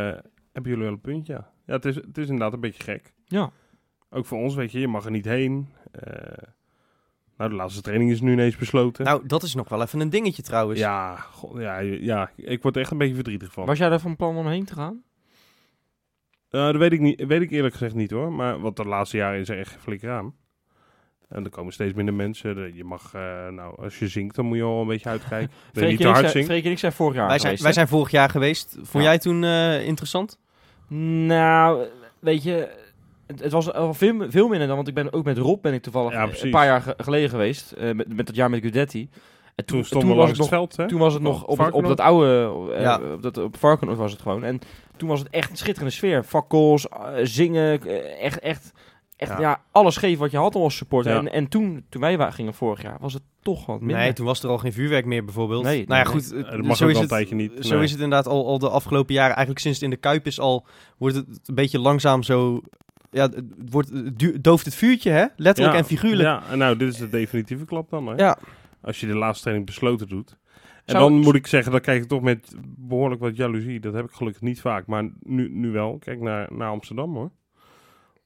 hebben 0.51 0.71
jullie 0.71 0.83
wel 0.83 0.93
een 0.93 1.01
puntje, 1.01 1.33
ja. 1.33 1.51
Ja, 1.65 1.73
het 1.73 1.85
is, 1.85 1.95
het 1.95 2.17
is 2.17 2.23
inderdaad 2.23 2.53
een 2.53 2.59
beetje 2.59 2.83
gek. 2.83 3.13
Ja. 3.25 3.51
Ook 4.09 4.25
voor 4.25 4.37
ons, 4.37 4.55
weet 4.55 4.71
je, 4.71 4.79
je 4.79 4.87
mag 4.87 5.05
er 5.05 5.11
niet 5.11 5.25
heen. 5.25 5.69
Eh, 5.91 6.47
nou, 7.39 7.49
de 7.51 7.55
laatste 7.57 7.81
training 7.81 8.11
is 8.11 8.21
nu 8.21 8.31
ineens 8.31 8.55
besloten. 8.55 9.05
Nou, 9.05 9.21
dat 9.27 9.43
is 9.43 9.55
nog 9.55 9.69
wel 9.69 9.81
even 9.81 9.99
een 9.99 10.09
dingetje 10.09 10.41
trouwens. 10.41 10.79
ja, 10.79 11.15
god, 11.15 11.59
ja, 11.59 11.79
ja, 11.79 12.31
ik 12.35 12.61
word 12.61 12.75
er 12.75 12.81
echt 12.81 12.91
een 12.91 12.97
beetje 12.97 13.15
verdrietig 13.15 13.51
van. 13.51 13.65
Was 13.65 13.77
jij 13.77 13.89
daar 13.89 13.99
van 13.99 14.15
plan 14.15 14.35
om 14.37 14.47
heen 14.47 14.65
te 14.65 14.73
gaan? 14.73 15.03
Eh, 16.49 16.65
dat 16.65 16.75
weet 16.75 16.91
ik, 16.91 16.99
niet, 16.99 17.25
weet 17.25 17.41
ik 17.41 17.51
eerlijk 17.51 17.73
gezegd 17.73 17.95
niet 17.95 18.11
hoor. 18.11 18.31
Maar 18.33 18.59
wat 18.59 18.75
de 18.75 18.85
laatste 18.85 19.17
jaren 19.17 19.39
is 19.39 19.49
er 19.49 19.59
echt 19.59 19.75
flikker 19.79 20.11
aan. 20.11 20.33
En 21.29 21.43
er 21.43 21.49
komen 21.49 21.73
steeds 21.73 21.93
minder 21.93 22.13
mensen. 22.13 22.75
Je 22.75 22.83
mag, 22.83 23.13
eh, 23.13 23.47
nou, 23.47 23.81
als 23.83 23.99
je 23.99 24.07
zingt, 24.07 24.35
dan 24.35 24.45
moet 24.45 24.57
je 24.57 24.63
al 24.63 24.81
een 24.81 24.87
beetje 24.87 25.09
uitkijken. 25.09 25.51
Freek 25.73 25.89
niet 25.89 25.91
en 25.91 25.97
te 25.97 26.01
ik 26.01 26.07
hard 26.07 26.19
zijn- 26.19 26.31
zingt. 26.31 26.47
Freek 26.47 26.63
en 26.65 26.71
ik 26.71 26.79
zijn 26.79 26.91
vorig 26.91 27.15
jaar 27.15 27.27
wij, 27.27 27.39
zijn, 27.39 27.41
geweest, 27.47 27.63
wij 27.63 27.73
zijn 27.73 27.87
vorig 27.87 28.11
jaar 28.11 28.29
geweest. 28.29 28.77
Vond 28.81 29.03
Ja. 29.03 29.09
jij 29.09 29.19
toen 29.19 29.43
eh, 29.43 29.85
interessant? 29.85 30.39
Nou, 30.87 31.87
weet 32.19 32.43
je, 32.43 32.69
het, 33.29 33.39
het 33.43 33.51
was 33.51 33.65
wel 33.65 33.93
veel, 33.93 34.25
veel 34.29 34.47
minder 34.47 34.67
dan, 34.67 34.75
want 34.75 34.87
ik 34.87 34.93
ben 34.93 35.13
ook 35.13 35.23
met 35.23 35.37
Rob 35.37 35.61
ben 35.61 35.73
ik 35.73 35.81
toevallig 35.81 36.11
Ja, 36.11 36.29
een 36.41 36.49
paar 36.49 36.65
jaar 36.65 36.81
ge- 36.81 36.93
geleden 36.97 37.29
geweest, 37.29 37.71
eh, 37.71 37.91
met, 37.93 38.15
met 38.15 38.25
dat 38.27 38.35
jaar 38.35 38.49
met 38.49 38.61
Gudetti. 38.61 39.09
En 39.55 39.65
Toen 39.65 39.83
stonden 39.83 40.09
we 40.09 40.15
was 40.15 40.23
langs 40.25 40.39
het 40.39 40.49
het 40.49 40.59
nog, 40.59 40.59
veld, 40.69 40.77
hè? 40.77 40.87
toen 40.87 40.99
was 40.99 41.13
het 41.13 41.21
nog 41.21 41.45
op, 41.45 41.73
op 41.73 41.83
dat 41.87 41.99
oude, 41.99 42.51
eh, 42.73 42.81
Ja. 42.81 42.99
op, 43.13 43.21
dat, 43.21 43.37
op 43.37 43.57
Varkenoord 43.57 43.97
was 43.97 44.11
het 44.11 44.21
gewoon. 44.21 44.43
En 44.43 44.59
toen 44.97 45.09
was 45.09 45.19
het 45.19 45.29
echt 45.29 45.49
een 45.49 45.57
schitterende 45.57 45.93
sfeer. 45.93 46.23
Fakkels, 46.23 46.87
eh, 46.89 46.97
zingen, 47.23 47.81
eh, 47.87 48.23
echt, 48.25 48.39
echt, 48.39 48.71
echt, 49.15 49.31
Ja. 49.31 49.39
ja. 49.39 49.61
alles 49.71 49.97
geven 49.97 50.19
wat 50.19 50.31
je 50.31 50.37
had 50.37 50.55
als 50.55 50.75
supporter. 50.75 51.11
Ja. 51.13 51.17
En, 51.19 51.31
en 51.31 51.47
toen, 51.47 51.85
toen 51.89 52.01
wij 52.01 52.31
gingen 52.31 52.53
vorig 52.53 52.81
jaar, 52.81 52.97
was 52.99 53.13
het 53.13 53.23
toch 53.41 53.65
wat 53.65 53.79
minder. 53.79 53.97
Nee, 53.97 54.13
toen 54.13 54.25
was 54.25 54.43
er 54.43 54.49
al 54.49 54.57
geen 54.57 54.73
vuurwerk 54.73 55.05
meer 55.05 55.25
bijvoorbeeld. 55.25 55.63
Nee, 55.63 55.85
nou 55.87 55.99
ja, 55.99 56.11
nee, 56.11 56.21
goed. 56.21 56.31
Eh, 56.33 56.39
eh, 56.39 56.51
dat 56.51 56.61
mag 56.61 56.77
zo 56.77 56.83
ook 56.83 56.89
is 56.89 56.95
al 56.95 57.01
het, 57.01 57.09
tijdje 57.11 57.35
niet. 57.35 57.51
Zo 57.59 57.75
Nee. 57.75 57.83
is 57.83 57.91
het 57.91 57.99
inderdaad 58.01 58.27
al, 58.27 58.47
al 58.47 58.59
de 58.59 58.69
afgelopen 58.69 59.13
jaren. 59.13 59.31
Eigenlijk 59.35 59.59
sinds 59.59 59.77
het 59.79 59.85
in 59.91 59.93
de 59.95 60.01
Kuip 60.01 60.25
is 60.25 60.39
al, 60.39 60.65
wordt 60.97 61.15
het 61.15 61.25
een 61.45 61.55
beetje 61.55 61.79
langzaam 61.79 62.23
zo 62.23 62.61
ja, 63.11 63.29
het 63.29 63.43
wordt, 63.69 63.89
het 63.89 64.43
dooft 64.43 64.65
het 64.65 64.75
vuurtje, 64.75 65.09
hè? 65.11 65.25
Letterlijk 65.35 65.75
Ja, 65.75 65.81
en 65.81 65.87
figuurlijk. 65.87 66.29
Ja, 66.29 66.55
nou, 66.55 66.77
dit 66.77 66.93
is 66.93 66.97
de 66.97 67.09
definitieve 67.09 67.65
klap 67.65 67.89
dan. 67.89 68.07
Hè? 68.07 68.15
Ja. 68.15 68.37
Als 68.81 68.99
je 68.99 69.07
de 69.07 69.15
laatste 69.15 69.41
training 69.41 69.67
besloten 69.67 70.07
doet. 70.07 70.37
En 70.85 70.95
Zou- 70.95 71.09
dan 71.09 71.19
moet 71.19 71.35
ik 71.35 71.47
zeggen, 71.47 71.71
dan 71.71 71.81
kijk 71.81 72.01
ik 72.03 72.09
toch 72.09 72.21
met 72.21 72.55
behoorlijk 72.77 73.21
wat 73.21 73.35
jaloezie. 73.35 73.79
Dat 73.79 73.93
heb 73.93 74.05
ik 74.05 74.11
gelukkig 74.11 74.41
niet 74.41 74.61
vaak, 74.61 74.85
maar 74.85 75.09
nu, 75.19 75.49
nu 75.49 75.71
wel. 75.71 75.97
Kijk 75.97 76.19
naar, 76.21 76.47
naar 76.53 76.69
Amsterdam 76.69 77.15
hoor. 77.15 77.31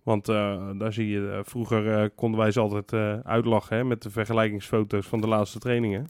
Want 0.04 0.30
eh, 0.30 0.70
daar 0.78 0.94
zie 0.94 1.10
je, 1.10 1.30
eh, 1.32 1.40
vroeger 1.44 2.00
eh, 2.00 2.10
konden 2.16 2.40
wij 2.40 2.52
ze 2.52 2.60
altijd 2.60 2.94
uitlachen 3.26 3.78
hè, 3.78 3.84
met 3.84 4.02
de 4.02 4.10
vergelijkingsfoto's 4.10 5.08
van 5.08 5.22
de 5.22 5.28
laatste 5.28 5.60
trainingen. 5.60 6.06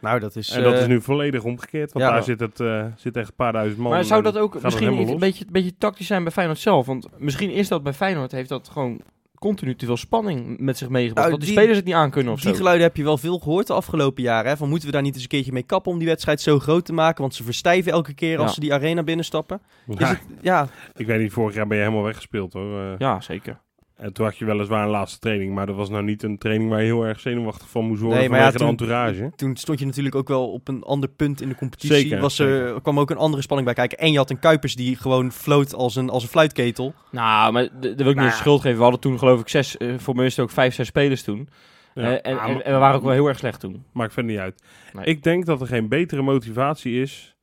Nou, 0.00 0.20
dat 0.20 0.36
is... 0.36 0.50
En 0.50 0.62
dat 0.62 0.74
eh, 0.74 0.80
is 0.80 0.86
nu 0.86 1.00
volledig 1.02 1.42
omgekeerd, 1.44 1.92
want 1.92 2.04
ja. 2.04 2.10
daar 2.12 2.22
zit, 2.22 2.40
het, 2.40 2.60
eh, 2.60 2.84
zit 2.96 3.16
echt 3.16 3.28
een 3.28 3.34
paar 3.34 3.52
duizend 3.52 3.78
man. 3.80 3.90
Maar 3.92 4.04
zou 4.04 4.22
dat 4.22 4.38
ook 4.38 4.62
misschien 4.62 5.08
een 5.08 5.18
beetje, 5.18 5.44
een 5.44 5.52
beetje 5.52 5.76
tactisch 5.78 6.06
zijn 6.06 6.22
bij 6.22 6.32
Feyenoord 6.32 6.58
zelf? 6.58 6.86
Want 6.86 7.06
misschien 7.18 7.50
is 7.50 7.68
dat 7.68 7.82
bij 7.82 7.92
Feyenoord, 7.92 8.32
heeft 8.32 8.48
dat 8.48 8.68
gewoon 8.72 9.00
continu 9.38 9.74
te 9.76 9.86
veel 9.86 9.96
spanning 9.96 10.58
met 10.58 10.78
zich 10.78 10.88
meegebracht. 10.88 11.28
Nou, 11.28 11.30
dat 11.38 11.40
die, 11.40 11.48
die- 11.48 11.58
spelers 11.58 11.76
het 11.76 11.86
niet 11.86 11.94
aan 11.96 12.10
kunnen 12.10 12.32
of 12.32 12.40
Die 12.40 12.50
zo. 12.50 12.56
geluiden 12.56 12.86
heb 12.86 12.96
je 12.96 13.02
wel 13.02 13.18
veel 13.18 13.38
gehoord 13.38 13.66
de 13.66 13.72
afgelopen 13.72 14.22
jaren. 14.22 14.50
Hè? 14.50 14.56
Van 14.56 14.68
moeten 14.68 14.86
we 14.86 14.92
daar 14.92 15.02
niet 15.02 15.14
eens 15.14 15.22
een 15.22 15.28
keertje 15.28 15.52
mee 15.52 15.62
kappen 15.62 15.92
om 15.92 15.98
die 15.98 16.06
wedstrijd 16.08 16.40
zo 16.40 16.58
groot 16.58 16.84
te 16.84 16.92
maken? 16.92 17.20
Want 17.20 17.34
ze 17.34 17.44
verstijven 17.44 17.92
elke 17.92 18.14
keer 18.14 18.38
als 18.38 18.54
ze 18.54 18.60
die 18.60 18.72
arena 18.74 19.02
binnenstappen. 19.02 19.60
Ja, 19.86 19.94
Is 19.98 20.08
het, 20.08 20.20
ja, 20.42 20.68
Ik 20.96 21.06
weet 21.06 21.20
niet, 21.20 21.32
vorig 21.32 21.54
jaar 21.54 21.66
ben 21.66 21.76
je 21.76 21.82
helemaal 21.82 22.04
weggespeeld 22.04 22.52
hoor. 22.52 22.80
Eh, 22.80 22.98
Ja, 22.98 23.20
zeker. 23.20 23.60
En 24.00 24.12
toen 24.12 24.24
had 24.24 24.36
je 24.38 24.44
weliswaar 24.44 24.84
een 24.84 24.90
laatste 24.90 25.18
training, 25.18 25.54
maar 25.54 25.66
dat 25.66 25.76
was 25.76 25.88
nou 25.90 26.02
niet 26.04 26.22
een 26.22 26.38
training 26.38 26.70
waar 26.70 26.78
je 26.80 26.84
heel 26.84 27.04
erg 27.06 27.20
zenuwachtig 27.20 27.68
van 27.68 27.84
moest 27.84 28.00
worden 28.00 28.18
Nee, 28.18 28.28
maar 28.28 28.38
vanwege 28.38 28.64
ja, 28.64 28.70
de 28.70 28.76
toen- 28.76 28.86
entourage. 28.88 29.32
toen 29.36 29.56
stond 29.56 29.78
je 29.78 29.86
natuurlijk 29.86 30.14
ook 30.14 30.28
wel 30.28 30.52
op 30.52 30.68
een 30.68 30.82
ander 30.82 31.08
punt 31.08 31.40
in 31.40 31.48
de 31.48 31.54
competitie. 31.54 31.96
Zeker, 31.96 32.20
Was 32.20 32.38
er, 32.38 32.64
zeker. 32.66 32.80
kwam 32.80 33.00
ook 33.00 33.10
een 33.10 33.16
andere 33.16 33.42
spanning 33.42 33.66
bij 33.74 33.76
kijken. 33.86 33.98
En 34.06 34.12
je 34.12 34.18
had 34.18 34.30
een 34.30 34.38
Kuipers 34.38 34.74
die 34.74 34.96
gewoon 34.96 35.32
floot 35.32 35.74
als 35.74 35.96
een, 35.96 36.10
als 36.10 36.22
een 36.22 36.28
fluitketel. 36.28 36.94
Nou, 37.10 37.52
maar 37.52 37.64
d- 37.66 37.82
daar 37.82 37.94
wil 37.96 38.10
ik 38.10 38.16
niet 38.16 38.30
de 38.30 38.34
schuld 38.36 38.60
geven. 38.60 38.76
We 38.76 38.82
hadden 38.82 39.00
toen 39.00 39.18
geloof 39.18 39.40
ik 39.40 39.48
zes, 39.48 39.76
eh, 39.76 39.94
voor 39.98 40.14
mij 40.14 40.26
is 40.26 40.36
het 40.36 40.44
ook 40.44 40.50
vijf, 40.50 40.74
zes 40.74 40.86
spelers 40.86 41.22
toen. 41.22 41.48
Ja, 41.94 42.02
Eh, 42.02 42.10
en, 42.32 42.38
ah, 42.38 42.44
en, 42.48 42.52
maar- 42.54 42.62
en 42.64 42.72
we 42.72 42.78
waren 42.78 42.96
ook 42.96 43.02
wel 43.02 43.12
heel 43.12 43.26
erg 43.28 43.38
slecht 43.38 43.60
toen. 43.60 43.84
Maakt 43.92 44.12
verder 44.12 44.30
niet 44.32 44.40
uit. 44.40 44.62
Nee. 44.92 45.04
Ik 45.04 45.22
denk 45.22 45.46
dat 45.46 45.60
er 45.60 45.66
geen 45.66 45.88
betere 45.88 46.22
motivatie 46.22 47.00
is 47.02 47.34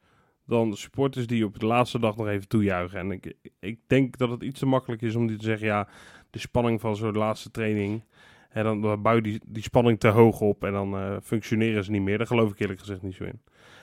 dan 0.46 0.74
supporters 0.76 1.28
die 1.28 1.46
op 1.46 1.60
de 1.60 1.65
laatste 1.65 2.00
dag 2.00 2.15
nog 2.17 2.28
even 2.28 2.48
toejuichen. 2.48 3.00
En 3.00 3.12
ik, 3.12 3.34
ik 3.60 3.80
denk 3.88 4.17
dat 4.17 4.30
het 4.30 4.43
iets 4.43 4.60
te 4.60 4.65
makkelijk 4.65 5.02
is 5.02 5.15
om 5.15 5.28
die 5.28 5.38
te 5.38 5.46
zeggen, 5.46 5.67
ja, 5.67 5.88
de 6.30 6.40
spanning 6.40 6.82
van 6.82 6.96
zo'n 6.96 7.18
laatste 7.18 7.52
training. 7.52 8.04
En 8.50 8.63
dan, 8.63 9.02
bouw 9.02 9.16
je 9.16 9.22
die, 9.22 9.42
die 9.46 9.63
spanning 9.63 10.00
te 10.00 10.08
hoog 10.08 10.42
op 10.42 10.63
en 10.63 10.72
dan 10.72 10.98
eh, 10.98 11.16
functioneren 11.24 11.84
ze 11.84 11.92
niet 11.92 12.02
meer. 12.02 12.18
Daar 12.18 12.28
geloof 12.28 12.52
ik 12.52 12.60
eerlijk 12.60 12.80
gezegd 12.80 13.02
niet 13.02 13.16
zo 13.16 13.24
in. 13.24 13.42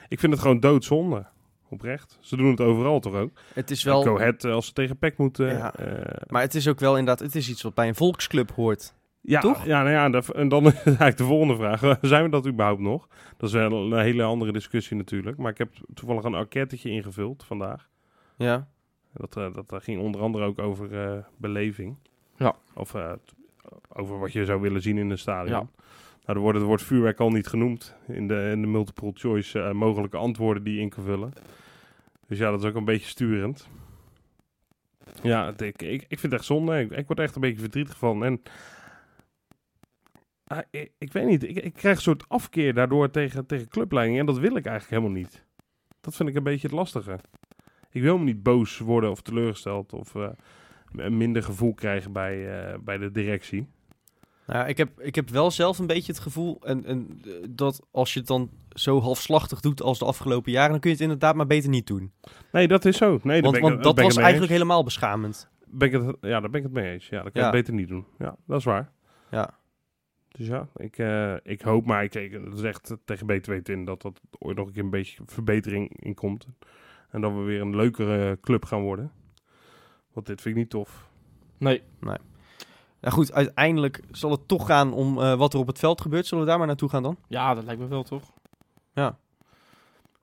Ik 0.08 0.20
vind 0.20 0.32
het 0.32 0.40
gewoon 0.40 0.60
doodzonde. 0.60 1.26
Oprecht. 1.68 2.18
Ze 2.20 2.36
doen 2.36 2.50
het 2.50 2.60
overal 2.60 3.00
toch 3.00 3.14
ook. 3.14 3.30
Het 3.54 3.70
is 3.70 3.82
Wel... 3.82 4.02
Go 4.02 4.16
Ahead, 4.16 4.44
eh, 4.44 4.52
als 4.52 4.66
ze 4.66 4.72
tegen 4.72 4.98
PEC 4.98 5.18
moeten. 5.18 5.46
Ja. 5.46 5.74
eh, 5.74 6.22
Maar 6.28 6.42
het 6.42 6.54
is 6.54 6.68
ook 6.68 6.80
wel 6.80 6.98
inderdaad, 6.98 7.26
het 7.26 7.34
is 7.34 7.48
iets 7.48 7.62
wat 7.62 7.74
bij 7.74 7.88
een 7.88 7.94
volksclub 7.94 8.50
hoort. 8.50 8.94
Ja, 9.20 9.40
Toch? 9.40 9.64
Ja, 9.64 9.82
nou 9.82 10.12
ja, 10.12 10.22
en 10.34 10.48
dan 10.48 10.66
is 10.70 10.74
eigenlijk 10.84 11.16
de 11.16 11.24
volgende 11.24 11.56
vraag. 11.56 11.80
Zijn 12.00 12.24
we 12.24 12.30
dat 12.30 12.46
überhaupt 12.46 12.80
nog? 12.80 13.08
Dat 13.36 13.48
is 13.48 13.54
wel 13.54 13.92
een 13.92 14.00
hele 14.00 14.22
andere 14.22 14.52
discussie 14.52 14.96
natuurlijk. 14.96 15.36
Maar 15.36 15.50
ik 15.50 15.58
heb 15.58 15.72
toevallig 15.94 16.24
een 16.24 16.34
enquêtetje 16.34 16.90
ingevuld 16.90 17.44
vandaag. 17.44 17.88
Ja. 18.36 18.68
Dat, 19.12 19.36
eh, 19.36 19.54
dat, 19.66 19.82
ging 19.82 20.00
onder 20.00 20.20
andere 20.20 20.44
ook 20.44 20.58
over 20.58 21.24
beleving. 21.36 21.96
Ja. 22.36 22.54
Of 22.74 22.94
eh, 22.94 23.12
over 23.88 24.18
wat 24.18 24.32
je 24.32 24.44
zou 24.44 24.60
willen 24.60 24.82
zien 24.82 24.98
in 24.98 25.10
een 25.10 25.18
stadion. 25.18 25.58
Ja. 25.58 25.68
Nou, 26.24 26.38
er 26.38 26.44
wordt 26.44 26.58
het 26.58 26.66
woord 26.66 26.82
vuurwerk 26.82 27.20
al 27.20 27.30
niet 27.30 27.46
genoemd 27.46 27.94
in 28.06 28.28
de, 28.28 28.48
in 28.52 28.60
de 28.60 28.66
multiple 28.66 29.10
choice 29.14 29.60
eh, 29.60 29.72
mogelijke 29.72 30.16
antwoorden 30.16 30.62
die 30.64 30.74
je 30.74 30.80
in 30.80 30.88
kan 30.88 31.04
vullen. 31.04 31.32
Dus 32.26 32.38
ja, 32.38 32.50
dat 32.50 32.62
is 32.62 32.68
ook 32.68 32.74
een 32.74 32.84
beetje 32.84 33.08
sturend. 33.08 33.68
Ja, 35.22 35.46
het- 35.46 35.60
ik, 35.60 35.82
ik, 35.82 36.02
ik 36.08 36.18
vind 36.18 36.22
het 36.22 36.32
echt 36.32 36.44
zonde. 36.44 36.80
Ik, 36.80 36.90
ik 36.90 37.06
word 37.06 37.18
echt 37.18 37.34
een 37.34 37.40
beetje 37.40 37.60
verdrietig 37.60 37.96
van. 37.96 38.24
En 38.24 38.42
ah, 40.44 40.58
ik, 40.70 40.90
ik 40.98 41.12
weet 41.12 41.26
niet, 41.26 41.42
ik, 41.48 41.56
ik 41.56 41.72
krijg 41.72 41.96
een 41.96 42.02
soort 42.02 42.24
afkeer 42.28 42.74
daardoor 42.74 43.10
tegen, 43.10 43.46
tegen 43.46 43.68
clubleiding. 43.68 44.18
En 44.18 44.26
dat 44.26 44.38
wil 44.38 44.56
ik 44.56 44.66
eigenlijk 44.66 44.90
helemaal 45.02 45.22
niet. 45.22 45.44
Dat 46.00 46.14
vind 46.14 46.28
ik 46.28 46.34
een 46.34 46.42
beetje 46.42 46.66
het 46.66 46.76
lastige. 46.76 47.18
Ik 47.90 48.02
wil 48.02 48.18
me 48.18 48.24
niet 48.24 48.42
boos 48.42 48.78
worden 48.78 49.10
of 49.10 49.22
teleurgesteld 49.22 49.92
of 49.92 50.14
eh, 50.14 50.28
minder 50.94 51.42
gevoel 51.42 51.74
krijgen 51.74 52.12
bij, 52.12 52.62
eh, 52.72 52.78
bij 52.78 52.98
de 52.98 53.10
directie. 53.10 53.66
Nou, 54.46 54.68
ik, 54.68 54.76
heb, 54.76 55.00
ik 55.00 55.14
heb 55.14 55.28
wel 55.28 55.50
zelf 55.50 55.78
een 55.78 55.86
beetje 55.86 56.12
het 56.12 56.20
gevoel 56.20 56.58
en, 56.62 56.84
en, 56.84 57.20
eh, 57.24 57.30
dat 57.50 57.86
als 57.90 58.12
je 58.12 58.18
het 58.18 58.28
dan 58.28 58.50
zo 58.70 59.00
halfslachtig 59.00 59.60
doet 59.60 59.82
als 59.82 59.98
de 59.98 60.04
afgelopen 60.04 60.52
jaren, 60.52 60.70
dan 60.70 60.80
kun 60.80 60.90
je 60.90 60.96
het 60.96 61.04
inderdaad 61.04 61.34
maar 61.34 61.46
beter 61.46 61.68
niet 61.70 61.86
doen. 61.86 62.12
Nee, 62.52 62.68
dat 62.68 62.84
is 62.84 62.96
zo. 62.96 63.20
Nee, 63.22 63.40
want 63.42 63.52
ben 63.54 63.62
ik- 63.62 63.68
want 63.68 63.74
daar 63.74 63.82
dat 63.82 63.98
ik 63.98 64.04
was 64.04 64.16
eigenlijk 64.16 64.50
eens. 64.52 64.60
helemaal 64.60 64.84
beschamend. 64.84 65.48
Ben 65.66 65.88
ik 65.92 65.94
het, 65.94 66.16
ja, 66.20 66.40
daar 66.40 66.50
ben 66.50 66.60
ik 66.60 66.62
het 66.66 66.72
mee 66.72 66.92
eens. 66.92 67.08
Ja, 67.08 67.22
dat 67.22 67.32
kan 67.32 67.42
Ja. 67.42 67.46
je 67.48 67.54
beter 67.54 67.74
niet 67.74 67.88
doen. 67.88 68.04
Ja, 68.18 68.36
dat 68.46 68.58
is 68.58 68.64
waar. 68.64 68.90
Ja. 69.30 69.50
Dus 70.28 70.46
ja, 70.46 70.68
ik, 70.76 70.98
eh, 70.98 71.34
ik 71.42 71.60
hoop 71.60 71.86
maar, 71.86 72.04
ik, 72.04 72.14
ik 72.14 72.32
het 72.32 72.54
is 72.54 72.62
echt 72.62 72.96
tegen 73.04 73.26
beter 73.26 73.52
weten 73.52 73.74
in 73.74 73.84
dat 73.84 74.02
dat 74.02 74.20
ooit 74.38 74.56
nog 74.56 74.66
een 74.66 74.72
keer 74.72 74.82
een 74.82 74.90
beetje 74.90 75.22
verbetering 75.26 76.02
in 76.02 76.14
komt. 76.14 76.46
En 77.10 77.20
dat 77.20 77.32
we 77.32 77.38
weer 77.40 77.60
een 77.60 77.76
leukere 77.76 78.38
club 78.40 78.64
gaan 78.64 78.82
worden. 78.82 79.12
Want 80.14 80.26
dit 80.26 80.40
vind 80.40 80.54
ik 80.54 80.60
niet 80.60 80.70
tof. 80.70 81.08
Nee. 81.58 81.82
Nou 82.00 82.18
goed, 83.00 83.32
uiteindelijk 83.32 84.00
zal 84.10 84.30
het 84.30 84.48
toch 84.48 84.66
gaan 84.66 84.92
om 84.92 85.20
eh, 85.20 85.34
wat 85.34 85.52
er 85.52 85.58
op 85.58 85.66
het 85.66 85.78
veld 85.78 86.00
gebeurt. 86.00 86.26
Zullen 86.26 86.44
we 86.44 86.50
daar 86.50 86.58
maar 86.58 86.66
naartoe 86.66 86.88
gaan 86.88 87.02
dan? 87.02 87.16
Ja, 87.28 87.54
dat 87.54 87.64
lijkt 87.64 87.80
me 87.80 87.86
wel, 87.86 88.02
toch? 88.02 88.22
Ja. 88.92 89.18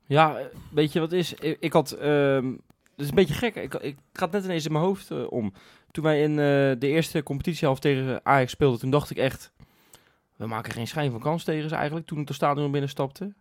Ja, 0.05 0.37
eh, 0.37 0.45
weet 0.71 0.93
je 0.93 0.99
wat 0.99 1.11
is? 1.11 1.33
Ik, 1.33 1.57
ik 1.59 1.73
had... 1.73 1.91
ehm 1.91 2.53
het 3.01 3.09
is 3.11 3.17
een 3.17 3.25
beetje 3.27 3.33
gek. 3.33 3.55
Ik, 3.55 3.73
ik 3.73 3.97
gaat 4.13 4.31
net 4.31 4.43
ineens 4.43 4.65
in 4.65 4.71
mijn 4.71 4.83
hoofd 4.83 5.11
eh, 5.11 5.31
om. 5.31 5.53
Toen 5.91 6.03
wij 6.03 6.21
in 6.21 6.31
eh, 6.31 6.79
de 6.79 6.87
eerste 6.87 7.23
competitiehelft 7.23 7.81
tegen 7.81 8.25
Ajax 8.25 8.51
speelden, 8.51 8.79
toen 8.79 8.89
dacht 8.89 9.09
ik 9.09 9.17
echt... 9.17 9.51
We 10.35 10.47
maken 10.47 10.71
geen 10.71 10.87
schijn 10.87 11.11
van 11.11 11.19
kans 11.19 11.43
tegen 11.43 11.69
ze 11.69 11.75
eigenlijk, 11.75 12.07
toen 12.07 12.19
ik 12.19 12.27
het 12.27 12.35
stadion 12.35 12.71
binnenstapte. 12.71 13.33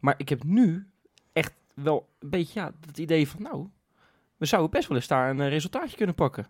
Maar 0.00 0.14
ik 0.16 0.28
heb 0.28 0.44
nu 0.44 0.86
echt 1.32 1.52
wel 1.74 2.08
een 2.18 2.30
beetje 2.30 2.60
ja, 2.60 2.72
het 2.86 2.98
idee 2.98 3.28
van... 3.28 3.42
Nou, 3.42 3.66
we 4.40 4.46
zouden 4.46 4.70
best 4.70 4.88
wel 4.88 4.96
eens 4.96 5.06
daar 5.06 5.30
een 5.30 5.40
eh, 5.40 5.48
resultaatje 5.48 5.96
kunnen 5.96 6.14
pakken. 6.14 6.46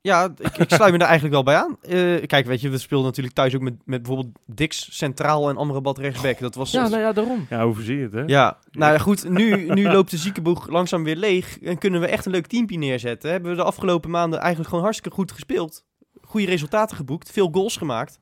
Ja, 0.00 0.24
ik, 0.38 0.56
ik 0.56 0.72
sluit 0.72 0.92
me 0.92 0.98
daar 0.98 1.08
eigenlijk 1.08 1.34
wel 1.34 1.42
bij 1.42 1.56
aan. 1.56 1.76
Eh, 1.80 2.26
kijk, 2.26 2.46
weet 2.46 2.60
je, 2.60 2.68
we 2.68 2.78
speelden 2.78 3.06
natuurlijk 3.06 3.34
thuis 3.34 3.54
ook 3.54 3.60
met, 3.60 3.74
met 3.84 4.02
bijvoorbeeld 4.02 4.38
Dix 4.46 4.96
centraal 4.96 5.48
en 5.48 5.56
Amrabat 5.56 5.98
rechtsback. 5.98 6.38
Dat 6.38 6.54
was... 6.54 6.70
Ja, 6.70 6.88
nou 6.88 7.02
ja, 7.02 7.12
daarom. 7.12 7.46
Ja, 7.50 7.64
hoe 7.64 7.82
zie 7.82 7.96
je 7.96 8.02
het, 8.02 8.12
hè? 8.12 8.22
Ja, 8.26 8.58
nou 8.70 8.92
ja, 8.92 8.98
goed, 8.98 9.28
nu, 9.28 9.74
nu 9.74 9.88
loopt 9.88 10.10
de 10.10 10.16
ziekenboeg 10.16 10.68
langzaam 10.68 11.04
weer 11.04 11.16
leeg 11.16 11.60
en 11.60 11.78
kunnen 11.78 12.00
we 12.00 12.06
echt 12.06 12.26
een 12.26 12.32
leuk 12.32 12.46
teampje 12.46 12.78
neerzetten. 12.78 13.30
Hebben 13.30 13.50
we 13.50 13.56
de 13.56 13.62
afgelopen 13.62 14.10
maanden 14.10 14.38
eigenlijk 14.38 14.68
gewoon 14.68 14.84
hartstikke 14.84 15.16
goed 15.16 15.32
gespeeld. 15.32 15.84
Goede 16.22 16.46
resultaten 16.46 16.96
geboekt, 16.96 17.30
veel 17.30 17.48
goals 17.52 17.76
gemaakt. 17.76 18.18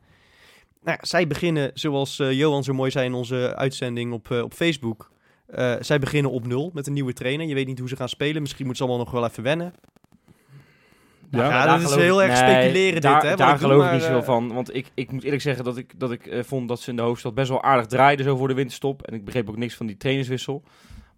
Nou 0.82 0.98
ja, 1.00 1.06
zij 1.06 1.26
beginnen, 1.26 1.70
zoals 1.74 2.18
eh, 2.18 2.32
Johan 2.32 2.64
zo 2.64 2.72
mooi 2.72 2.90
zei 2.90 3.06
in 3.06 3.14
onze 3.14 3.54
uitzending 3.56 4.12
op, 4.12 4.30
op 4.30 4.52
Facebook, 4.52 5.10
eh, 5.46 5.74
zij 5.80 5.98
beginnen 5.98 6.30
op 6.30 6.46
nul 6.46 6.70
met 6.74 6.86
een 6.86 6.92
nieuwe 6.92 7.12
trainer. 7.12 7.46
Je 7.46 7.54
weet 7.54 7.66
niet 7.66 7.78
hoe 7.78 7.88
ze 7.88 7.96
gaan 7.96 8.08
spelen, 8.08 8.40
misschien 8.42 8.66
moeten 8.66 8.84
ze 8.84 8.90
allemaal 8.90 9.06
nog 9.12 9.14
wel 9.20 9.30
even 9.30 9.42
wennen. 9.42 9.72
Ja, 11.30 11.42
Ja, 11.42 11.48
daar 11.50 11.66
dat 11.66 11.76
is 11.80 11.84
geloof 11.84 12.00
heel 12.00 12.22
ik- 12.22 12.28
erg 12.28 12.38
speculeren 12.38 13.00
daar, 13.00 13.20
dit, 13.20 13.30
hè, 13.30 13.36
Daar 13.36 13.54
ik 13.54 13.60
doe, 13.60 13.68
geloof 13.68 13.78
ik 13.80 13.84
maar, 13.84 13.94
niet 13.94 14.02
zoveel 14.02 14.18
eh, 14.18 14.24
van. 14.24 14.52
Want 14.54 14.74
ik, 14.74 14.86
ik 14.94 15.12
moet 15.12 15.22
eerlijk 15.24 15.42
zeggen 15.42 15.64
dat 15.64 15.76
ik, 15.76 15.92
dat 16.00 16.12
ik 16.12 16.26
eh, 16.26 16.42
vond 16.42 16.68
dat 16.68 16.80
ze 16.80 16.90
in 16.90 16.96
de 16.96 17.02
hoofdstad 17.02 17.34
best 17.34 17.48
wel 17.48 17.62
aardig 17.62 17.86
draaiden 17.86 18.24
zo 18.24 18.36
voor 18.36 18.48
de 18.48 18.54
winterstop. 18.54 19.02
En 19.02 19.14
ik 19.14 19.24
begreep 19.24 19.48
ook 19.48 19.56
niks 19.56 19.74
van 19.74 19.86
die 19.86 19.96
trainerswissel. 19.96 20.62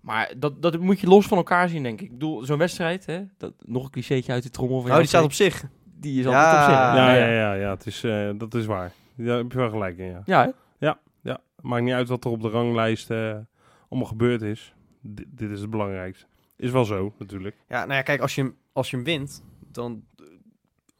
Maar 0.01 0.33
dat, 0.37 0.63
dat 0.63 0.79
moet 0.79 1.01
je 1.01 1.07
los 1.07 1.27
van 1.27 1.37
elkaar 1.39 1.69
zien, 1.69 1.83
denk 1.83 2.01
ik. 2.01 2.07
Ik 2.07 2.13
bedoel, 2.13 2.45
zo'n 2.45 2.59
wedstrijd, 2.59 3.07
hè, 3.07 3.21
dat, 3.39 3.53
nog 3.65 3.85
een 3.85 3.91
clichétje 3.91 4.33
uit 4.33 4.43
die 4.43 4.51
trommel. 4.51 4.81
van 4.81 4.91
Oh, 4.91 4.97
die 4.97 5.07
staat 5.07 5.25
op 5.25 5.33
zich. 5.33 5.65
Die 6.01 6.19
is 6.19 6.25
Ja. 6.25 6.31
altijd 6.31 6.55
op 6.57 6.65
zich. 6.65 6.75
Ja, 6.75 7.15
ja, 7.15 7.27
ja, 7.27 7.33
ja, 7.33 7.53
ja, 7.55 7.71
het 7.71 7.87
is, 7.87 8.05
eh, 8.05 8.31
dat 8.37 8.55
is 8.55 8.67
waar. 8.67 8.93
Daar 9.15 9.37
heb 9.37 9.53
je 9.53 9.59
wel 9.59 9.71
gelijk 9.71 9.99
in, 9.99 10.07
ja. 10.07 10.23
Ja, 10.25 10.43
hè? 10.45 10.51
Ja, 11.23 11.39
maakt 11.61 11.83
niet 11.83 11.93
uit 11.95 12.09
wat 12.09 12.25
er 12.25 12.31
op 12.31 12.43
de 12.43 12.49
ranglijst 12.49 13.11
eh, 13.11 13.35
allemaal 13.89 14.09
gebeurd 14.09 14.43
is. 14.43 14.75
D- 15.15 15.25
dit 15.29 15.51
is 15.51 15.61
het 15.61 15.71
belangrijkste. 15.71 16.27
Is 16.57 16.71
wel 16.71 16.85
zo, 16.85 17.15
natuurlijk. 17.19 17.57
Ja, 17.69 17.79
nou 17.81 17.93
ja, 17.93 18.03
kijk, 18.03 18.21
als 18.21 18.35
je, 18.35 18.41
hem- 18.43 18.57
als 18.73 18.91
je 18.91 18.97
hem 18.97 19.05
wint, 19.05 19.43
dan, 19.73 20.03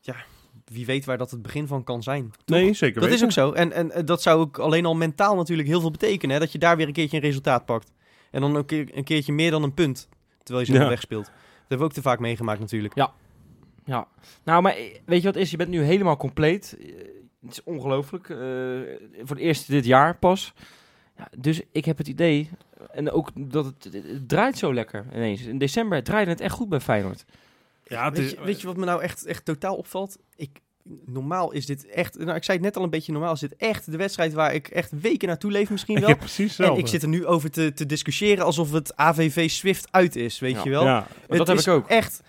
ja, 0.01 0.17
wie 0.65 0.87
weet 0.87 1.05
waar 1.05 1.19
dat 1.19 1.31
het 1.31 1.43
begin 1.43 1.67
van 1.67 1.85
kan 1.85 2.03
zijn. 2.03 2.31
Nee, 2.47 2.73
zeker 2.75 3.01
Dat 3.01 3.11
is 3.11 3.25
ook 3.25 3.33
zo. 3.33 3.53
En, 3.53 3.73
en 3.73 4.05
dat 4.05 4.23
zou 4.23 4.41
ook 4.41 4.59
alleen 4.59 4.85
al 4.87 4.95
mentaal 4.95 5.37
natuurlijk 5.37 5.69
heel 5.69 5.81
veel 5.81 5.91
betekenen. 5.91 6.35
Hè? 6.35 6.41
Dat 6.41 6.53
je 6.53 6.59
daar 6.59 6.77
weer 6.77 6.87
een 6.87 6.93
keertje 6.93 7.17
een 7.17 7.23
resultaat 7.23 7.65
pakt. 7.65 7.93
En 8.31 8.41
dan 8.41 8.55
een, 8.55 8.65
keer, 8.67 8.97
een 8.97 9.05
keertje 9.05 9.33
meer 9.33 9.51
dan 9.51 9.63
een 9.63 9.75
punt. 9.75 10.09
Terwijl 10.43 10.67
je 10.67 10.73
ze 10.73 10.79
Ja. 10.79 10.85
ja. 10.85 10.89
wegspeelt. 10.89 11.25
Dat 11.25 11.35
hebben 11.59 11.79
we 11.79 11.85
ook 11.85 11.93
te 11.93 12.03
vaak 12.03 12.19
meegemaakt 12.19 12.61
natuurlijk. 12.61 12.95
Ja. 12.95 13.13
Nou, 14.45 14.63
maar 14.63 14.75
eh, 14.77 14.95
weet 15.05 15.21
je 15.23 15.27
wat 15.27 15.37
is? 15.37 15.51
Je 15.51 15.57
bent 15.57 15.71
nu 15.71 15.83
helemaal 15.83 16.17
compleet. 16.17 16.77
Eh, 16.81 16.87
Het 17.43 17.51
is 17.53 17.63
ongelooflijk. 17.63 18.29
eh, 18.29 18.37
voor 19.19 19.37
het 19.37 19.39
eerst 19.39 19.69
dit 19.69 19.85
jaar 19.85 20.17
pas. 20.19 20.55
Ja, 21.17 21.29
dus 21.39 21.61
ik 21.73 21.85
heb 21.85 21.99
het 21.99 22.09
idee, 22.09 22.51
en 22.91 23.11
ook 23.11 23.31
dat 23.35 23.65
het, 23.65 23.89
draait 24.29 24.59
zo 24.59 24.75
lekker 24.75 25.07
ineens. 25.15 25.43
In 25.43 25.59
december 25.59 26.03
draaide 26.03 26.31
het 26.31 26.41
echt 26.41 26.55
goed 26.55 26.69
bij 26.69 26.81
Feyenoord. 26.81 27.25
Ja, 27.85 28.05
het 28.05 28.17
weet, 28.19 28.27
is, 28.27 28.33
je, 28.33 28.41
weet 28.45 28.61
je 28.61 28.67
wat 28.67 28.77
me 28.77 28.85
nou 28.85 29.03
echt, 29.03 29.25
echt 29.27 29.45
totaal 29.45 29.77
opvalt? 29.77 30.19
Ik, 30.37 30.61
normaal 31.07 31.53
is 31.53 31.67
dit 31.67 31.87
echt... 31.87 32.19
Nou, 32.19 32.37
ik 32.37 32.45
zei 32.45 32.57
het 32.57 32.67
net 32.67 32.77
al 32.77 32.83
een 32.83 32.91
beetje 32.91 33.13
normaal. 33.13 33.33
Is 33.33 33.41
dit 33.41 33.57
echt 33.57 33.91
de 33.91 33.97
wedstrijd 33.97 34.33
waar 34.33 34.55
ik 34.55 34.69
echt 34.69 34.93
weken 35.01 35.29
naartoe 35.29 35.51
leef 35.51 35.71
misschien 35.71 36.01
wel? 36.01 36.09
ja, 36.09 36.15
precies 36.15 36.59
en 36.59 36.77
ik 36.77 36.87
zit 36.87 37.03
er 37.03 37.09
nu 37.09 37.27
over 37.27 37.51
te, 37.51 37.73
te 37.73 37.87
discussiëren 37.87 38.45
alsof 38.45 38.73
het 38.73 38.97
AVV 38.97 39.51
Swift 39.51 39.89
uit 39.91 40.17
is, 40.17 40.39
weet 40.39 40.55
Ja. 40.55 40.61
je 40.65 40.71
wel? 40.71 40.85
Ja, 40.85 41.07
dat 41.27 41.47
heb 41.47 41.59
ik 41.59 41.69
ook. 41.69 41.89
Echt, 41.89 42.23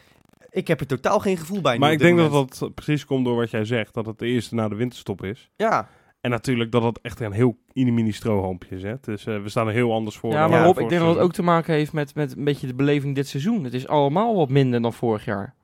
Ik 0.50 0.68
heb 0.68 0.80
er 0.80 0.88
totaal 0.88 1.20
geen 1.20 1.38
gevoel 1.38 1.62
bij. 1.62 1.74
nu 1.74 1.80
Maar 1.80 1.92
ik 1.92 2.00
denk 2.00 2.18
dat 2.18 2.32
dat 2.60 2.72
precies 2.76 3.06
komt 3.06 3.26
door 3.26 3.36
wat 3.36 3.50
jij 3.50 3.66
zegt. 3.66 3.94
Dat 3.94 4.06
het 4.06 4.20
de 4.20 4.26
eerste 4.28 4.56
na 4.56 4.68
de 4.68 4.76
winterstop 4.76 5.24
is. 5.24 5.50
Ja, 5.56 5.90
En 6.22 6.30
natuurlijk 6.30 6.72
dat 6.72 6.84
het 6.84 7.02
echt 7.02 7.20
een 7.20 7.32
heel 7.32 7.58
mini 7.74 8.12
strohalmpje 8.12 8.76
is. 8.76 8.84
Hè? 8.84 8.94
Dus 9.02 9.26
eh, 9.26 9.42
we 9.42 9.50
staan 9.50 9.68
er 9.68 9.74
heel 9.74 9.94
anders 9.94 10.18
voor. 10.18 10.32
Ja, 10.32 10.48
maar 10.48 10.64
Rob, 10.64 10.80
ik 10.80 10.90
denk 10.90 11.02
dat 11.02 11.16
het 11.16 11.24
ook 11.24 11.34
te 11.34 11.44
maken 11.44 11.74
heeft 11.74 11.94
met, 11.94 12.16
met 12.16 12.38
een 12.38 12.44
beetje 12.44 12.68
de 12.68 12.74
beleving 12.74 13.16
dit 13.16 13.28
seizoen. 13.28 13.64
Het 13.64 13.74
is 13.74 13.88
allemaal 13.88 14.36
wat 14.36 14.50
minder 14.50 14.82
dan 14.82 14.94
vorig 14.94 15.26
jaar. 15.26 15.56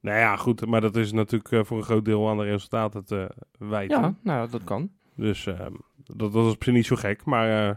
Nou 0.00 0.18
ja, 0.18 0.36
goed. 0.36 0.66
Maar 0.66 0.80
dat 0.80 0.96
is 0.96 1.12
natuurlijk 1.12 1.52
eh, 1.52 1.60
voor 1.64 1.76
een 1.76 1.82
groot 1.84 2.04
deel 2.04 2.28
aan 2.28 2.36
de 2.36 2.44
resultaten 2.44 3.04
te 3.04 3.30
wijten. 3.58 4.00
Ja, 4.00 4.14
nou, 4.22 4.50
dat 4.50 4.64
kan. 4.64 4.90
Dus 5.14 5.46
ehm, 5.46 5.72
dat, 6.04 6.32
dat 6.32 6.46
is 6.46 6.52
op 6.52 6.64
zich 6.64 6.74
niet 6.74 6.86
zo 6.86 6.96
gek. 6.96 7.24
Maar 7.24 7.68
eh, 7.68 7.74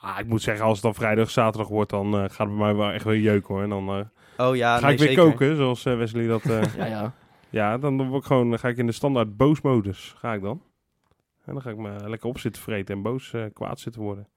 ah, 0.00 0.18
ik 0.18 0.26
moet 0.26 0.42
zeggen, 0.42 0.64
als 0.64 0.74
het 0.74 0.82
dan 0.82 0.94
vrijdag, 0.94 1.30
zaterdag 1.30 1.68
wordt, 1.68 1.90
dan 1.90 2.14
eh, 2.14 2.20
gaat 2.20 2.38
het 2.38 2.48
bij 2.48 2.56
mij 2.56 2.74
wel 2.74 2.90
echt 2.90 3.04
weer 3.04 3.20
jeuken 3.20 3.54
hoor. 3.54 3.62
En 3.62 3.68
dan 3.68 3.88
eh, 3.88 4.46
oh 4.46 4.56
ja, 4.56 4.78
ga 4.78 4.84
nee, 4.84 4.92
ik 4.92 4.98
weer 4.98 5.08
zeker. 5.08 5.22
koken, 5.24 5.56
zoals 5.56 5.84
eh, 5.84 5.96
Wesley 5.96 6.26
dat... 6.26 6.44
eh, 6.44 6.62
Ja, 6.76 6.86
ja. 6.86 7.12
ja, 7.50 7.78
dan, 7.78 7.96
dan 7.96 8.08
word 8.08 8.20
ik 8.20 8.26
gewoon, 8.26 8.50
dan 8.50 8.58
ga 8.58 8.68
ik 8.68 8.76
in 8.76 8.86
de 8.86 8.92
standaard 8.92 9.36
boosmodus. 9.36 10.14
Ga 10.18 10.32
ik 10.34 10.42
dan. 10.42 10.62
En 11.46 11.52
dan 11.52 11.62
ga 11.62 11.70
ik 11.70 11.76
me 11.76 12.08
lekker 12.08 12.28
op 12.28 12.38
zitten 12.38 12.62
vreten 12.62 12.94
en 12.94 13.02
boos 13.02 13.32
eh, 13.32 13.44
kwaad 13.52 13.80
zitten 13.80 14.02
worden. 14.02 14.28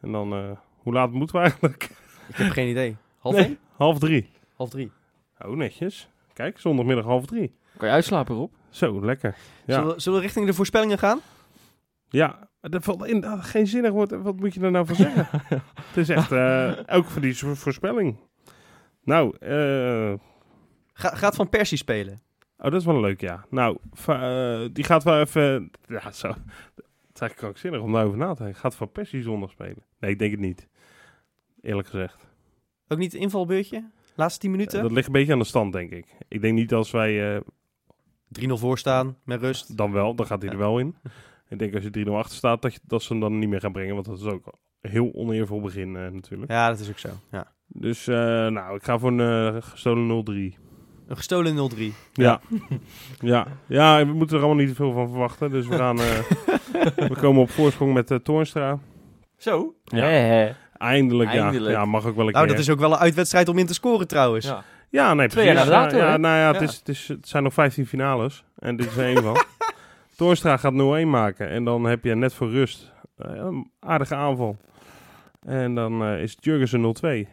En 0.00 0.12
dan, 0.12 0.32
eh, 0.32 0.50
hoe 0.76 0.92
laat 0.92 1.10
moeten 1.10 1.36
we 1.36 1.42
eigenlijk? 1.42 1.82
Ik 2.28 2.36
heb 2.36 2.50
geen 2.50 2.68
idee. 2.68 2.96
Half 3.18 3.34
Nee, 3.34 3.44
één? 3.44 3.58
half 3.76 3.98
drie. 3.98 4.30
Half 4.56 4.70
drie. 4.70 4.92
Oh, 5.38 5.56
netjes. 5.56 6.08
Kijk, 6.32 6.58
zondagmiddag 6.58 7.04
half 7.04 7.26
drie. 7.26 7.54
Kan 7.76 7.88
je 7.88 7.94
uitslapen, 7.94 8.34
Rob? 8.36 8.52
Zo, 8.68 9.04
lekker. 9.04 9.36
Ja. 9.66 9.74
Zullen, 9.74 9.94
we, 9.94 10.00
zullen 10.00 10.18
we 10.18 10.24
richting 10.24 10.46
de 10.46 10.54
voorspellingen 10.54 10.98
gaan? 10.98 11.20
Ja, 12.08 12.48
dat 12.60 12.84
valt 12.84 13.06
inderdaad 13.06 13.44
geen 13.44 13.66
zinnig 13.66 13.90
woord. 13.90 14.10
Wat 14.22 14.36
moet 14.36 14.54
je 14.54 14.60
er 14.60 14.70
nou 14.70 14.86
van 14.86 14.94
zeggen? 14.96 15.28
Het 15.88 15.96
is 15.96 16.08
echt, 16.08 16.32
eh, 16.32 16.72
ook 16.86 17.04
voor 17.04 17.20
die 17.22 17.36
vo- 17.38 17.54
voorspelling. 17.54 18.16
Nou, 19.02 19.36
eh, 19.38 20.14
Ga, 20.92 21.14
gaat 21.14 21.34
Van 21.36 21.48
Persie 21.48 21.78
spelen? 21.78 22.20
Oh, 22.60 22.70
dat 22.70 22.80
is 22.80 22.84
wel 22.84 23.00
leuk, 23.00 23.20
ja. 23.20 23.44
Nou, 23.50 23.78
eh, 24.06 24.64
die 24.72 24.84
gaat 24.84 25.02
wel 25.02 25.20
even, 25.20 25.70
ja, 25.86 26.12
zo. 26.12 26.28
Het 26.28 27.18
is 27.18 27.20
eigenlijk 27.20 27.36
krankzinnig 27.36 27.80
om 27.80 27.92
daarover 27.92 28.18
na 28.18 28.34
te 28.34 28.42
denken. 28.42 28.60
Gaat 28.60 28.74
Van 28.74 28.92
Persie 28.92 29.22
zondag 29.22 29.50
spelen? 29.50 29.84
Nee, 29.98 30.10
ik 30.10 30.18
denk 30.18 30.30
het 30.30 30.40
niet. 30.40 30.68
Eerlijk 31.60 31.88
gezegd. 31.88 32.28
Ook 32.88 32.98
niet 32.98 33.12
het 33.12 33.20
invalbeurtje? 33.20 33.90
Laatste 34.14 34.40
10 34.40 34.50
minuten? 34.50 34.76
Eh, 34.78 34.82
dat 34.82 34.92
ligt 34.92 35.06
een 35.06 35.12
beetje 35.12 35.32
aan 35.32 35.38
de 35.38 35.44
stand, 35.44 35.72
denk 35.72 35.90
ik. 35.90 36.06
Ik 36.28 36.40
denk 36.40 36.54
niet 36.54 36.74
als 36.74 36.90
wij, 36.90 37.34
eh, 37.34 37.40
3-0 38.28 38.58
voor 38.58 38.78
staan, 38.78 39.16
met 39.24 39.40
rust. 39.40 39.76
dan 39.76 39.92
wel, 39.92 40.14
dan 40.14 40.26
gaat 40.26 40.42
hij 40.42 40.50
er 40.50 40.58
wel 40.58 40.78
in. 40.78 40.96
Ik 41.48 41.58
denk 41.58 41.74
als 41.74 41.82
je 41.82 41.90
3-0 41.90 42.16
achter 42.16 42.36
staat, 42.36 42.62
dat, 42.62 42.74
je, 42.74 42.80
dat 42.82 43.02
ze 43.02 43.12
hem 43.12 43.20
dan 43.20 43.38
niet 43.38 43.48
meer 43.48 43.60
gaan 43.60 43.72
brengen. 43.72 43.94
Want 43.94 44.06
dat 44.06 44.18
is 44.18 44.24
ook 44.24 44.46
een 44.80 44.90
heel 44.90 45.14
oneervol 45.14 45.60
begin 45.60 45.92
natuurlijk. 45.92 46.50
Ja, 46.50 46.68
dat 46.68 46.78
is 46.78 46.88
ook 46.88 46.98
zo. 46.98 47.08
Ja. 47.30 47.52
Dus, 47.66 48.06
nou, 48.06 48.76
ik 48.76 48.82
ga 48.82 48.98
voor 48.98 49.12
een 49.12 49.62
gestolen 49.62 50.06
0-3. 50.06 50.69
Een 51.10 51.16
gestolen 51.16 51.70
0-3. 51.76 51.82
Ja. 52.12 52.40
ja. 53.32 53.46
Ja, 53.66 54.06
we 54.06 54.12
moeten 54.12 54.36
er 54.36 54.42
allemaal 54.44 54.64
niet 54.64 54.68
te 54.68 54.74
veel 54.82 54.92
van 54.92 55.08
verwachten. 55.08 55.50
Dus 55.50 55.66
we 55.66 55.76
gaan... 55.76 55.98
eh, 56.00 56.18
we 57.08 57.16
komen 57.20 57.42
op 57.42 57.50
voorsprong 57.50 57.92
met 57.94 58.10
eh 58.10 58.18
Toornstra. 58.18 58.78
Zo? 59.36 59.74
Ja. 59.84 60.02
Eindelijk, 60.76 61.30
Eindelijk. 61.30 61.64
ja. 61.74 61.80
Ja, 61.80 61.84
mag 61.84 62.06
ook 62.06 62.16
wel 62.16 62.26
een 62.26 62.32
Nou, 62.32 62.46
keer. 62.46 62.54
dat 62.54 62.64
is 62.64 62.70
ook 62.70 62.78
wel 62.78 62.92
een 62.92 62.98
uitwedstrijd 62.98 63.48
om 63.48 63.58
in 63.58 63.66
te 63.66 63.74
scoren 63.74 64.08
trouwens. 64.08 64.46
Ja. 64.46 64.64
Ja, 64.88 65.14
nee, 65.14 65.28
Twee 65.28 65.44
precies. 65.44 65.68
jaar 65.68 65.82
dato, 65.82 65.96
ja, 65.96 66.16
nou 66.16 66.36
ja, 66.36 66.52
Het, 66.52 66.60
is, 66.70 66.76
het, 66.76 66.88
is, 66.88 67.08
het 67.08 67.28
zijn 67.28 67.42
nog 67.42 67.52
15 67.54 67.86
finales. 67.86 68.44
En 68.58 68.76
dit 68.76 68.86
is 68.86 68.96
er 68.96 69.04
één 69.04 69.22
van. 69.22 69.36
Toornstra 70.16 70.56
gaat 70.56 70.72
0-1 70.72 70.76
maken. 71.06 71.48
En 71.48 71.64
dan 71.64 71.84
heb 71.84 72.04
je 72.04 72.14
net 72.14 72.34
voor 72.34 72.50
rust 72.50 72.92
eh, 73.16 73.30
een 73.34 73.70
aardige 73.80 74.14
aanval. 74.14 74.56
En 75.46 75.74
dan 75.74 76.02
eh, 76.04 76.22
is 76.22 76.30
het 76.30 76.44
Jurgensen 76.44 76.94
0-2. 77.26 77.28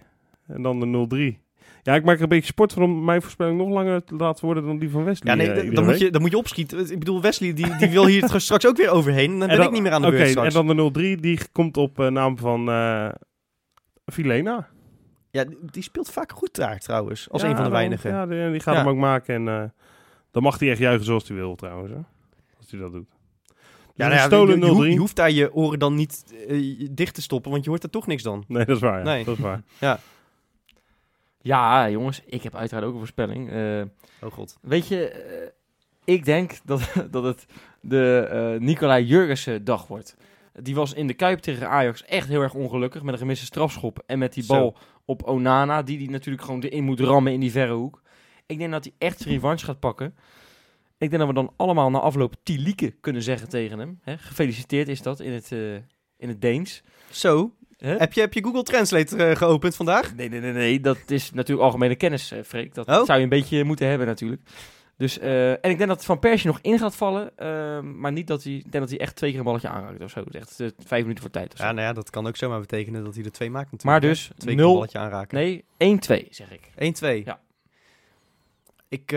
En 0.47 0.61
dan 0.61 0.79
de 0.79 1.35
0-3. 1.39 1.46
Ja, 1.87 1.95
ik 1.95 2.03
maak 2.03 2.15
er 2.15 2.21
een 2.21 2.29
beetje 2.29 2.45
sport 2.51 2.73
van 2.73 2.83
om 2.83 3.03
mijn 3.03 3.21
voorspelling 3.21 3.57
nog 3.57 3.69
langer 3.69 4.03
te 4.03 4.15
laten 4.15 4.45
worden 4.45 4.65
dan 4.65 4.77
die 4.77 4.89
van 4.89 5.03
Wesley. 5.03 5.31
Ja, 5.35 5.37
nee, 5.43 5.51
eh, 5.51 5.75
dan, 5.75 5.85
moet 5.85 5.99
je, 5.99 6.11
dan 6.11 6.21
moet 6.21 6.31
je 6.31 6.37
opschieten. 6.37 6.91
Ik 6.91 6.99
bedoel, 6.99 7.21
Wesley 7.21 7.53
die, 7.53 7.77
die 7.77 7.89
wil 7.89 8.05
hier 8.05 8.29
straks 8.39 8.67
ook 8.67 8.77
weer 8.77 8.89
overheen. 8.89 9.29
Dan 9.39 9.47
ben 9.47 9.57
En 9.57 9.63
ik 9.63 9.71
niet 9.71 9.81
meer 9.81 9.91
aan 9.91 10.01
de 10.01 10.07
Oké, 10.07 10.15
beurt 10.17 10.29
straks. 10.29 10.55
en 10.55 10.65
dan 10.65 10.93
de 10.93 11.15
0-3, 11.17 11.19
die 11.21 11.39
komt 11.51 11.77
op 11.77 11.99
eh, 11.99 12.07
naam 12.07 12.37
van 12.37 12.69
eh 12.69 13.09
Filena. 14.05 14.67
Ja, 15.31 15.45
die- 15.71 15.83
speelt 15.83 16.11
vaak 16.11 16.31
goed 16.31 16.55
daar 16.55 16.79
trouwens. 16.79 17.29
Als 17.29 17.41
Ja, 17.41 17.47
een 17.47 17.55
van 17.55 17.63
de 17.63 17.69
dan- 17.69 17.79
weinigen. 17.79 18.11
Ja, 18.11 18.25
die, 18.25 18.51
die 18.51 18.59
gaat 18.59 18.73
Ja. 18.75 18.79
hem 18.79 18.89
ook 18.89 18.97
maken. 18.97 19.47
En 19.47 19.73
dan 20.31 20.43
mag 20.43 20.59
hij 20.59 20.69
echt 20.69 20.79
juichen 20.79 21.05
zoals 21.05 21.27
hij 21.27 21.37
wil 21.37 21.55
trouwens. 21.55 21.91
Hè? 21.91 21.99
Als 22.57 22.71
hij 22.71 22.79
dat 22.79 22.91
doet. 22.91 23.07
Ja, 23.47 23.55
Ja, 23.95 24.05
nou 24.07 24.19
ja, 24.19 24.25
stolen 24.25 24.59
je, 24.59 24.65
je, 24.65 24.71
hoeft- 24.71 24.81
0-3. 24.87 24.91
je 24.91 24.97
hoeft 24.99 25.15
daar 25.15 25.31
je 25.31 25.53
oren 25.53 25.79
dan 25.79 25.95
niet 25.95 26.23
dicht 26.91 27.13
te 27.15 27.21
stoppen, 27.21 27.51
want 27.51 27.63
je 27.63 27.69
hoort 27.69 27.83
er 27.83 27.89
toch 27.89 28.07
niks 28.07 28.23
dan. 28.23 28.43
Nee, 28.47 28.65
dat 28.65 28.75
is 28.75 28.81
waar. 28.81 28.97
Ja. 28.97 29.03
Nee. 29.03 29.23
Dat 29.23 29.37
is 29.37 29.43
waar. 29.43 29.61
Ja, 29.79 29.99
jongens, 31.89 32.21
ik 32.25 32.43
heb 32.43 32.55
uiteraard 32.55 32.85
ook 32.85 32.91
een 32.93 32.97
voorspelling. 32.99 33.49
Eh, 33.51 33.81
Oh 34.21 34.31
god. 34.31 34.57
weet 34.61 34.87
je, 34.87 35.09
eh, 35.09 35.49
ik 36.15 36.25
denk 36.25 36.59
dat, 36.65 36.93
dat 37.11 37.23
het 37.23 37.45
de 37.81 38.27
eh 38.31 38.59
Nicolai 38.61 39.05
Jurgensen 39.05 39.63
dag 39.63 39.87
wordt. 39.87 40.15
Die 40.61 40.75
was 40.75 40.93
in 40.93 41.07
de 41.07 41.13
Kuip 41.13 41.39
tegen 41.39 41.69
Ajax 41.69 42.05
echt 42.05 42.27
heel 42.27 42.41
erg 42.41 42.53
ongelukkig 42.53 43.01
met 43.03 43.13
een 43.13 43.19
gemiste 43.19 43.45
strafschop 43.45 44.03
en 44.05 44.19
met 44.19 44.33
die 44.33 44.43
Zo. 44.43 44.53
bal 44.53 44.77
op 45.05 45.23
Onana, 45.23 45.81
die 45.83 45.97
die 45.97 46.09
natuurlijk 46.09 46.43
gewoon 46.45 46.61
erin 46.61 46.83
moet 46.83 46.99
rammen 46.99 47.33
in 47.33 47.39
die 47.39 47.51
verre 47.51 47.73
hoek. 47.73 48.01
Ik 48.45 48.57
denk 48.57 48.71
dat 48.71 48.83
hij 48.83 48.93
echt 48.97 49.19
zijn 49.19 49.33
revanche 49.33 49.65
gaat 49.65 49.79
pakken. 49.79 50.15
Ik 50.97 51.09
denk 51.09 51.17
dat 51.17 51.27
we 51.27 51.33
dan 51.33 51.53
allemaal 51.55 51.89
na 51.89 51.99
afloop 51.99 52.35
Tilieke 52.43 52.91
kunnen 52.91 53.21
zeggen 53.21 53.49
tegen 53.49 53.79
hem. 53.79 53.99
Hè? 54.01 54.17
Gefeliciteerd 54.17 54.87
is 54.87 55.01
dat 55.01 55.19
in 55.19 55.31
het, 55.31 55.51
in 56.17 56.27
het 56.29 56.41
Deens. 56.41 56.83
Zo, 57.09 57.51
Heb 57.77 58.13
je, 58.13 58.21
heb 58.21 58.33
je 58.33 58.43
Google 58.43 58.63
Translate 58.63 59.15
eh, 59.23 59.35
geopend 59.35 59.75
vandaag? 59.75 60.15
Nee, 60.15 60.29
nee, 60.29 60.39
nee, 60.39 60.51
nee. 60.53 60.79
Dat 60.79 60.97
is 61.07 61.31
natuurlijk 61.31 61.65
algemene 61.65 61.95
kennis, 61.95 62.33
Freek. 62.45 62.73
Dat 62.75 62.87
Oh. 62.87 63.05
zou 63.05 63.17
je 63.17 63.23
een 63.23 63.29
beetje 63.29 63.63
moeten 63.63 63.87
hebben 63.87 64.07
natuurlijk. 64.07 64.41
Dus, 64.97 65.19
eh, 65.19 65.51
en 65.51 65.69
ik 65.69 65.77
denk 65.77 65.87
dat 65.89 66.05
Van 66.05 66.19
Persie 66.19 66.47
nog 66.47 66.59
in 66.61 66.79
gaat 66.79 66.95
vallen. 66.95 67.37
eh, 67.37 67.79
maar 67.81 68.11
niet 68.11 68.27
dat 68.27 68.43
hij... 68.43 68.53
Ik 68.53 68.61
denk 68.71 68.79
dat 68.83 68.89
hij 68.89 68.99
echt 68.99 69.15
twee 69.15 69.29
keer 69.29 69.39
een 69.39 69.45
balletje 69.45 69.67
aanraakt 69.69 70.03
of 70.03 70.09
zo. 70.11 70.23
Echt 70.31 70.55
vijf 70.85 71.01
minuten 71.01 71.21
voor 71.21 71.31
tijd 71.31 71.51
of 71.53 71.57
zo. 71.59 71.65
Ja, 71.65 71.71
nou 71.71 71.87
ja, 71.87 71.93
dat 71.93 72.09
kan 72.09 72.27
ook 72.27 72.35
zomaar 72.35 72.59
betekenen 72.59 73.03
dat 73.03 73.15
hij 73.15 73.23
er 73.23 73.31
twee 73.31 73.49
maakt 73.49 73.71
natuurlijk. 73.71 74.01
maar 74.01 74.09
dus 74.11 74.29
Twee 74.37 74.55
keer 74.55 74.65
een 74.65 74.71
balletje 74.73 74.97
aanraken. 74.97 75.37
Nee, 75.37 75.63
1-2 75.77 76.27
zeg 76.29 76.51
ik. 76.51 76.69
1-2. 76.75 77.23
Ja. 77.25 77.39
Ik, 78.89 79.11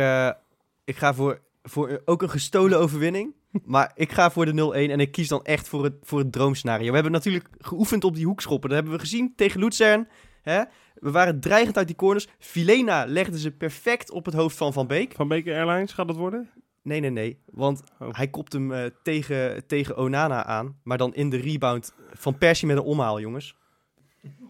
ik 0.84 0.96
ga 0.96 1.14
voor, 1.14 1.40
voor 1.62 2.02
ook 2.04 2.22
een 2.22 2.30
gestolen 2.30 2.78
overwinning. 2.78 3.34
Maar 3.64 3.92
ik 3.94 4.12
ga 4.12 4.30
voor 4.30 4.44
de 4.46 4.72
0-1 4.88 4.90
en 4.90 5.00
ik 5.00 5.12
kies 5.12 5.28
dan 5.28 5.44
echt 5.44 5.68
voor 5.68 5.84
het, 5.84 5.94
voor 6.02 6.18
het 6.18 6.32
droomscenario. 6.32 6.88
We 6.88 6.94
hebben 6.94 7.12
natuurlijk 7.12 7.48
geoefend 7.58 8.04
op 8.04 8.14
die 8.14 8.26
hoekschoppen. 8.26 8.68
Dat 8.68 8.78
hebben 8.78 8.96
we 8.96 9.02
gezien 9.04 9.32
tegen 9.36 9.60
Luzern. 9.60 10.08
Hè? 10.42 10.62
We 10.94 11.10
waren 11.10 11.40
dreigend 11.40 11.76
uit 11.76 11.86
die 11.86 11.96
corners. 11.96 12.28
Filena 12.38 13.04
legde 13.06 13.38
ze 13.38 13.50
perfect 13.50 14.10
op 14.10 14.24
het 14.24 14.34
hoofd 14.34 14.56
van 14.56 14.72
Van 14.72 14.86
Beek. 14.86 15.12
Van 15.14 15.28
Beker 15.28 15.54
Airlines 15.54 15.92
gaat 15.92 16.08
het 16.08 16.16
worden? 16.16 16.50
Nee, 16.82 17.00
nee, 17.00 17.10
nee. 17.10 17.38
Want 17.46 17.82
Oh. 17.98 18.08
hij 18.12 18.28
kopt 18.28 18.52
hem 18.52 18.72
eh, 18.72 18.84
tegen, 19.02 19.66
tegen 19.66 19.96
Onana 19.96 20.44
aan. 20.44 20.78
Maar 20.82 20.98
dan 20.98 21.14
in 21.14 21.30
de 21.30 21.36
rebound 21.36 21.94
van 22.12 22.38
Persie 22.38 22.66
met 22.66 22.76
een 22.76 22.82
omhaal, 22.82 23.20
jongens. 23.20 23.54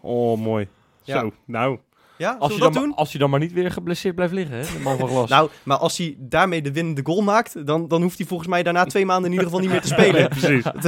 Oh, 0.01 0.39
mooi. 0.39 0.67
Ja. 1.03 1.19
Zo, 1.19 1.31
nou. 1.45 1.79
Ja, 2.21 2.35
Als 2.39 2.53
je, 2.53 2.59
dan, 2.59 2.73
doen? 2.73 2.95
als 2.95 3.11
je 3.11 3.17
dan 3.17 3.29
maar 3.29 3.39
niet 3.39 3.53
weer 3.53 3.71
geblesseerd 3.71 4.15
blijft 4.15 4.33
liggen, 4.33 4.55
hè? 4.55 4.61
De 4.63 4.79
man 4.83 4.97
van 4.97 5.07
glas. 5.09 5.29
Nou, 5.35 5.49
maar 5.63 5.77
als 5.77 5.97
hij 5.97 6.15
daarmee 6.19 6.61
de 6.61 6.71
winnende 6.71 7.01
goal 7.03 7.21
maakt, 7.21 7.65
dan, 7.65 7.87
dan 7.87 8.01
hoeft 8.01 8.17
hij 8.17 8.27
volgens 8.27 8.49
mij 8.49 8.63
daarna 8.63 8.85
twee 8.85 9.05
maanden 9.05 9.25
in 9.25 9.31
ieder 9.31 9.45
geval 9.45 9.61
niet 9.61 9.69
meer 9.71 9.81
te 9.81 9.87
spelen. 9.97 10.13
Nee, 10.13 10.27
precies. 10.27 10.63
dat 10.73 10.85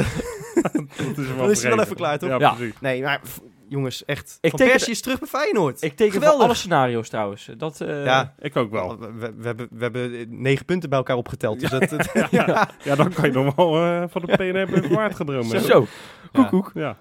is 1.18 1.28
Dan 1.38 1.50
is 1.52 1.62
hij 1.62 1.72
wel 1.76 1.84
even 1.84 1.96
klaar, 1.96 2.20
toch? 2.20 2.40
Ja. 2.40 2.56
Nee, 2.80 3.02
maar 3.02 3.22
jongens, 3.68 4.06
echt. 4.06 4.38
Ik 4.42 4.50
Van 4.50 4.60
teken- 4.60 4.74
Persie 4.74 4.92
is 4.94 5.02
terug 5.02 5.20
bij 5.20 5.28
Feyenoord. 5.28 5.82
ik 5.82 5.96
teken 5.96 6.14
Geweldig. 6.14 6.44
alle 6.46 6.54
scenario's 6.54 7.10
trouwens. 7.10 7.50
Dat, 7.58 7.82
eh, 7.82 8.06
ja, 8.06 8.34
Ik 8.40 8.56
ook 8.56 8.72
wel. 8.72 9.00
we, 9.00 9.12
we, 9.18 9.34
we 9.38 9.46
hebben, 9.48 9.68
we 9.72 9.84
hebben 9.84 10.26
negen 10.42 10.66
punten 10.66 10.90
bij 10.90 10.98
elkaar 10.98 11.18
opgeteld. 11.18 11.60
Dus 11.60 11.72
het, 11.72 11.90
het- 11.90 12.12
Ja, 12.32 12.70
ja, 12.84 12.96
dan 12.96 13.14
kan 13.14 13.26
je 13.26 13.32
nog 13.32 13.56
wel 13.56 13.76
eh, 13.86 14.04
van 14.08 14.22
de 14.26 14.36
PNR 14.38 14.94
waard 14.94 15.16
gaan 15.16 15.26
dromen. 15.26 15.62
Zo, 15.62 15.88
koekoek. 16.32 16.72
Ja, 16.74 16.98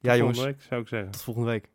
ja, 0.00 0.16
jongens, 0.16 0.38
volgende 0.38 0.58
week 0.58 0.68
zou 0.68 0.80
ik 0.80 0.88
zeggen. 0.88 1.10
tot 1.10 1.22
volgende 1.22 1.50
week. 1.50 1.68